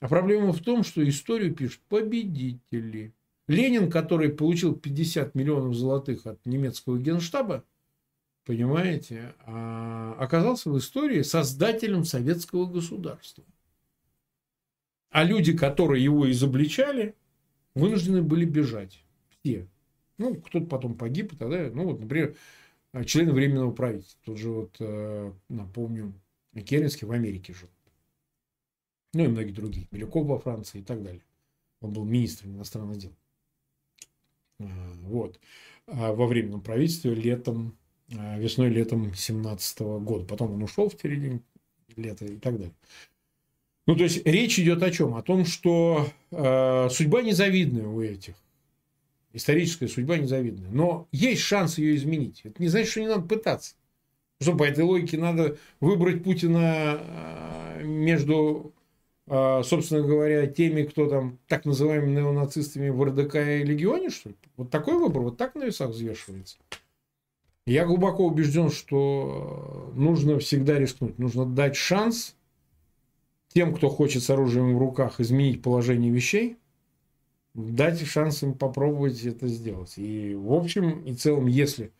А 0.00 0.08
проблема 0.08 0.52
в 0.52 0.60
том, 0.60 0.84
что 0.84 1.06
историю 1.08 1.54
пишут 1.54 1.80
победители. 1.88 3.12
Ленин, 3.48 3.90
который 3.90 4.28
получил 4.28 4.76
50 4.76 5.34
миллионов 5.34 5.74
золотых 5.74 6.26
от 6.26 6.44
немецкого 6.46 6.98
генштаба, 6.98 7.64
понимаете, 8.44 9.34
а, 9.40 10.14
оказался 10.18 10.70
в 10.70 10.78
истории 10.78 11.22
создателем 11.22 12.04
советского 12.04 12.66
государства. 12.66 13.44
А 15.10 15.24
люди, 15.24 15.56
которые 15.56 16.04
его 16.04 16.30
изобличали, 16.30 17.16
вынуждены 17.74 18.22
были 18.22 18.44
бежать. 18.44 19.02
Все. 19.30 19.66
Ну, 20.18 20.34
кто-то 20.34 20.66
потом 20.66 20.96
погиб 20.96 21.32
и 21.32 21.36
далее. 21.36 21.70
Ну, 21.72 21.84
вот, 21.84 22.00
например, 22.00 22.36
члены 23.06 23.32
Временного 23.32 23.70
правительства. 23.72 24.20
Тут 24.24 24.38
же, 24.38 24.50
вот, 24.50 24.76
э, 24.80 25.32
напомню, 25.48 26.12
Керенский 26.54 27.06
в 27.06 27.12
Америке 27.12 27.54
жил. 27.54 27.68
Ну, 29.14 29.24
и 29.24 29.28
многие 29.28 29.52
другие. 29.52 29.88
Милюков 29.90 30.26
во 30.26 30.38
Франции 30.38 30.80
и 30.80 30.82
так 30.82 31.02
далее. 31.02 31.22
Он 31.80 31.92
был 31.92 32.04
министром 32.04 32.54
иностранных 32.54 32.98
дел. 32.98 33.12
А, 34.60 34.92
вот. 35.02 35.38
А 35.86 36.12
во 36.12 36.26
Временном 36.26 36.60
правительстве 36.60 37.14
летом, 37.14 37.76
а, 38.12 38.38
весной-летом 38.38 39.14
17 39.14 39.80
года. 40.00 40.24
Потом 40.26 40.52
он 40.52 40.62
ушел 40.62 40.88
в 40.88 41.00
середине 41.00 41.40
лета 41.96 42.26
и 42.26 42.36
так 42.36 42.56
далее. 42.56 42.74
Ну, 43.86 43.96
то 43.96 44.04
есть, 44.04 44.26
речь 44.26 44.58
идет 44.58 44.82
о 44.82 44.90
чем? 44.90 45.14
О 45.14 45.22
том, 45.22 45.46
что 45.46 46.06
э, 46.30 46.88
судьба 46.90 47.22
незавидная 47.22 47.86
у 47.86 48.02
этих 48.02 48.34
Историческая 49.32 49.88
судьба 49.88 50.18
незавидная. 50.18 50.70
Но 50.70 51.06
есть 51.12 51.42
шанс 51.42 51.78
ее 51.78 51.96
изменить. 51.96 52.40
Это 52.44 52.62
не 52.62 52.68
значит, 52.68 52.90
что 52.90 53.00
не 53.00 53.08
надо 53.08 53.22
пытаться. 53.22 53.74
Что 54.40 54.56
по 54.56 54.64
этой 54.64 54.84
логике 54.84 55.18
надо 55.18 55.58
выбрать 55.80 56.24
Путина 56.24 57.00
между 57.82 58.72
собственно 59.28 60.02
говоря, 60.02 60.46
теми, 60.46 60.82
кто 60.82 61.08
там 61.08 61.38
так 61.46 61.64
называемыми 61.64 62.20
неонацистами 62.20 62.88
в 62.88 63.02
РДК 63.04 63.36
и 63.36 63.62
Легионе, 63.62 64.10
что 64.10 64.30
ли? 64.30 64.36
Вот 64.56 64.70
такой 64.70 64.98
выбор, 64.98 65.22
вот 65.22 65.36
так 65.36 65.54
на 65.54 65.64
весах 65.64 65.90
взвешивается. 65.90 66.56
Я 67.66 67.84
глубоко 67.84 68.26
убежден, 68.26 68.70
что 68.70 69.92
нужно 69.94 70.38
всегда 70.38 70.78
рискнуть. 70.78 71.18
Нужно 71.18 71.44
дать 71.44 71.76
шанс 71.76 72.34
тем, 73.48 73.74
кто 73.74 73.90
хочет 73.90 74.22
с 74.22 74.30
оружием 74.30 74.74
в 74.74 74.78
руках 74.78 75.20
изменить 75.20 75.60
положение 75.62 76.10
вещей, 76.10 76.56
дать 77.52 78.00
шанс 78.06 78.42
им 78.42 78.54
попробовать 78.54 79.22
это 79.24 79.48
сделать. 79.48 79.98
И 79.98 80.34
в 80.34 80.52
общем 80.54 81.02
и 81.04 81.14
целом, 81.14 81.46
если 81.46 81.92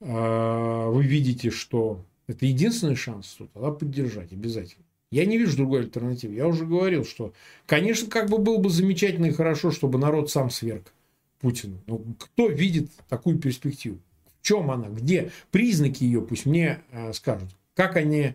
э, 0.00 0.86
вы 0.88 1.04
видите, 1.04 1.50
что 1.50 2.04
это 2.28 2.46
единственный 2.46 2.96
шанс, 2.96 3.34
то 3.34 3.46
тогда 3.46 3.72
поддержать 3.72 4.32
обязательно. 4.32 4.85
Я 5.10 5.24
не 5.24 5.38
вижу 5.38 5.56
другой 5.56 5.80
альтернативы. 5.80 6.34
Я 6.34 6.48
уже 6.48 6.66
говорил, 6.66 7.04
что, 7.04 7.32
конечно, 7.66 8.10
как 8.10 8.28
бы 8.28 8.38
было 8.38 8.58
бы 8.58 8.70
замечательно 8.70 9.26
и 9.26 9.32
хорошо, 9.32 9.70
чтобы 9.70 9.98
народ 9.98 10.30
сам 10.30 10.50
сверг 10.50 10.92
Путина. 11.40 11.78
Но 11.86 12.00
кто 12.18 12.48
видит 12.48 12.90
такую 13.08 13.38
перспективу? 13.38 13.98
В 14.40 14.46
чем 14.46 14.70
она? 14.70 14.88
Где? 14.88 15.30
Признаки 15.50 16.04
ее 16.04 16.22
пусть 16.22 16.46
мне 16.46 16.80
э, 16.90 17.12
скажут. 17.12 17.50
Как 17.74 17.96
они 17.96 18.34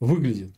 выглядят? 0.00 0.50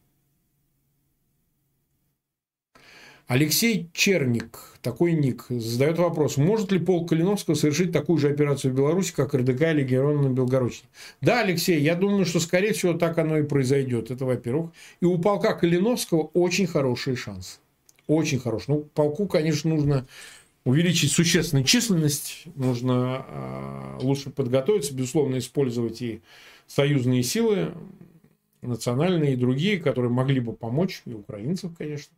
Алексей 3.28 3.90
Черник, 3.92 4.58
такой 4.80 5.12
ник, 5.12 5.44
задает 5.50 5.98
вопрос, 5.98 6.38
может 6.38 6.72
ли 6.72 6.78
полк 6.78 7.10
Калиновского 7.10 7.56
совершить 7.56 7.92
такую 7.92 8.18
же 8.18 8.30
операцию 8.30 8.72
в 8.72 8.74
Беларуси, 8.74 9.12
как 9.14 9.34
РДК 9.34 9.64
или 9.64 9.84
Герон 9.84 10.22
на 10.22 10.28
Белгородчине? 10.30 10.88
Да, 11.20 11.42
Алексей, 11.42 11.78
я 11.78 11.94
думаю, 11.94 12.24
что, 12.24 12.40
скорее 12.40 12.72
всего, 12.72 12.94
так 12.94 13.18
оно 13.18 13.36
и 13.36 13.42
произойдет. 13.42 14.10
Это, 14.10 14.24
во-первых. 14.24 14.70
И 15.02 15.04
у 15.04 15.18
полка 15.18 15.52
Калиновского 15.52 16.22
очень 16.32 16.66
хороший 16.66 17.16
шанс. 17.16 17.60
Очень 18.06 18.38
хороший. 18.38 18.70
Ну, 18.70 18.80
полку, 18.94 19.26
конечно, 19.26 19.68
нужно 19.68 20.06
увеличить 20.64 21.12
существенную 21.12 21.66
численность, 21.66 22.44
нужно 22.54 23.26
э, 23.28 23.98
лучше 24.00 24.30
подготовиться, 24.30 24.94
безусловно, 24.94 25.36
использовать 25.36 26.00
и 26.00 26.22
союзные 26.66 27.22
силы, 27.22 27.74
национальные 28.62 29.34
и 29.34 29.36
другие, 29.36 29.78
которые 29.78 30.10
могли 30.10 30.40
бы 30.40 30.54
помочь, 30.54 31.02
и 31.04 31.12
украинцев, 31.12 31.72
конечно. 31.76 32.14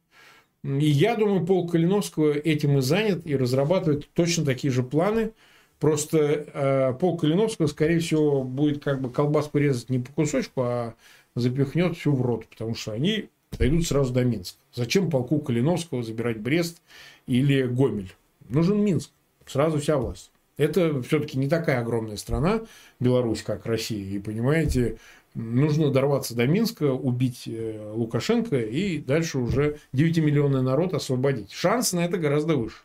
И 0.62 0.86
я 0.86 1.16
думаю, 1.16 1.46
полк 1.46 1.72
Калиновского 1.72 2.32
этим 2.32 2.78
и 2.78 2.80
занят 2.82 3.22
и 3.24 3.36
разрабатывает 3.36 4.08
точно 4.12 4.44
такие 4.44 4.72
же 4.72 4.82
планы. 4.82 5.32
Просто 5.78 6.18
э, 6.52 6.94
полк 7.00 7.22
Калиновского, 7.22 7.66
скорее 7.66 8.00
всего, 8.00 8.44
будет 8.44 8.84
как 8.84 9.00
бы 9.00 9.10
колбаску 9.10 9.58
резать 9.58 9.88
не 9.88 9.98
по 9.98 10.12
кусочку, 10.12 10.62
а 10.62 10.94
запихнет 11.34 11.96
всю 11.96 12.12
в 12.12 12.20
рот, 12.20 12.46
потому 12.46 12.74
что 12.74 12.92
они 12.92 13.30
дойдут 13.58 13.86
сразу 13.86 14.12
до 14.12 14.24
Минска. 14.24 14.58
Зачем 14.74 15.10
полку 15.10 15.40
Калиновского 15.40 16.02
забирать 16.02 16.38
Брест 16.38 16.82
или 17.26 17.62
Гомель? 17.62 18.12
Нужен 18.48 18.84
Минск. 18.84 19.10
Сразу 19.46 19.78
вся 19.78 19.96
власть. 19.96 20.30
Это 20.56 21.02
все-таки 21.02 21.38
не 21.38 21.48
такая 21.48 21.80
огромная 21.80 22.16
страна, 22.16 22.60
Беларусь, 23.00 23.42
как 23.42 23.64
Россия. 23.64 24.04
И 24.04 24.18
понимаете, 24.18 24.98
нужно 25.34 25.90
дорваться 25.90 26.34
до 26.34 26.46
Минска, 26.46 26.92
убить 26.92 27.44
э, 27.46 27.92
Лукашенко 27.94 28.60
и 28.60 28.98
дальше 28.98 29.38
уже 29.38 29.78
9-миллионный 29.92 30.62
народ 30.62 30.94
освободить. 30.94 31.52
Шанс 31.52 31.92
на 31.92 32.04
это 32.04 32.18
гораздо 32.18 32.56
выше. 32.56 32.78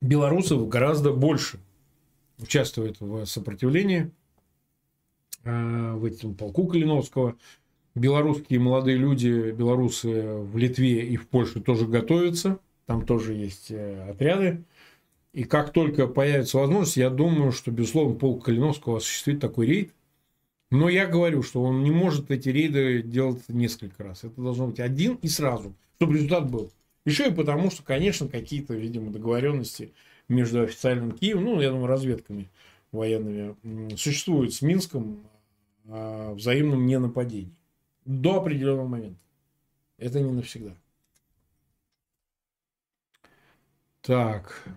Белорусов 0.00 0.68
гораздо 0.68 1.12
больше 1.12 1.60
участвует 2.38 3.00
в 3.00 3.26
сопротивлении 3.26 4.10
э, 5.44 5.92
в 5.92 6.04
этом 6.04 6.34
полку 6.34 6.66
Калиновского. 6.66 7.36
Белорусские 7.94 8.60
молодые 8.60 8.96
люди, 8.96 9.50
белорусы 9.50 10.36
в 10.38 10.56
Литве 10.56 11.06
и 11.06 11.16
в 11.16 11.28
Польше 11.28 11.60
тоже 11.60 11.86
готовятся. 11.86 12.58
Там 12.86 13.04
тоже 13.04 13.34
есть 13.34 13.70
э, 13.70 14.10
отряды. 14.10 14.64
И 15.32 15.44
как 15.44 15.72
только 15.72 16.06
появится 16.08 16.58
возможность, 16.58 16.96
я 16.96 17.08
думаю, 17.08 17.52
что, 17.52 17.70
безусловно, 17.70 18.16
полк 18.16 18.44
Калиновского 18.44 18.96
осуществит 18.96 19.40
такой 19.40 19.66
рейд. 19.66 19.94
Но 20.70 20.88
я 20.88 21.06
говорю, 21.06 21.42
что 21.42 21.62
он 21.62 21.82
не 21.82 21.90
может 21.90 22.30
эти 22.30 22.48
рейды 22.48 23.02
делать 23.02 23.48
несколько 23.48 24.04
раз. 24.04 24.24
Это 24.24 24.40
должно 24.40 24.68
быть 24.68 24.80
один 24.80 25.14
и 25.16 25.28
сразу, 25.28 25.74
чтобы 25.96 26.14
результат 26.14 26.50
был. 26.50 26.70
Еще 27.04 27.28
и 27.28 27.34
потому, 27.34 27.70
что, 27.70 27.82
конечно, 27.82 28.28
какие-то, 28.28 28.74
видимо, 28.74 29.10
договоренности 29.10 29.92
между 30.28 30.62
официальным 30.62 31.12
Киевом, 31.12 31.44
ну, 31.44 31.60
я 31.60 31.70
думаю, 31.70 31.86
разведками 31.86 32.48
военными, 32.92 33.96
существуют 33.96 34.54
с 34.54 34.62
Минском 34.62 35.24
о 35.88 36.34
взаимном 36.34 36.86
ненападении. 36.86 37.54
До 38.04 38.36
определенного 38.36 38.86
момента. 38.86 39.20
Это 39.98 40.20
не 40.20 40.30
навсегда. 40.32 40.74
Так. 44.02 44.68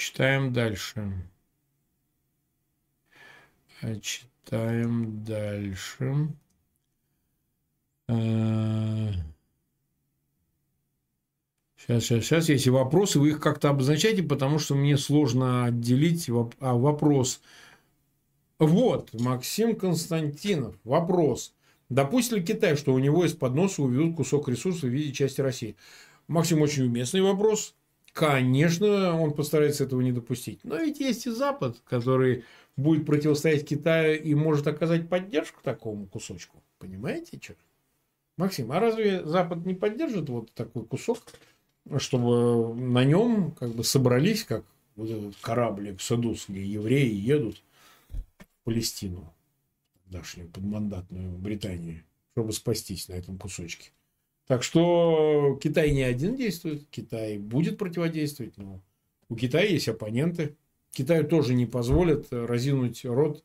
Читаем 0.00 0.52
дальше. 0.54 1.12
Читаем 4.00 5.22
дальше. 5.22 6.28
Сейчас, 8.08 9.12
сейчас, 11.76 12.24
сейчас. 12.24 12.48
Если 12.48 12.70
вопросы, 12.70 13.20
вы 13.20 13.28
их 13.28 13.40
как-то 13.40 13.68
обозначайте, 13.68 14.22
потому 14.22 14.58
что 14.58 14.74
мне 14.74 14.96
сложно 14.96 15.66
отделить 15.66 16.30
а, 16.30 16.76
вопрос. 16.76 17.42
Вот, 18.58 19.12
Максим 19.12 19.76
Константинов. 19.76 20.76
Вопрос. 20.82 21.52
Допустит 21.90 22.32
ли 22.32 22.42
Китай, 22.42 22.76
что 22.76 22.94
у 22.94 22.98
него 22.98 23.26
из-под 23.26 23.54
носа 23.54 23.82
уведут 23.82 24.16
кусок 24.16 24.48
ресурсов 24.48 24.84
в 24.84 24.94
виде 24.94 25.12
части 25.12 25.42
России? 25.42 25.76
Максим, 26.26 26.62
очень 26.62 26.84
уместный 26.84 27.20
вопрос. 27.20 27.74
Конечно, 28.12 29.20
он 29.20 29.32
постарается 29.32 29.84
этого 29.84 30.00
не 30.00 30.12
допустить. 30.12 30.60
Но 30.64 30.76
ведь 30.76 31.00
есть 31.00 31.26
и 31.26 31.30
Запад, 31.30 31.80
который 31.84 32.44
будет 32.76 33.06
противостоять 33.06 33.66
Китаю 33.66 34.20
и 34.20 34.34
может 34.34 34.66
оказать 34.66 35.08
поддержку 35.08 35.60
такому 35.62 36.06
кусочку. 36.06 36.62
Понимаете, 36.78 37.38
что? 37.40 37.54
Максим, 38.36 38.72
а 38.72 38.80
разве 38.80 39.24
Запад 39.24 39.66
не 39.66 39.74
поддержит 39.74 40.28
вот 40.28 40.50
такой 40.52 40.84
кусок, 40.86 41.22
чтобы 41.98 42.74
на 42.74 43.04
нем 43.04 43.52
как 43.52 43.74
бы 43.74 43.84
собрались, 43.84 44.44
как 44.44 44.64
вот 44.96 45.10
этот 45.10 45.36
корабль 45.40 45.92
Эксодус, 45.92 46.46
где 46.48 46.64
евреи 46.64 47.12
едут 47.12 47.62
в 48.08 48.64
Палестину, 48.64 49.32
тогдашнюю 50.04 50.48
подмандатную 50.48 51.38
Британию, 51.38 52.02
чтобы 52.32 52.52
спастись 52.52 53.08
на 53.08 53.14
этом 53.14 53.38
кусочке. 53.38 53.90
Так 54.50 54.64
что 54.64 55.60
Китай 55.62 55.92
не 55.92 56.02
один 56.02 56.34
действует, 56.34 56.82
Китай 56.90 57.38
будет 57.38 57.78
противодействовать, 57.78 58.58
но 58.58 58.80
у 59.28 59.36
Китая 59.36 59.64
есть 59.64 59.86
оппоненты. 59.88 60.56
Китаю 60.90 61.24
тоже 61.24 61.54
не 61.54 61.66
позволят 61.66 62.26
разинуть 62.32 63.04
рот 63.04 63.44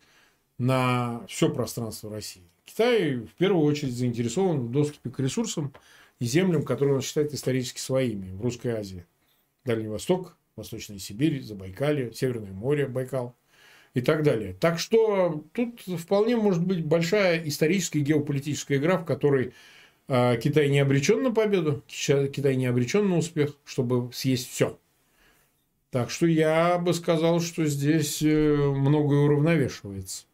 на 0.58 1.24
все 1.28 1.54
пространство 1.54 2.10
России. 2.10 2.50
Китай 2.66 3.18
в 3.18 3.36
первую 3.36 3.66
очередь 3.66 3.94
заинтересован 3.94 4.62
в 4.62 4.72
доступе 4.72 5.12
к 5.12 5.20
ресурсам 5.20 5.74
и 6.18 6.26
землям, 6.26 6.64
которые 6.64 6.96
он 6.96 7.02
считает 7.02 7.36
исторически 7.36 7.80
своими 7.80 8.32
в 8.32 8.42
Русской 8.42 8.70
Азии. 8.70 9.06
Дальний 9.64 9.88
Восток, 9.88 10.36
Восточная 10.56 10.98
Сибирь, 10.98 11.40
Забайкалье, 11.44 12.14
Северное 12.14 12.52
море, 12.52 12.88
Байкал 12.88 13.36
и 13.94 14.02
так 14.02 14.24
далее. 14.24 14.56
Так 14.60 14.80
что 14.80 15.46
тут 15.54 15.82
вполне 15.82 16.36
может 16.36 16.66
быть 16.66 16.84
большая 16.84 17.48
историческая 17.48 18.00
и 18.00 18.04
геополитическая 18.04 18.80
игра, 18.80 18.98
в 18.98 19.06
которой 19.06 19.54
Китай 20.08 20.70
не 20.70 20.80
обречен 20.80 21.24
на 21.24 21.32
победу, 21.32 21.84
Китай 21.88 22.56
не 22.56 22.68
обречен 22.68 23.10
на 23.10 23.18
успех, 23.18 23.56
чтобы 23.66 24.12
съесть 24.14 24.50
все. 24.50 24.78
Так 25.96 26.10
что 26.10 26.28
я 26.28 26.78
бы 26.78 26.94
сказал, 26.94 27.40
что 27.40 27.66
здесь 27.66 28.22
э, 28.22 28.56
многое 28.58 29.20
уравновешивается. 29.20 30.26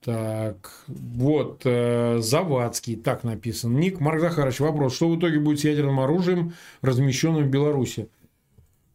Так, 0.00 0.84
вот, 0.88 1.62
э, 1.64 2.18
Завадский, 2.18 2.96
так 2.96 3.24
написан. 3.24 3.76
Ник, 3.76 4.00
Марк 4.00 4.20
Захарович, 4.20 4.60
вопрос. 4.60 4.96
Что 4.96 5.08
в 5.08 5.18
итоге 5.18 5.38
будет 5.38 5.60
с 5.60 5.64
ядерным 5.64 6.00
оружием, 6.00 6.54
размещенным 6.80 7.44
в 7.44 7.50
Беларуси? 7.50 8.08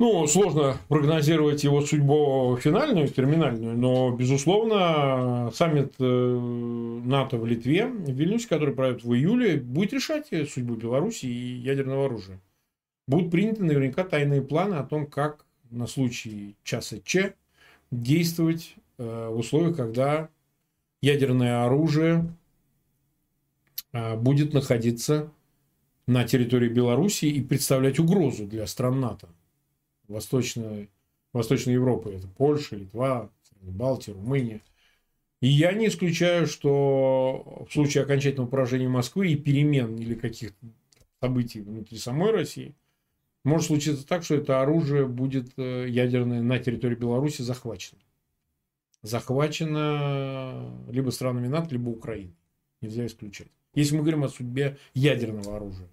Ну, 0.02 0.26
сложно 0.26 0.80
прогнозировать 0.88 1.64
его 1.64 1.80
судьбу 1.82 2.58
финальную, 2.60 3.08
терминальную, 3.08 3.78
но, 3.78 4.10
безусловно, 4.10 5.52
саммит 5.54 5.94
э, 6.00 6.04
НАТО 7.06 7.38
в 7.38 7.46
Литве, 7.46 7.86
в 7.86 8.10
Вильнюсе, 8.10 8.48
который 8.48 8.74
пройдет 8.74 9.04
в 9.04 9.14
июле, 9.14 9.58
будет 9.58 9.94
решать 9.94 10.30
судьбу 10.50 10.74
Беларуси 10.74 11.28
и 11.28 11.54
ядерного 11.54 12.06
оружия. 12.06 12.40
Будут 13.08 13.30
приняты 13.30 13.64
наверняка 13.64 14.04
тайные 14.04 14.42
планы 14.42 14.74
о 14.74 14.84
том, 14.84 15.06
как 15.06 15.46
на 15.70 15.86
случай 15.86 16.56
часа 16.64 16.98
Ч 17.06 17.36
действовать 17.92 18.74
э, 18.98 19.30
в 19.30 19.38
условиях, 19.38 19.78
когда 19.78 20.30
ядерное 21.04 21.64
оружие 21.64 22.26
э, 23.94 24.16
будет 24.16 24.52
находиться 24.56 25.30
на 26.08 26.24
территории 26.24 26.70
Беларуси 26.70 27.26
и 27.26 27.40
представлять 27.40 28.00
угрозу 28.00 28.48
для 28.48 28.66
стран 28.66 29.00
НАТО. 29.00 29.30
Восточной, 30.12 30.90
Восточной 31.34 31.74
Европы. 31.74 32.14
Это 32.14 32.28
Польша, 32.28 32.76
Литва, 32.76 33.30
Балтии, 33.62 34.12
Румынии. 34.12 34.62
И 35.42 35.48
я 35.48 35.74
не 35.74 35.88
исключаю, 35.88 36.46
что 36.46 37.66
в 37.68 37.74
случае 37.74 38.04
окончательного 38.04 38.48
поражения 38.48 38.88
Москвы 38.88 39.30
и 39.30 39.36
перемен 39.36 39.96
или 39.96 40.14
каких-то 40.14 40.68
событий 41.20 41.62
внутри 41.62 41.98
самой 41.98 42.32
России, 42.32 42.76
может 43.44 43.68
случиться 43.68 44.06
так, 44.06 44.24
что 44.24 44.36
это 44.36 44.62
оружие 44.62 45.08
будет 45.08 45.52
э, 45.58 45.88
ядерное 45.88 46.42
на 46.42 46.60
территории 46.60 46.96
Беларуси 46.96 47.42
захвачено. 47.42 48.00
Захвачено 49.02 50.72
либо 50.90 51.10
странами 51.10 51.48
НАТО, 51.48 51.70
либо 51.72 51.90
Украиной. 51.90 52.36
Нельзя 52.82 53.06
исключать. 53.08 53.48
Если 53.74 53.96
мы 53.96 54.02
говорим 54.02 54.24
о 54.24 54.30
судьбе 54.30 54.78
ядерного 54.94 55.56
оружия. 55.56 55.88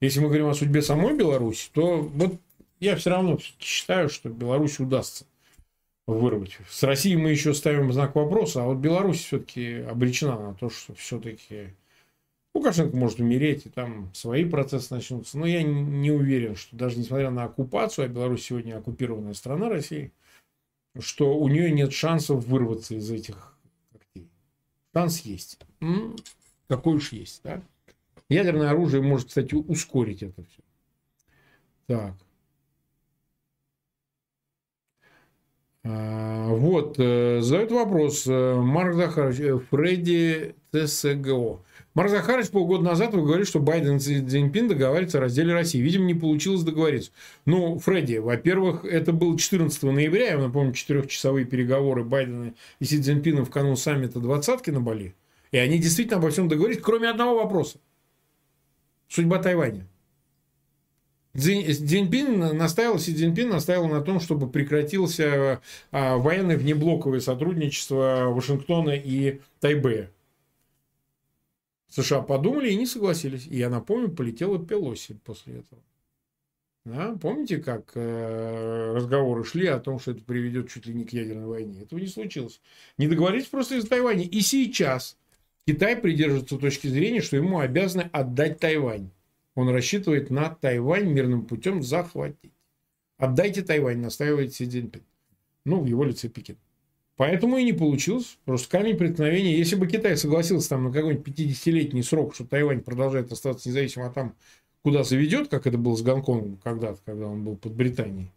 Если 0.00 0.20
мы 0.20 0.28
говорим 0.28 0.48
о 0.48 0.54
судьбе 0.54 0.82
самой 0.82 1.16
Беларуси, 1.16 1.68
то 1.72 2.00
вот 2.00 2.40
я 2.80 2.96
все 2.96 3.10
равно 3.10 3.38
считаю, 3.58 4.08
что 4.08 4.28
Беларусь 4.30 4.80
удастся 4.80 5.26
вырвать. 6.06 6.58
С 6.68 6.82
Россией 6.82 7.16
мы 7.16 7.30
еще 7.30 7.54
ставим 7.54 7.92
знак 7.92 8.14
вопроса, 8.14 8.62
а 8.62 8.66
вот 8.66 8.78
Беларусь 8.78 9.24
все-таки 9.24 9.74
обречена 9.74 10.38
на 10.38 10.54
то, 10.54 10.70
что 10.70 10.94
все-таки 10.94 11.74
Лукашенко 12.54 12.96
может 12.96 13.20
умереть, 13.20 13.66
и 13.66 13.68
там 13.68 14.12
свои 14.12 14.44
процессы 14.44 14.92
начнутся. 14.92 15.38
Но 15.38 15.46
я 15.46 15.62
не 15.62 16.10
уверен, 16.10 16.56
что 16.56 16.74
даже 16.74 16.98
несмотря 16.98 17.30
на 17.30 17.44
оккупацию, 17.44 18.06
а 18.06 18.08
Беларусь 18.08 18.44
сегодня 18.44 18.76
оккупированная 18.76 19.34
страна 19.34 19.68
России, 19.68 20.12
что 20.98 21.38
у 21.38 21.48
нее 21.48 21.70
нет 21.70 21.92
шансов 21.92 22.44
вырваться 22.46 22.96
из 22.96 23.08
этих 23.10 23.54
когтей. 23.92 24.28
Шанс 24.92 25.20
есть. 25.20 25.58
какой 26.66 26.96
уж 26.96 27.12
есть, 27.12 27.42
да? 27.44 27.62
Ядерное 28.28 28.70
оружие 28.70 29.02
может, 29.02 29.28
кстати, 29.28 29.54
ускорить 29.54 30.22
это 30.22 30.42
все. 30.44 30.62
Так. 31.86 32.14
Вот, 35.82 36.96
э, 36.98 37.40
задает 37.40 37.72
вопрос 37.72 38.26
э, 38.26 38.54
Марк 38.54 38.94
Захарович, 38.94 39.40
э, 39.40 39.58
Фредди 39.70 40.54
ТСГО. 40.72 41.60
Марк 41.94 42.10
Захарович 42.10 42.50
полгода 42.50 42.84
назад 42.84 43.14
вы 43.14 43.22
говорили, 43.22 43.44
что 43.44 43.60
Байден 43.60 43.96
и 43.96 43.98
Цзиньпин 43.98 44.68
договариваются 44.68 45.18
о 45.18 45.22
разделе 45.22 45.54
России. 45.54 45.80
Видимо, 45.80 46.04
не 46.04 46.14
получилось 46.14 46.62
договориться. 46.62 47.12
Ну, 47.46 47.78
Фредди, 47.78 48.18
во-первых, 48.18 48.84
это 48.84 49.12
было 49.12 49.38
14 49.38 49.82
ноября, 49.84 50.32
я 50.32 50.38
напомню, 50.38 50.74
четырехчасовые 50.74 51.46
переговоры 51.46 52.04
Байдена 52.04 52.54
и 52.78 52.84
Си 52.84 53.00
Цзиньпина 53.00 53.44
в 53.44 53.50
канун 53.50 53.76
саммита 53.76 54.20
двадцатки 54.20 54.70
на 54.70 54.80
Бали. 54.80 55.14
И 55.50 55.58
они 55.58 55.78
действительно 55.78 56.18
обо 56.18 56.30
всем 56.30 56.48
договорились, 56.48 56.80
кроме 56.82 57.08
одного 57.08 57.42
вопроса. 57.42 57.78
Судьба 59.08 59.38
Тайваня. 59.38 59.89
Цзиньпин 61.36 62.56
настаивал, 62.56 62.98
Си 62.98 63.14
Цзиньпин 63.14 63.50
настаивал 63.50 63.88
на 63.88 64.00
том, 64.00 64.18
чтобы 64.18 64.50
прекратился 64.50 65.60
а, 65.92 66.16
военное 66.16 66.56
внеблоковое 66.56 67.20
сотрудничество 67.20 68.26
Вашингтона 68.30 68.90
и 68.90 69.40
Тайбэя. 69.60 70.10
США 71.88 72.22
подумали 72.22 72.70
и 72.70 72.76
не 72.76 72.86
согласились. 72.86 73.46
И 73.46 73.56
я 73.56 73.68
напомню, 73.68 74.10
полетела 74.10 74.64
Пелоси 74.64 75.14
после 75.24 75.58
этого. 75.58 75.82
Да? 76.84 77.16
Помните, 77.20 77.58
как 77.58 77.92
э, 77.94 78.92
разговоры 78.94 79.44
шли 79.44 79.66
о 79.66 79.78
том, 79.78 79.98
что 79.98 80.12
это 80.12 80.22
приведет 80.22 80.70
чуть 80.70 80.86
ли 80.86 80.94
не 80.94 81.04
к 81.04 81.12
ядерной 81.12 81.46
войне? 81.46 81.82
Этого 81.82 81.98
не 81.98 82.06
случилось. 82.06 82.60
Не 82.96 83.06
договорились 83.06 83.46
просто 83.46 83.76
из 83.76 83.86
Тайваня. 83.86 84.24
И 84.24 84.40
сейчас 84.40 85.18
Китай 85.66 85.96
придерживается 85.96 86.56
точки 86.56 86.86
зрения, 86.86 87.20
что 87.20 87.36
ему 87.36 87.58
обязаны 87.58 88.08
отдать 88.12 88.58
Тайвань. 88.60 89.10
Он 89.60 89.68
рассчитывает 89.68 90.30
на 90.30 90.50
Тайвань 90.50 91.10
мирным 91.10 91.44
путем 91.44 91.82
захватить. 91.82 92.52
Отдайте 93.18 93.62
Тайвань, 93.62 93.98
настаивает 93.98 94.54
Си 94.54 94.66
Цзиньпин. 94.66 95.02
Ну, 95.64 95.80
в 95.80 95.86
его 95.86 96.04
лице 96.04 96.28
Пекин. 96.28 96.56
Поэтому 97.16 97.58
и 97.58 97.64
не 97.64 97.74
получилось. 97.74 98.38
Просто 98.46 98.70
камень 98.70 98.96
преткновения. 98.96 99.54
Если 99.54 99.76
бы 99.76 99.86
Китай 99.86 100.16
согласился 100.16 100.70
там 100.70 100.84
на 100.84 100.92
какой-нибудь 100.92 101.28
50-летний 101.28 102.02
срок, 102.02 102.34
что 102.34 102.46
Тайвань 102.46 102.80
продолжает 102.80 103.30
оставаться 103.30 103.68
независимым, 103.68 104.08
а 104.08 104.12
там 104.12 104.34
куда 104.82 105.04
заведет, 105.04 105.48
как 105.48 105.66
это 105.66 105.76
было 105.76 105.94
с 105.96 106.02
Гонконгом 106.02 106.56
когда-то, 106.64 106.98
когда 107.04 107.26
он 107.26 107.44
был 107.44 107.56
под 107.56 107.74
Британией, 107.74 108.32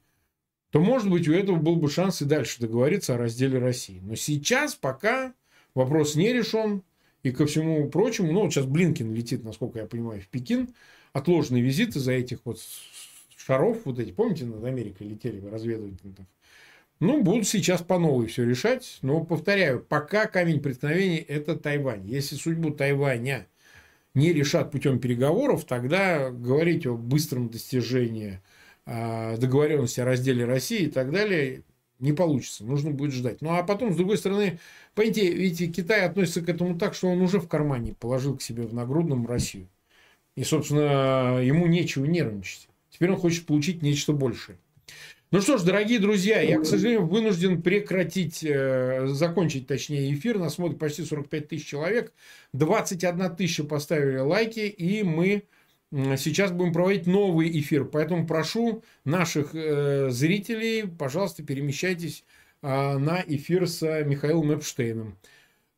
то, 0.71 0.81
может 0.81 1.09
быть, 1.09 1.29
у 1.29 1.33
этого 1.33 1.55
был 1.55 1.77
бы 1.77 1.89
шанс 1.89 2.21
и 2.21 2.25
дальше 2.25 2.59
договориться 2.59 3.15
о 3.15 3.17
разделе 3.17 3.59
России. 3.59 4.01
Но 4.03 4.15
сейчас 4.15 4.75
пока 4.75 5.33
вопрос 5.75 6.15
не 6.15 6.33
решен. 6.33 6.83
И 7.21 7.31
ко 7.31 7.45
всему 7.45 7.89
прочему, 7.89 8.33
ну, 8.33 8.41
вот 8.41 8.51
сейчас 8.51 8.65
Блинкин 8.65 9.13
летит, 9.13 9.45
насколько 9.45 9.79
я 9.79 9.85
понимаю, 9.85 10.19
в 10.19 10.27
Пекин 10.27 10.73
отложенные 11.13 11.63
визиты 11.63 11.99
за 11.99 12.11
этих 12.11 12.39
вот 12.43 12.59
шаров, 13.37 13.81
вот 13.85 13.99
эти, 13.99 14.11
помните, 14.11 14.45
над 14.45 14.63
Америкой 14.63 15.07
летели 15.07 15.39
разведывательных? 15.45 16.27
Ну, 16.99 17.21
будут 17.21 17.47
сейчас 17.47 17.81
по 17.81 17.99
новой 17.99 18.27
все 18.27 18.45
решать. 18.45 18.99
Но, 19.01 19.23
повторяю, 19.23 19.81
пока 19.81 20.25
камень 20.25 20.61
преткновения– 20.61 21.19
это 21.27 21.55
Тайвань. 21.55 22.07
Если 22.07 22.35
судьбу 22.35 22.71
Тайваня 22.71 23.47
не 24.13 24.31
решат 24.31 24.71
путем 24.71 24.99
переговоров, 24.99 25.65
тогда 25.65 26.29
говорить 26.29 26.85
о 26.85 26.95
быстром 26.95 27.49
достижении 27.49 28.39
а, 28.85 29.37
договоренности 29.37 29.99
о 29.99 30.05
разделе 30.05 30.45
России 30.45 30.83
и 30.83 30.91
так 30.91 31.11
далее 31.11 31.63
не 31.99 32.13
получится. 32.13 32.63
Нужно 32.63 32.91
будет 32.91 33.11
ждать. 33.11 33.41
Ну, 33.41 33.49
а 33.49 33.63
потом, 33.63 33.93
с 33.93 33.95
другой 33.95 34.17
стороны, 34.17 34.59
понимаете, 34.93 35.33
видите, 35.33 35.67
Китай 35.67 36.01
относится 36.05 36.41
к 36.41 36.49
этому 36.49 36.77
так, 36.77 36.93
что 36.93 37.07
он 37.07 37.21
уже 37.21 37.39
в 37.39 37.47
кармане 37.47 37.95
положил 37.99 38.37
к 38.37 38.41
себе 38.41 38.63
в 38.63 38.73
нагрудном 38.73 39.25
Россию. 39.25 39.67
И, 40.35 40.43
собственно, 40.43 41.39
ему 41.41 41.67
нечего 41.67 42.05
нервничать. 42.05 42.67
Теперь 42.89 43.11
он 43.11 43.17
хочет 43.17 43.45
получить 43.45 43.81
нечто 43.81 44.13
большее. 44.13 44.57
Ну 45.33 45.41
что 45.41 45.57
ж, 45.57 45.63
дорогие 45.63 45.97
друзья, 45.97 46.41
я, 46.41 46.59
к 46.59 46.65
сожалению, 46.65 47.07
вынужден 47.07 47.63
прекратить, 47.63 48.43
э, 48.43 49.07
закончить, 49.07 49.65
точнее, 49.65 50.13
эфир. 50.13 50.37
Нас 50.37 50.53
смотрит 50.53 50.77
почти 50.77 51.03
45 51.03 51.47
тысяч 51.47 51.65
человек. 51.65 52.13
21 52.53 53.35
тысяча 53.35 53.63
поставили 53.63 54.19
лайки, 54.19 54.59
и 54.59 55.01
мы 55.01 55.45
сейчас 55.91 56.51
будем 56.51 56.71
проводить 56.71 57.07
новый 57.07 57.49
эфир. 57.59 57.85
Поэтому 57.85 58.27
прошу 58.27 58.83
наших 59.05 59.55
э, 59.55 60.11
зрителей, 60.11 60.87
пожалуйста, 60.87 61.41
перемещайтесь 61.41 62.25
э, 62.61 62.97
на 62.99 63.23
эфир 63.25 63.67
с 63.67 63.81
Михаилом 64.03 64.53
Эпштейном. 64.53 65.17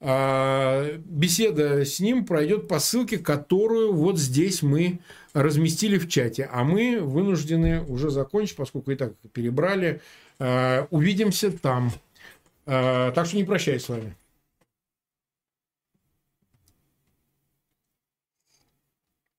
А, 0.07 0.99
беседа 1.03 1.83
с 1.83 1.99
ним 1.99 2.25
пройдет 2.25 2.67
по 2.67 2.77
ссылке, 2.77 3.17
которую 3.17 3.91
вот 3.91 4.19
здесь 4.19 4.61
мы 4.61 4.99
разместили 5.33 5.97
в 5.97 6.07
чате. 6.07 6.47
А 6.51 6.63
мы 6.63 6.99
вынуждены 6.99 7.81
уже 7.81 8.11
закончить, 8.11 8.55
поскольку 8.55 8.91
и 8.91 8.95
так 8.95 9.13
перебрали. 9.33 10.01
А, 10.37 10.85
увидимся 10.91 11.51
там. 11.51 11.91
А, 12.67 13.13
так 13.13 13.25
что 13.25 13.35
не 13.35 13.45
прощаюсь 13.45 13.85
с 13.85 13.89
вами. 13.89 14.15